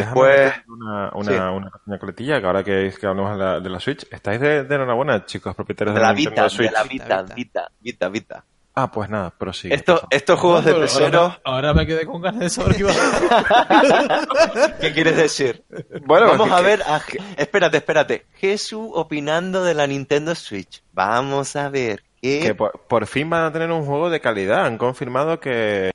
[0.00, 1.38] Después, una, una, sí.
[1.38, 4.64] una pequeña coletilla, que ahora que, que hablamos de la, de la Switch, ¿estáis de,
[4.64, 6.72] de enhorabuena, chicos, propietarios de de, la Nintendo Vita, de Switch?
[6.72, 8.44] la Vita, Vita, Vita, Vita.
[8.78, 9.74] Ah, pues nada, prosigue.
[9.74, 12.80] Esto, estos juegos de Pero pecero, ahora, ahora me quedé con ganas de saber qué
[12.80, 15.64] iba a ¿qué quieres decir?
[16.04, 17.00] Bueno, Vamos que- a ver, a
[17.38, 18.26] espérate, espérate.
[18.34, 20.82] Jesús opinando de la Nintendo Switch.
[20.92, 22.02] Vamos a ver.
[22.20, 22.40] ¿qué?
[22.40, 24.66] que por, por fin van a tener un juego de calidad.
[24.66, 25.92] Han confirmado que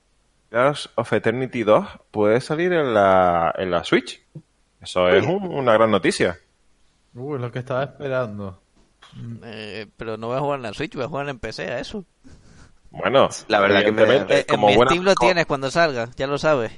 [0.52, 4.22] Pillars of Eternity 2 puede salir en la, en la Switch.
[4.82, 6.38] Eso es un- una gran noticia.
[7.14, 8.60] Uy, lo que estaba esperando.
[9.44, 11.80] Eh, pero no voy a jugar en la Switch, voy a jugar en PC a
[11.80, 12.04] eso.
[12.90, 16.10] Bueno, La verdad que me- Eh, en como mi buena- Steam lo tienes cuando salga,
[16.18, 16.74] ya lo sabes.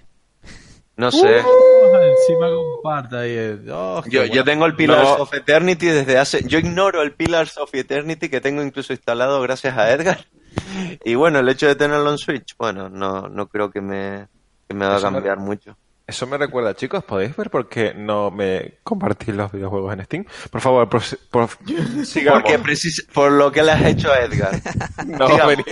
[0.95, 1.41] No sé.
[1.43, 3.31] Oh, encima comparte ahí.
[3.35, 5.23] el- oh, Yo, tengo el Pillars No.
[5.23, 6.47] of Eternity desde hace...
[6.47, 10.25] Yo ignoro el Pillars of Eternity que tengo incluso instalado gracias a Edgar.
[11.05, 14.27] Y bueno, el hecho de tenerlo en Switch, bueno, no, no creo que me,
[14.67, 15.77] que me Eso me- cambiar mucho.
[16.05, 20.25] Eso me recuerda, chicos, ¿podéis ver por qué no me compartís los videojuegos en Steam?
[20.51, 21.01] Por favor, por-
[22.05, 22.41] sigamos.
[22.41, 24.51] Porque precis- por lo que le has hecho a Edgar.
[25.07, 25.65] no, venía,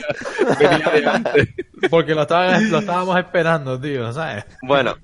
[0.58, 1.48] venía de antes.
[1.90, 4.46] Porque lo, estaba- lo estábamos esperando, tío, ¿sabes?
[4.64, 4.96] Bueno.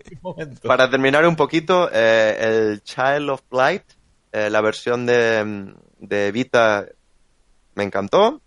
[0.64, 3.84] Para terminar un poquito, eh, el Child of Light,
[4.32, 6.86] eh, la versión de, de Vita
[7.76, 8.42] me encantó.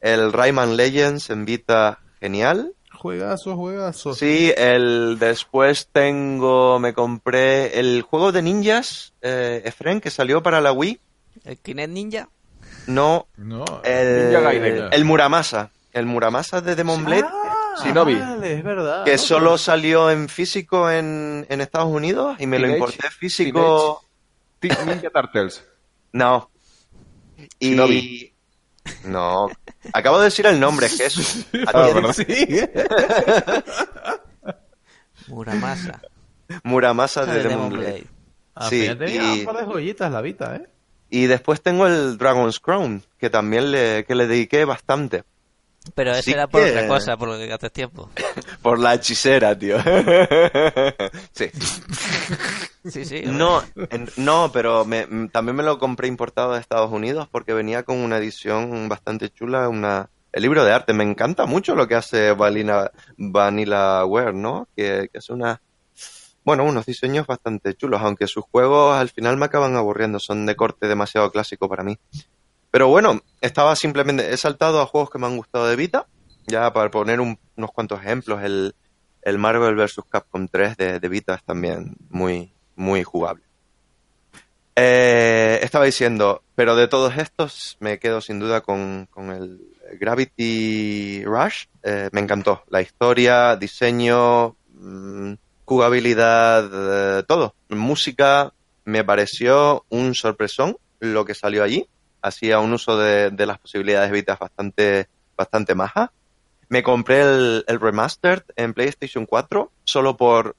[0.00, 2.72] El Rayman Legends en Vita, genial.
[2.92, 4.14] Juegazo, juegazo.
[4.14, 10.60] Sí, el después tengo, me compré el juego de ninjas, eh, Efren, que salió para
[10.60, 11.00] la Wii.
[11.44, 12.28] ¿El Kinect Ninja?
[12.86, 13.64] No, No.
[13.84, 14.88] el, Ninja Gaiden.
[14.92, 15.70] el Muramasa.
[15.92, 17.24] El Muramasa de Demon Blade,
[17.82, 18.14] Shinobi.
[18.16, 19.04] Vale, es verdad.
[19.04, 19.18] que ¿no?
[19.18, 24.04] solo salió en físico en, en Estados Unidos y me lo importé físico.
[24.62, 25.64] Ninja Turtles.
[26.12, 26.50] No.
[27.58, 27.70] Y...
[27.70, 28.29] Shinobi.
[29.04, 29.48] No.
[29.92, 31.46] Acabo de decir el nombre, Jesús.
[31.72, 31.88] Ah.
[35.28, 36.00] Muramasa.
[36.64, 37.90] Muramasa de de Demon Blade.
[37.90, 38.06] Blade.
[38.54, 40.68] Ah, Sí, y- ah, un par de joyitas la Vita, ¿eh?
[41.10, 45.24] Y después tengo el Dragon's Crown, que también le, que le dediqué bastante.
[45.94, 48.10] Pero eso Sí era por que- otra cosa, por lo que gastas tiempo.
[48.62, 49.78] Por la hechicera, tío.
[51.32, 51.50] sí.
[52.88, 53.22] Sí, sí.
[53.26, 57.52] No, en- no, pero me- m- también me lo compré importado de Estados Unidos porque
[57.54, 60.92] venía con una edición bastante chula, una el libro de arte.
[60.92, 64.68] Me encanta mucho lo que hace Vanilla, Vanilla Ware, ¿no?
[64.76, 65.60] Que, que hace una,
[66.44, 70.56] bueno, unos diseños bastante chulos, aunque sus juegos al final me acaban aburriendo, son de
[70.56, 71.98] corte demasiado clásico para mí.
[72.70, 76.06] Pero bueno, estaba simplemente, he saltado a juegos que me han gustado de Vita,
[76.46, 78.74] ya para poner un- unos cuantos ejemplos, el,
[79.22, 80.00] el Marvel vs.
[80.08, 83.42] Capcom 3 de, de Vita es también muy, muy jugable.
[84.76, 89.60] Eh, estaba diciendo, pero de todos estos me quedo sin duda con, con el
[89.98, 91.64] Gravity Rush.
[91.82, 92.62] Eh, me encantó.
[92.68, 95.32] La historia, diseño, mm,
[95.64, 97.54] jugabilidad, eh, todo.
[97.68, 98.52] Música,
[98.84, 101.86] me pareció un sorpresón lo que salió allí.
[102.22, 106.12] Hacía un uso de, de las posibilidades Vita bastante, bastante maja.
[106.68, 110.54] Me compré el, el Remastered en PlayStation 4 solo por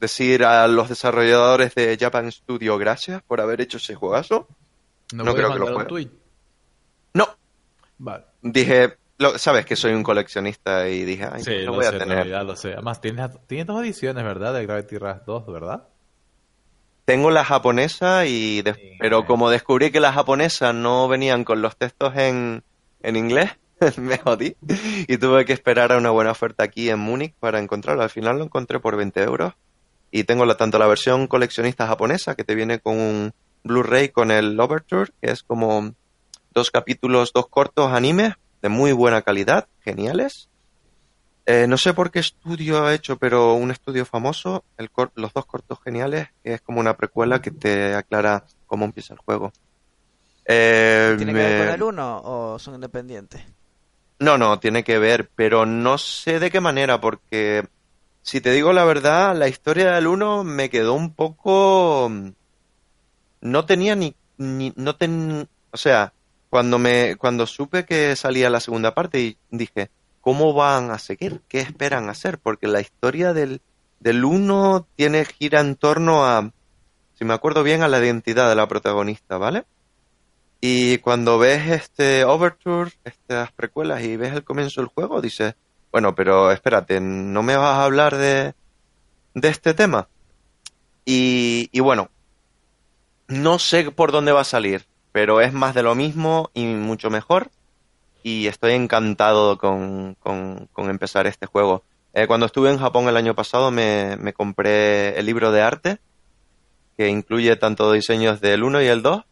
[0.00, 4.46] decir a los desarrolladores de Japan Studio gracias por haber hecho ese juegazo.
[5.12, 5.88] No, No creo que lo juegue.
[5.88, 6.08] tweet.
[7.14, 7.28] No,
[7.98, 8.24] Vale.
[8.42, 11.88] dije, lo- sabes que soy un coleccionista y dije, ay, Sí, lo lo, voy sé,
[11.88, 12.16] a en tener.
[12.16, 12.72] realidad lo sé.
[12.72, 14.52] Además, tienes, tienes dos ediciones, ¿verdad?
[14.52, 15.88] De Gravity Rush 2, ¿verdad?
[17.04, 21.60] Tengo la japonesa y de- Sí, pero como descubrí que las japonesas no venían con
[21.62, 22.64] los textos en,
[23.02, 23.50] en inglés,
[23.98, 24.56] me jodí
[25.06, 28.02] y tuve que esperar a una buena oferta aquí en Múnich para encontrarlo.
[28.02, 29.52] Al final lo encontré por 20 euros
[30.10, 33.32] y tengo la, tanto la versión coleccionista japonesa que te viene con un
[33.64, 35.92] Blu-ray con el Overture, que es como
[36.52, 40.48] dos capítulos, dos cortos animes de muy buena calidad, geniales.
[41.46, 45.32] Eh, no sé por qué estudio ha hecho, pero un estudio famoso, el cor- los
[45.34, 49.52] dos cortos geniales, que es como una precuela que te aclara cómo empieza el juego.
[50.46, 53.42] Eh, ¿Tiene que ver con el 1 o son independientes?
[54.20, 57.66] No, no, tiene que ver, pero no sé de qué manera, porque
[58.22, 62.10] si te digo la verdad, la historia del 1 me quedó un poco...
[63.40, 64.16] No tenía ni...
[64.38, 65.48] ni no ten...
[65.72, 66.14] O sea,
[66.48, 69.90] cuando me cuando supe que salía la segunda parte y dije,
[70.24, 71.42] ¿cómo van a seguir?
[71.48, 72.38] ¿Qué esperan hacer?
[72.38, 73.60] Porque la historia del,
[74.00, 76.50] del 1 tiene gira en torno a,
[77.18, 79.64] si me acuerdo bien, a la identidad de la protagonista, ¿vale?
[80.62, 85.56] Y cuando ves este Overture, estas precuelas, y ves el comienzo del juego, dices,
[85.92, 88.54] bueno, pero espérate, ¿no me vas a hablar de,
[89.34, 90.08] de este tema?
[91.04, 92.08] Y, y bueno,
[93.28, 97.10] no sé por dónde va a salir, pero es más de lo mismo y mucho
[97.10, 97.50] mejor.
[98.24, 101.84] Y estoy encantado con, con- empezar este juego.
[102.14, 105.98] Eh, cuando estuve en Japón el año pasado me, me compré el libro de arte,
[106.96, 109.22] que incluye tanto diseños del 1 y el 2.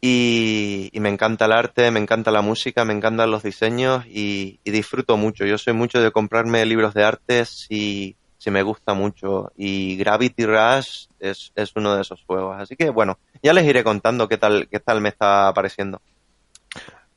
[0.00, 4.58] Y, y me encanta el arte, me encanta la música, me encantan los diseños y,
[4.64, 5.44] y disfruto mucho.
[5.44, 9.52] Yo soy mucho de comprarme libros de arte si, si me gusta mucho.
[9.56, 12.56] Y Gravity Rush es, es uno de esos juegos.
[12.60, 16.00] Así que bueno, ya les iré contando qué tal, qué tal me está pareciendo.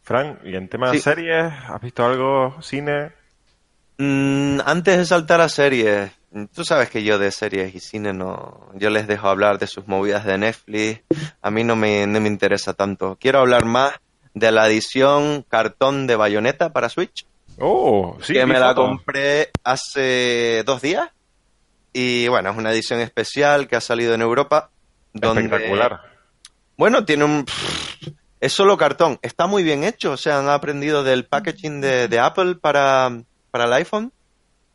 [0.05, 0.97] Fran, y en tema Sí.
[0.97, 2.55] de series, ¿has visto algo?
[2.61, 3.11] ¿Cine?
[3.97, 6.11] Mm, antes de saltar a series,
[6.53, 9.87] tú sabes que yo de series y cine no, yo les dejo hablar de sus
[9.87, 11.01] movidas de Netflix,
[11.41, 13.17] a mí no me, no me interesa tanto.
[13.19, 13.93] Quiero hablar más
[14.33, 17.25] de la edición cartón de Bayonetta para Switch,
[17.57, 21.09] Oh, sí, que me la compré hace dos días.
[21.93, 24.69] Y bueno, es una edición especial que ha salido en Europa.
[25.13, 26.01] Donde, Espectacular.
[26.75, 27.45] bueno, tiene un...
[28.45, 29.17] Es solo cartón.
[29.23, 30.11] Está muy bien hecho.
[30.11, 33.09] O sea, han aprendido del packaging de, de Apple para,
[33.49, 34.11] para el iPhone.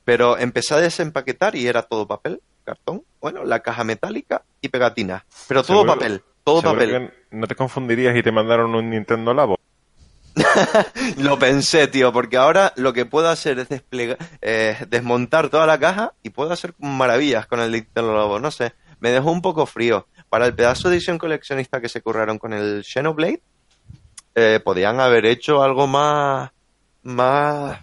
[0.04, 3.04] Pero empecé a desempaquetar y era todo papel, cartón.
[3.20, 5.24] Bueno, la caja metálica y pegatina.
[5.46, 6.22] Pero todo Seguro- papel.
[6.42, 7.12] Todo papel.
[7.30, 9.56] no te confundirías y te mandaron un Nintendo Labo.
[11.18, 15.78] Lo pensé, tío, porque ahora lo que puedo hacer es desplegar, eh, desmontar toda la
[15.78, 18.40] caja y puedo hacer maravillas con el Nintendo Lobo.
[18.40, 20.06] No sé, me dejó un poco frío.
[20.28, 23.42] Para el pedazo de edición coleccionista que se curraron con el Xenoblade,
[24.34, 26.50] eh, podían haber hecho algo más,
[27.02, 27.80] más,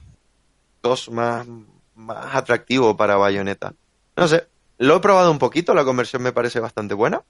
[1.12, 1.48] más,
[1.96, 3.74] más atractivo para Bayonetta.
[4.16, 4.48] No sé,
[4.78, 7.24] lo he probado un poquito, la conversión me parece bastante buena.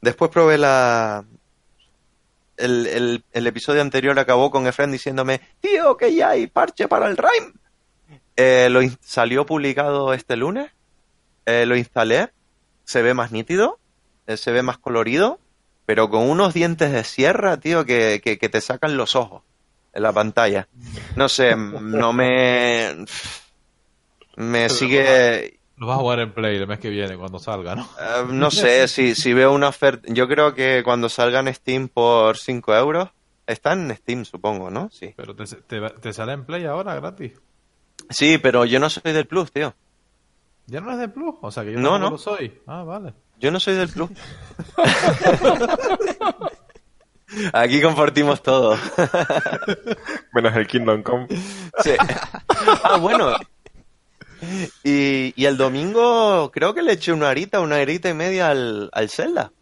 [0.00, 1.24] Después probé la,
[2.56, 7.16] el, el, episodio anterior acabó con Efren diciéndome, tío, que ya hay parche para el
[7.16, 7.52] Rime.
[8.36, 10.70] Eh, lo salió publicado este lunes,
[11.46, 12.30] eh, lo instalé,
[12.84, 13.78] se ve más nítido,
[14.26, 15.40] se ve más colorido,
[15.86, 19.42] pero con unos dientes de sierra, tío, que, que, que te sacan los ojos
[19.92, 20.68] en la pantalla.
[21.16, 23.06] No sé, no me...
[24.36, 25.60] Me sigue...
[25.78, 27.82] Lo vas a jugar en Play el mes que viene, cuando salga, ¿no?
[28.00, 30.06] Eh, no sé, si, si veo una oferta.
[30.12, 33.08] Yo creo que cuando salga en Steam por 5 euros.
[33.46, 34.90] Está en Steam, supongo, ¿no?
[34.90, 35.14] Sí.
[35.16, 37.32] Pero te, te, te sale en Play ahora gratis.
[38.10, 39.74] Sí, pero yo no soy del Plus, tío.
[40.66, 41.36] ¿Ya no es de Plus?
[41.42, 42.10] O sea, que yo No, no.
[42.10, 42.60] lo soy.
[42.66, 43.14] Ah, vale.
[43.38, 44.10] Yo no soy del Plus.
[47.52, 48.76] Aquí compartimos todo.
[50.32, 51.26] Menos el Kingdom Come.
[51.82, 51.92] Sí.
[52.82, 53.36] Ah, bueno.
[54.82, 58.88] Y, y el domingo creo que le eché una horita, una horita y media al,
[58.92, 59.52] al Zelda.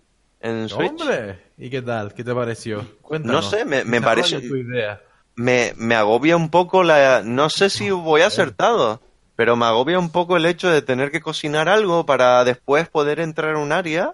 [0.41, 0.93] En Switch.
[1.01, 1.43] ¡Hombre!
[1.59, 2.15] ¿Y qué tal?
[2.15, 2.79] ¿Qué te pareció?
[2.79, 3.51] No Cuéntanos.
[3.51, 4.41] sé, me, parece...
[4.41, 5.01] tu idea.
[5.35, 7.23] me, me agobia un poco la...
[7.25, 9.01] No sé si voy acertado,
[9.37, 13.21] pero me agobia un poco el hecho de tener que cocinar algo para después poder
[13.21, 14.13] entrar a un área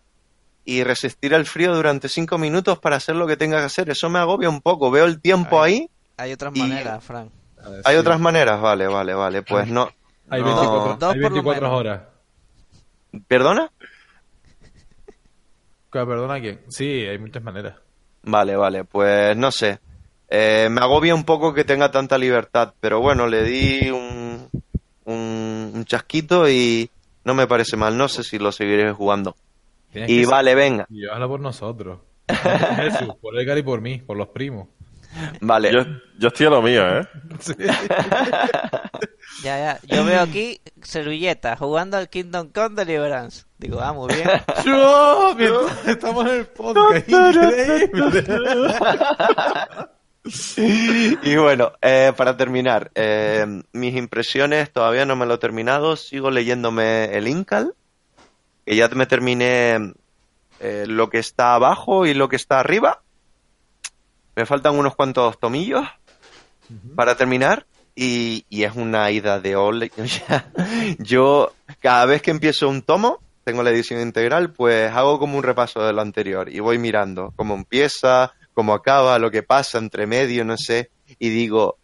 [0.64, 3.90] y resistir el frío durante cinco minutos para hacer lo que tenga que hacer.
[3.90, 4.90] Eso me agobia un poco.
[4.90, 5.88] Veo el tiempo ahí.
[6.16, 7.30] Hay otras Y- maneras, Frank.
[7.84, 8.60] Hay otras maneras.
[8.60, 9.42] Vale, vale, vale.
[9.42, 9.90] Pues no...
[10.30, 11.78] Hay no- 24, Dos hay por lo 24 menos.
[11.80, 12.02] horas.
[13.26, 13.70] ¿Perdona?
[15.92, 16.60] ¿Que ¿Perdona a quién?
[16.68, 17.74] Sí, hay muchas maneras.
[18.22, 18.84] Vale, vale.
[18.84, 19.80] Pues no sé.
[20.28, 24.29] Eh, me agobia un poco que tenga tanta libertad, pero bueno, le di un,
[25.80, 26.90] un, chasquito y
[27.24, 27.96] no me parece mal.
[27.96, 29.36] No sé si lo seguiré jugando.
[29.92, 30.86] Tienes Y vale, venga.
[30.90, 32.00] Y habla por nosotros.
[32.26, 32.36] Por
[32.76, 34.68] Jesús, por Edgar y por mí, por los primos.
[35.40, 35.72] Vale.
[35.72, 35.84] Yo,
[36.18, 37.08] yo estoy a lo mío, ¿eh?
[39.42, 39.78] Ya, ya.
[39.86, 43.44] Yo veo aquí servilleta jugando al Kingdom Come Deliverance.
[43.58, 44.28] Digo, ah, muy bien.
[45.86, 47.08] Estamos en el podcast.
[47.08, 48.24] Increíble.
[51.22, 55.96] Y bueno, eh, para terminar, eh, mis impresiones todavía no me lo he terminado.
[55.96, 57.74] Sigo leyéndome el Incal,
[58.66, 59.94] que ya me terminé
[60.60, 63.02] eh, lo que está abajo y lo que está arriba.
[64.36, 65.86] Me faltan unos cuantos tomillos
[66.94, 67.66] para terminar.
[67.96, 69.90] Y, y es una ida de ole.
[70.98, 75.42] Yo, cada vez que empiezo un tomo, tengo la edición integral, pues hago como un
[75.42, 80.06] repaso de lo anterior y voy mirando cómo empieza, cómo acaba, lo que pasa entre
[80.06, 80.90] medio, no sé.
[81.18, 81.78] Y digo,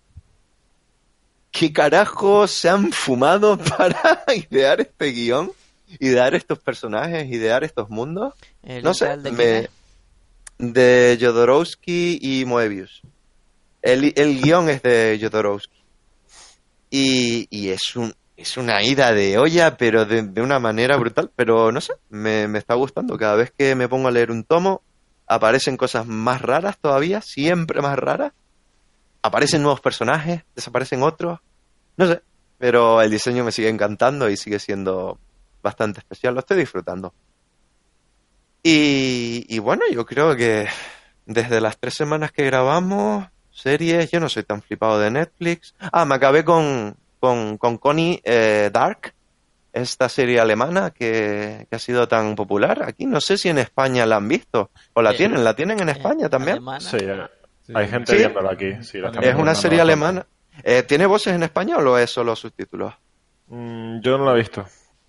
[1.50, 5.52] ¿qué carajo se han fumado para idear este guion?
[6.00, 8.34] Idear estos personajes, idear estos mundos.
[8.62, 9.68] El No sé, de me-
[10.58, 13.02] de Jodorowsky y Moebius.
[13.82, 15.76] El, el guion es de Jodorowsky.
[16.90, 21.30] Y, y es, un, es una ida de olla, pero de, de una manera brutal.
[21.36, 23.16] Pero no sé, me, me está gustando.
[23.16, 24.82] Cada vez que me pongo a leer un tomo,
[25.26, 28.32] aparecen cosas más raras todavía, siempre más raras.
[29.22, 31.40] Aparecen nuevos personajes, desaparecen otros.
[31.96, 32.22] No sé,
[32.58, 35.18] pero el diseño me sigue encantando y sigue siendo
[35.62, 36.34] bastante especial.
[36.34, 37.12] Lo estoy disfrutando.
[38.62, 40.68] Y, y bueno, yo creo que
[41.24, 45.74] desde las tres semanas que grabamos, series, yo no soy tan flipado de Netflix.
[45.80, 49.14] Ah, me acabé con, con, con Connie eh, Dark,
[49.76, 52.82] esta serie alemana que, que ha sido tan popular.
[52.82, 55.80] Aquí no sé si en España la han visto o la Eh, tienen, la tienen
[55.80, 56.56] en España también.
[56.56, 56.80] Alemana.
[56.80, 57.26] Sí, eh,
[57.74, 58.18] hay gente ¿Sí?
[58.18, 58.72] viéndola aquí.
[58.82, 60.26] Sí, la estamos Es una serie alemana.
[60.62, 62.94] Eh, ¿Tiene voces en español o es solo subtítulos?
[63.48, 64.64] Mm, yo no la he visto.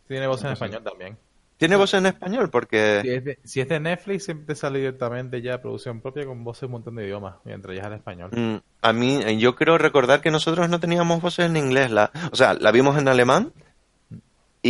[0.07, 1.18] Tiene voz en español también.
[1.57, 2.45] ¿Tiene voces en español?
[2.45, 6.44] Si Porque es, de, si es de Netflix, siempre sale directamente ya producción propia con
[6.44, 8.30] voces en un montón de idiomas, mientras ya es el español.
[8.31, 11.89] mm, a mí, yo creo recordar que nosotros no teníamos voces en inglés.
[11.89, 13.53] La, o sea, la vimos en alemán.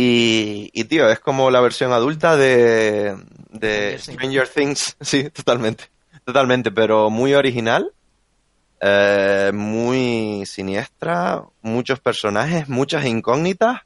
[0.00, 3.16] Y, y, tío, es como la versión adulta de,
[3.50, 4.96] de Stranger Stranger Things.
[5.00, 5.84] Sí, totalmente.
[6.24, 7.92] Totalmente, pero muy original.
[8.80, 11.42] eh, muy siniestra.
[11.62, 13.80] Muchos personajes, muchas incógnitas.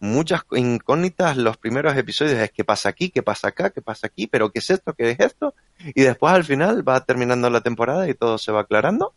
[0.00, 1.36] Muchas incógnitas.
[1.38, 4.58] Los primeros episodios es qué pasa aquí, qué pasa acá, qué pasa aquí, pero qué
[4.58, 5.54] es esto, qué es esto.
[5.94, 9.14] Y después al final va terminando la temporada y todo se va aclarando.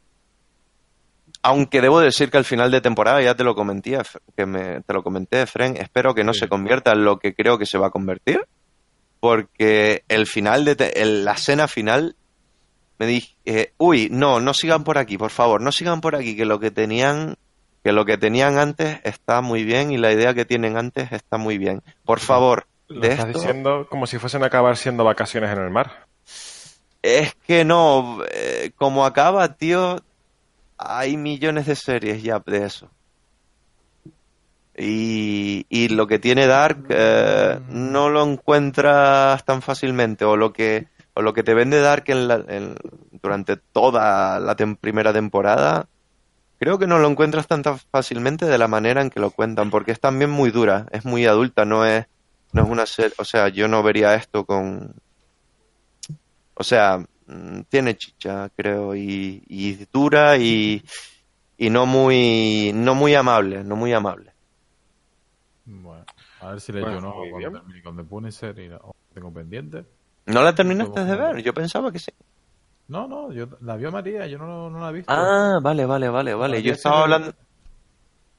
[1.43, 3.97] Aunque debo decir que al final de temporada ya te lo comenté,
[4.35, 6.39] que me, te lo comenté, Fren, espero que no Sí.
[6.41, 8.41] se convierta en lo que creo que se va a convertir,
[9.19, 12.15] porque el final de te- el- la escena final
[12.99, 16.35] me dije, eh, uy, no, no sigan por aquí, por favor, no sigan por aquí,
[16.35, 17.35] que lo que tenían,
[17.84, 21.38] que lo que tenían antes está muy bien y la idea que tienen antes está
[21.38, 21.81] muy bien.
[22.03, 25.64] Por favor, Lo de estás esto diciendo como si fuesen a acabar siendo vacaciones en
[25.64, 26.07] el mar.
[27.03, 29.99] Es que no, eh, como acaba, tío,
[30.78, 32.90] hay millones de series ya de eso.
[34.80, 40.88] Y, y lo que tiene Dark eh, no lo encuentras tan fácilmente, o lo que,
[41.16, 42.76] o lo que te vende Dark en la- en-
[43.24, 45.88] durante toda la tem- primera temporada,
[46.60, 49.72] creo que no lo encuentras tan tan fácilmente de la manera en que lo cuentan,
[49.72, 52.06] porque es también muy dura, es muy adulta, no es,
[52.54, 54.94] no es una serie, o sea, yo no vería esto con,
[56.54, 57.06] o sea, mm,
[57.70, 60.84] tiene chicha, creo, y, y dura y,
[61.58, 64.34] y no muy, no muy amable, no muy amable.
[65.66, 66.06] Bueno,
[66.40, 69.86] a ver si le Bueno, muy cuando termine con The Punisher y no, tengo pendiente.
[70.26, 71.41] ¿No la terminaste de ver?
[71.44, 72.12] Yo pensaba que sí.
[72.88, 75.14] No, no, yo la vio María, yo no, no la he visto.
[75.14, 76.58] Ah, vale, vale, vale, vale.
[76.58, 77.34] María Yo sí estaba le- hablando...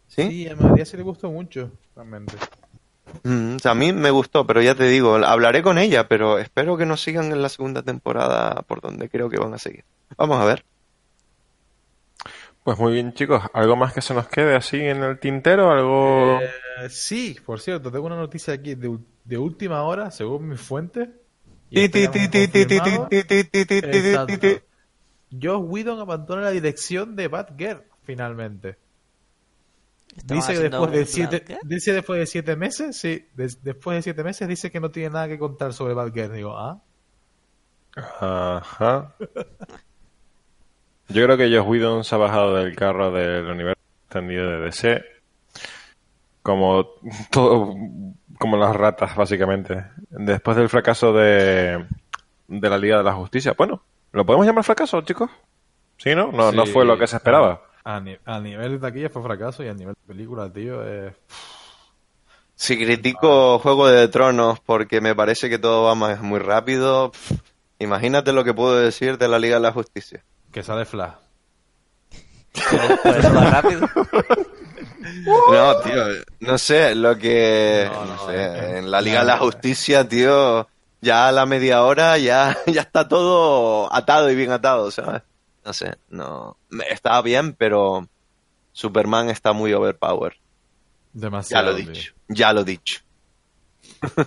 [0.07, 0.23] ¿Sí?
[0.23, 2.37] Sí, a María sí le gustó mucho, realmente.
[3.25, 6.39] Mm, o sea, a mí me gustó, pero ya te digo, hablaré con ella, pero
[6.39, 9.85] espero que nos sigan en la segunda temporada por donde creo que van a seguir.
[10.17, 10.65] Vamos a ver.
[12.65, 13.43] Pues muy bien, chicos.
[13.55, 15.71] ¿Algo más que se nos quede así en el tintero?
[15.71, 16.41] ¿Algo...?
[16.41, 21.11] Eh, sí, por cierto, tengo una noticia aquí de, de última hora, según mi fuente.
[21.71, 23.09] y Ti, esto ti, ya ti, me ti, lo han ti, ti, confirmado.
[23.11, 24.39] ti, ti, ti, ti, ti, ti, Exacto.
[24.39, 24.53] ti.
[25.31, 28.79] Josh Whedon abandona la dirección de Batgirl, finalmente.
[30.25, 34.23] Dice que después de siete, dice después de siete meses, sí, des- después de siete
[34.25, 36.33] meses dice que no tiene nada que contar sobre Batgirl.
[36.35, 36.81] Digo, ah,
[38.21, 39.15] Ajá.
[41.09, 45.03] Yo creo que Josh Whedon se ha bajado del carro del universo extendido de DC.
[46.43, 46.87] Como
[47.31, 47.75] todo,
[48.39, 49.85] como las ratas, básicamente.
[50.11, 51.87] Después del fracaso de,
[52.47, 53.55] de la Liga de la Justicia.
[53.57, 53.83] Bueno,
[54.13, 55.31] ¿lo podemos llamar fracaso, chicos?
[55.97, 56.31] ¿Sí, no?
[56.31, 57.63] No, no fue lo que se esperaba.
[57.97, 61.15] A, ni- a nivel de taquilla fue fracaso y a nivel de película, tío, eh,
[62.55, 67.33] Si critico Juego de Tronos porque me parece que todo va más muy rápido, pff,
[67.79, 70.23] imagínate lo que puedo decir de la Liga de la Justicia.
[70.53, 71.15] que sale Flash.
[73.37, 73.89] Va rápido.
[75.51, 76.05] No, tío,
[76.41, 77.89] no sé, lo que...
[77.91, 80.69] No, No, no, sé, es en la Liga de la Justicia, tío,
[81.01, 85.23] ya a la media hora ya, ya está todo atado y bien atado, ¿sabes?
[85.69, 86.57] No sé, no...
[86.71, 88.09] me- Está bien, pero
[88.73, 90.33] Superman está muy overpowered.
[91.13, 91.73] Ya Demasiado.
[91.73, 91.93] lo he tío.
[91.93, 93.01] dicho, ya lo he dicho.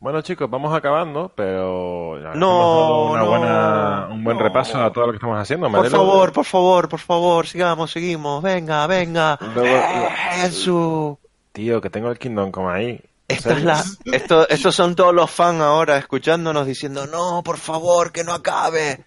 [0.00, 4.44] Bueno, chicos, vamos acabando, pero ya No, una no, buena, un buen no.
[4.44, 5.68] repaso a todo lo que estamos haciendo.
[5.72, 9.36] Por favor, por favor, por favor, sigamos, seguimos, venga, venga.
[9.56, 10.08] Luego-
[10.40, 11.16] Jesús.
[11.50, 13.00] Tío, que tengo el Kingdom Come ahí.
[13.26, 18.12] Esta es la, esto, estos son todos los fans ahora escuchándonos diciendo, no, por favor,
[18.12, 19.04] que no acabe.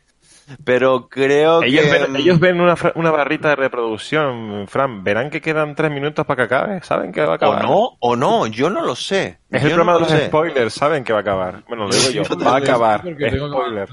[0.63, 1.91] Pero creo Ellos que...
[1.91, 5.03] ven, ellos ven una, una barrita de reproducción, Fran.
[5.03, 6.81] Verán que quedan tres minutos para que acabe.
[6.83, 7.63] Saben que va a O acabar.
[7.63, 9.39] no, o no, yo no lo sé.
[9.49, 10.27] Es Yo el programa no de lo los sé.
[10.27, 10.73] spoilers.
[10.73, 11.63] Saben que va a acabar.
[11.67, 12.23] Bueno, lo digo yo.
[12.23, 13.01] Yo Va a acabar.
[13.01, 13.89] Spoiler.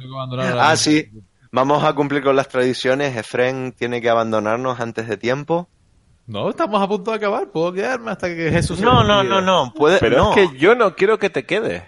[0.58, 1.10] Ah, sí.
[1.50, 3.16] Vamos a cumplir con las tradiciones.
[3.16, 5.68] Efren tiene que abandonarnos antes de tiempo.
[6.26, 7.48] No, estamos a punto de acabar.
[7.50, 8.78] Puedo quedarme hasta que Jesús.
[8.78, 9.30] se No, no, olvide.
[9.30, 9.72] no, no.
[9.74, 10.34] Puede, Pero no.
[10.34, 11.82] es que yo no quiero que te quedes.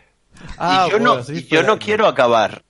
[0.59, 2.65] Ah, y yo no, bueno, sí, y yo no quiero acabar.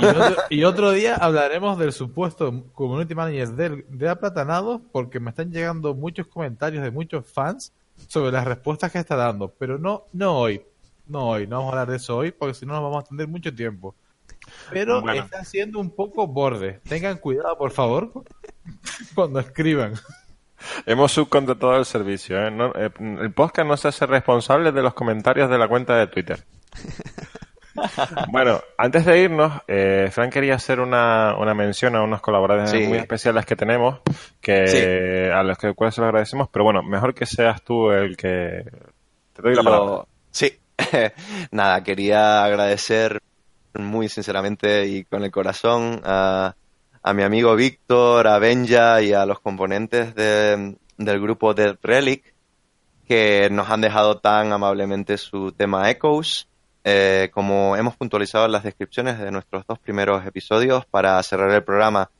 [0.00, 5.30] Y otro, y otro día hablaremos del supuesto community manager del- de Aplatanados porque me
[5.30, 7.72] están llegando muchos comentarios de muchos fans
[8.08, 9.48] sobre las respuestas que está dando.
[9.58, 10.62] Pero no, no hoy.
[11.06, 11.46] No hoy.
[11.46, 13.54] No vamos a hablar de eso hoy porque si no nos vamos a tener mucho
[13.54, 13.94] tiempo.
[14.70, 15.22] Pero Bueno.
[15.22, 16.80] está siendo un poco borde.
[16.86, 18.10] Tengan cuidado, por favor,
[19.14, 19.94] cuando escriban.
[20.86, 22.38] Hemos subcontratado el servicio.
[22.38, 22.50] ¿eh?
[22.50, 22.90] No- eh,
[23.20, 26.44] el podcast no se hace responsable de los comentarios de la cuenta de Twitter.
[28.30, 32.86] bueno, antes de irnos, eh, Frank quería hacer una, una mención a unos colaboradores Sí.
[32.86, 33.98] muy especiales que tenemos,
[34.40, 38.16] que a los que cuales se lo agradecemos, pero bueno, mejor que seas tú el
[38.16, 38.64] que...
[39.32, 40.04] Te doy la Lo- palabra.
[40.30, 40.52] Sí,
[41.50, 43.20] nada, quería agradecer
[43.74, 46.54] muy sinceramente y con el corazón a,
[47.02, 52.32] a mi amigo Víctor, a Benja y a los componentes de- del grupo Dead Relic
[53.08, 56.46] que nos han dejado tan amablemente su tema Echoes.
[56.86, 61.64] Eh, como hemos puntualizado en las descripciones de nuestros dos primeros episodios para cerrar el
[61.64, 62.10] programa,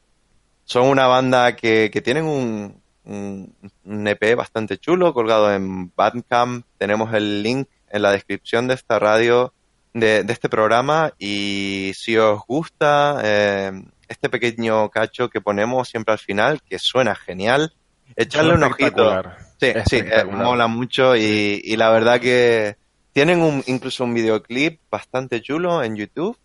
[0.65, 3.55] son una banda que, que tienen un, un,
[3.85, 6.65] un EP bastante chulo colgado en Bandcamp.
[6.78, 9.53] Tenemos el link en la descripción de esta radio,
[9.93, 11.12] de, de este programa.
[11.19, 13.73] Y si os gusta eh,
[14.09, 17.74] este pequeño cacho que ponemos siempre al final, que suena genial,
[18.16, 19.23] echarle un ojito.
[19.61, 22.77] Sí, sí, eh, mola mucho y, y la verdad que
[23.15, 26.36] tienen un, incluso un videoclip bastante chulo en YouTube,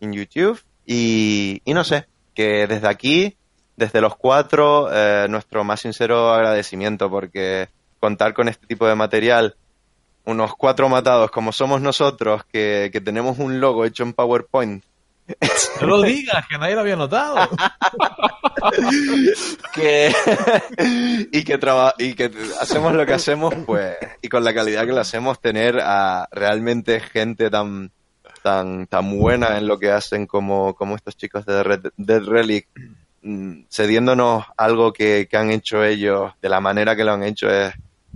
[0.00, 3.36] en YouTube y, no sé, que desde aquí,
[3.76, 7.68] desde los cuatro, eh, nuestro más sincero agradecimiento porque
[8.00, 9.56] contar con este tipo de material,
[10.26, 14.84] unos cuatro matados como somos nosotros, que, que tenemos un logo hecho en PowerPoint
[15.80, 17.36] No lo digas, que nadie lo había notado.
[21.32, 21.58] y que
[21.98, 22.30] y que
[22.60, 27.00] hacemos lo que hacemos pues y con la calidad que lo hacemos tener a realmente
[27.00, 27.90] gente tan
[28.42, 32.68] tan tan buena en lo que hacen como como estos chicos de Red, Dead Relic
[33.22, 37.74] mm, cediéndonos algo que, han hecho ellos de la manera que lo han hecho es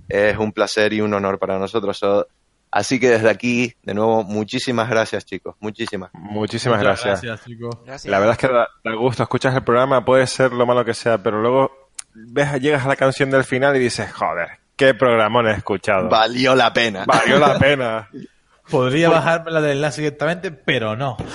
[0.08, 2.26] es un placer y un honor para nosotros So,
[2.70, 7.22] así que desde aquí de nuevo muchísimas gracias chicos muchísimas Muchísimas Muchas gracias.
[7.22, 7.74] gracias, chicos.
[7.84, 8.10] Gracias.
[8.10, 10.94] La verdad es que da, da gusto, escuchas el programa, puede ser lo malo que
[10.94, 11.70] sea, pero luego
[12.14, 16.08] ves, llegas a la canción del final y dices, joder, qué programón he escuchado.
[16.08, 18.08] valió la pena Valió la pena.
[18.70, 21.16] Podría bajarme la del enlace directamente, pero no.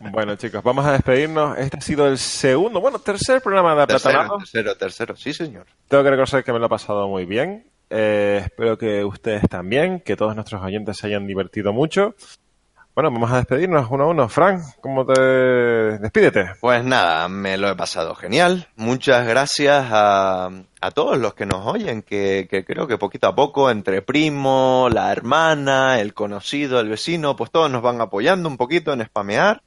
[0.00, 1.58] Bueno, chicos, vamos a despedirnos.
[1.58, 4.50] Este ha sido el segundo, bueno, tercer programa de tercero Aplatanados.
[4.50, 7.66] tercero tercero sí señor Tengo que reconocer que me lo he pasado muy bien.
[7.90, 12.14] Eh, espero que ustedes también, que todos nuestros oyentes se hayan divertido mucho.
[12.94, 14.28] Bueno, vamos a despedirnos uno a uno.
[14.28, 15.20] Frank, ¿cómo te
[16.00, 16.50] despídete?
[16.60, 18.66] Pues nada, me lo he pasado genial.
[18.74, 20.50] Muchas gracias a,
[20.94, 25.12] todos los que nos oyen, que, que creo que poquito a poco, entre primo, la
[25.12, 29.62] hermana, el conocido, el vecino, pues todos nos van apoyando un poquito en spamear.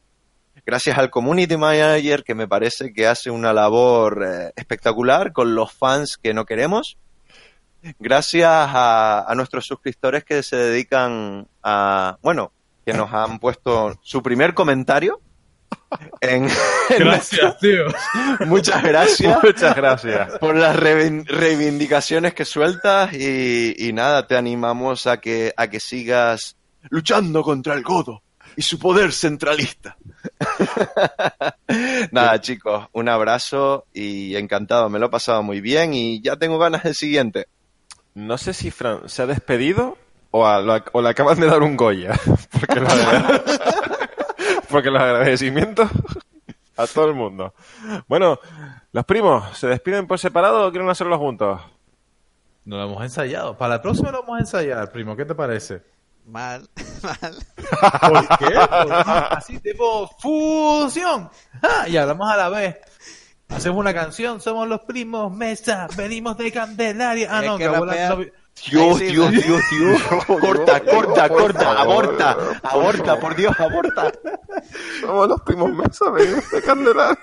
[0.66, 5.72] Gracias al community manager que me parece que hace una labor eh, espectacular con los
[5.72, 6.98] fans que no queremos.
[8.00, 12.52] Gracias a, a nuestros suscriptores que se dedican a, bueno,
[12.86, 15.20] que nos han puesto su primer comentario
[16.20, 16.46] en,
[16.90, 17.86] en Gracias, tío.
[18.46, 20.38] Muchas gracias Muchas gracias.
[20.40, 25.80] por las reivin- reivindicaciones que sueltas y, y nada, te animamos a que, a que
[25.80, 26.56] sigas
[26.90, 28.22] luchando contra el godo
[28.56, 29.96] y su poder centralista.
[32.12, 36.58] nada, chicos, un abrazo y encantado, me lo he pasado muy bien y ya tengo
[36.60, 37.48] ganas del siguiente.
[38.14, 39.98] No sé si Fran se ha despedido
[40.32, 42.14] o, a- lo- o le acaban de dar un Goya.
[42.60, 43.44] Porque los, agra-
[44.70, 45.90] porque los agradecimientos
[46.78, 47.54] a todo el mundo.
[48.08, 48.40] Bueno,
[48.94, 51.60] los primos, ¿se despiden por separado o quieren hacerlo juntos?
[52.66, 53.58] No lo hemos ensayado.
[53.58, 55.16] Para la próxima lo vamos a ensayar, primo.
[55.16, 55.82] ¿Qué te parece?
[56.26, 56.70] Mal,
[57.04, 57.36] mal.
[58.12, 58.56] ¿Por qué?
[58.70, 58.94] Porque
[59.32, 61.30] así tipo fusión.
[61.62, 61.88] ¡Ah!
[61.90, 62.78] Y hablamos a la vez.
[63.56, 67.28] Hacemos una canción, somos los primos, mesa, venimos de Candelaria.
[67.30, 68.32] Ah, no, que vi-
[68.70, 69.42] Dios, sí, Dios, ¿no?
[69.42, 70.02] Dios, Dios.
[70.42, 74.12] Corta, corta, corta, aborta, aborta, por Dios, aborta.
[75.02, 77.20] Somos los primos mesa, venimos de Candelaria.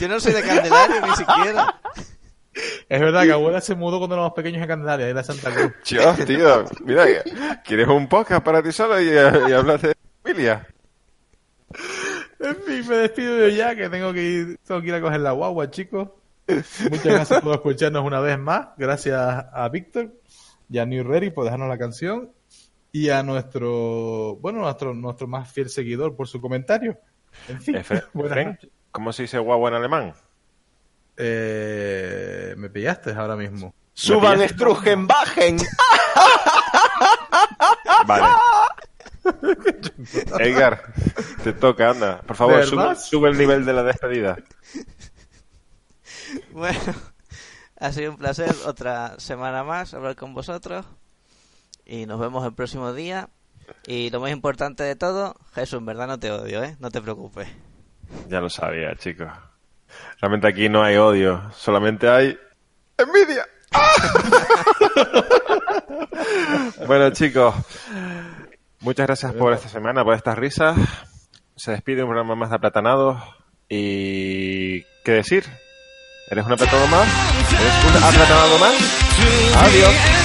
[0.00, 1.80] Yo no soy de Candelario ni siquiera.
[2.88, 5.72] Es verdad que abuela se mudó cuando éramos pequeños a Candelaria, era Santa Cruz.
[5.88, 7.04] Dios, tío, mira,
[7.64, 10.66] ¿quieres un podcast para ti solo y, y hablas de familia?
[12.40, 15.20] En fin, me despido yo ya, que tengo que ir, tengo que ir a coger
[15.20, 16.08] la guagua, chicos.
[16.48, 18.68] Muchas gracias por escucharnos una vez más.
[18.76, 19.18] Gracias
[19.52, 20.12] a Víctor
[20.70, 22.32] y a New Ready por dejarnos la canción.
[22.92, 26.98] Y a nuestro, bueno, nuestro, nuestro más fiel seguidor por su comentario.
[27.48, 28.04] En fin, Efe-.
[28.90, 30.14] ¿Cómo se dice guagua en alemán?
[31.16, 33.74] Eh, me pillaste ahora mismo.
[33.92, 35.58] Suban, estrujen, bajen.
[38.06, 38.26] Vale.
[40.38, 40.92] Edgar,
[41.44, 42.20] te toca, anda.
[42.22, 42.64] Por favor,
[42.96, 44.36] sube el nivel de la despedida.
[46.52, 46.94] Bueno,
[47.80, 50.86] ha sido un placer otra semana más hablar con vosotros.
[51.84, 53.30] Y nos vemos el próximo día.
[53.84, 56.76] Y lo más importante de todo, Jesús, en verdad no te odio, ¿eh?
[56.78, 57.48] No te preocupes.
[58.28, 59.28] Ya lo sabía, chicos.
[60.20, 62.38] Realmente aquí no hay odio, solamente hay
[62.96, 63.44] envidia.
[66.86, 67.54] bueno, chicos,
[68.80, 70.76] muchas gracias por esta semana, por estas risas.
[71.56, 73.22] Se despide un programa más de aplatanados.
[73.68, 74.82] Y.
[75.04, 75.44] ¿Qué decir?
[76.30, 77.08] ¿Eres un aplatado más?
[77.52, 78.74] ¿Eres un aplatanado más?
[79.56, 80.19] Adiós.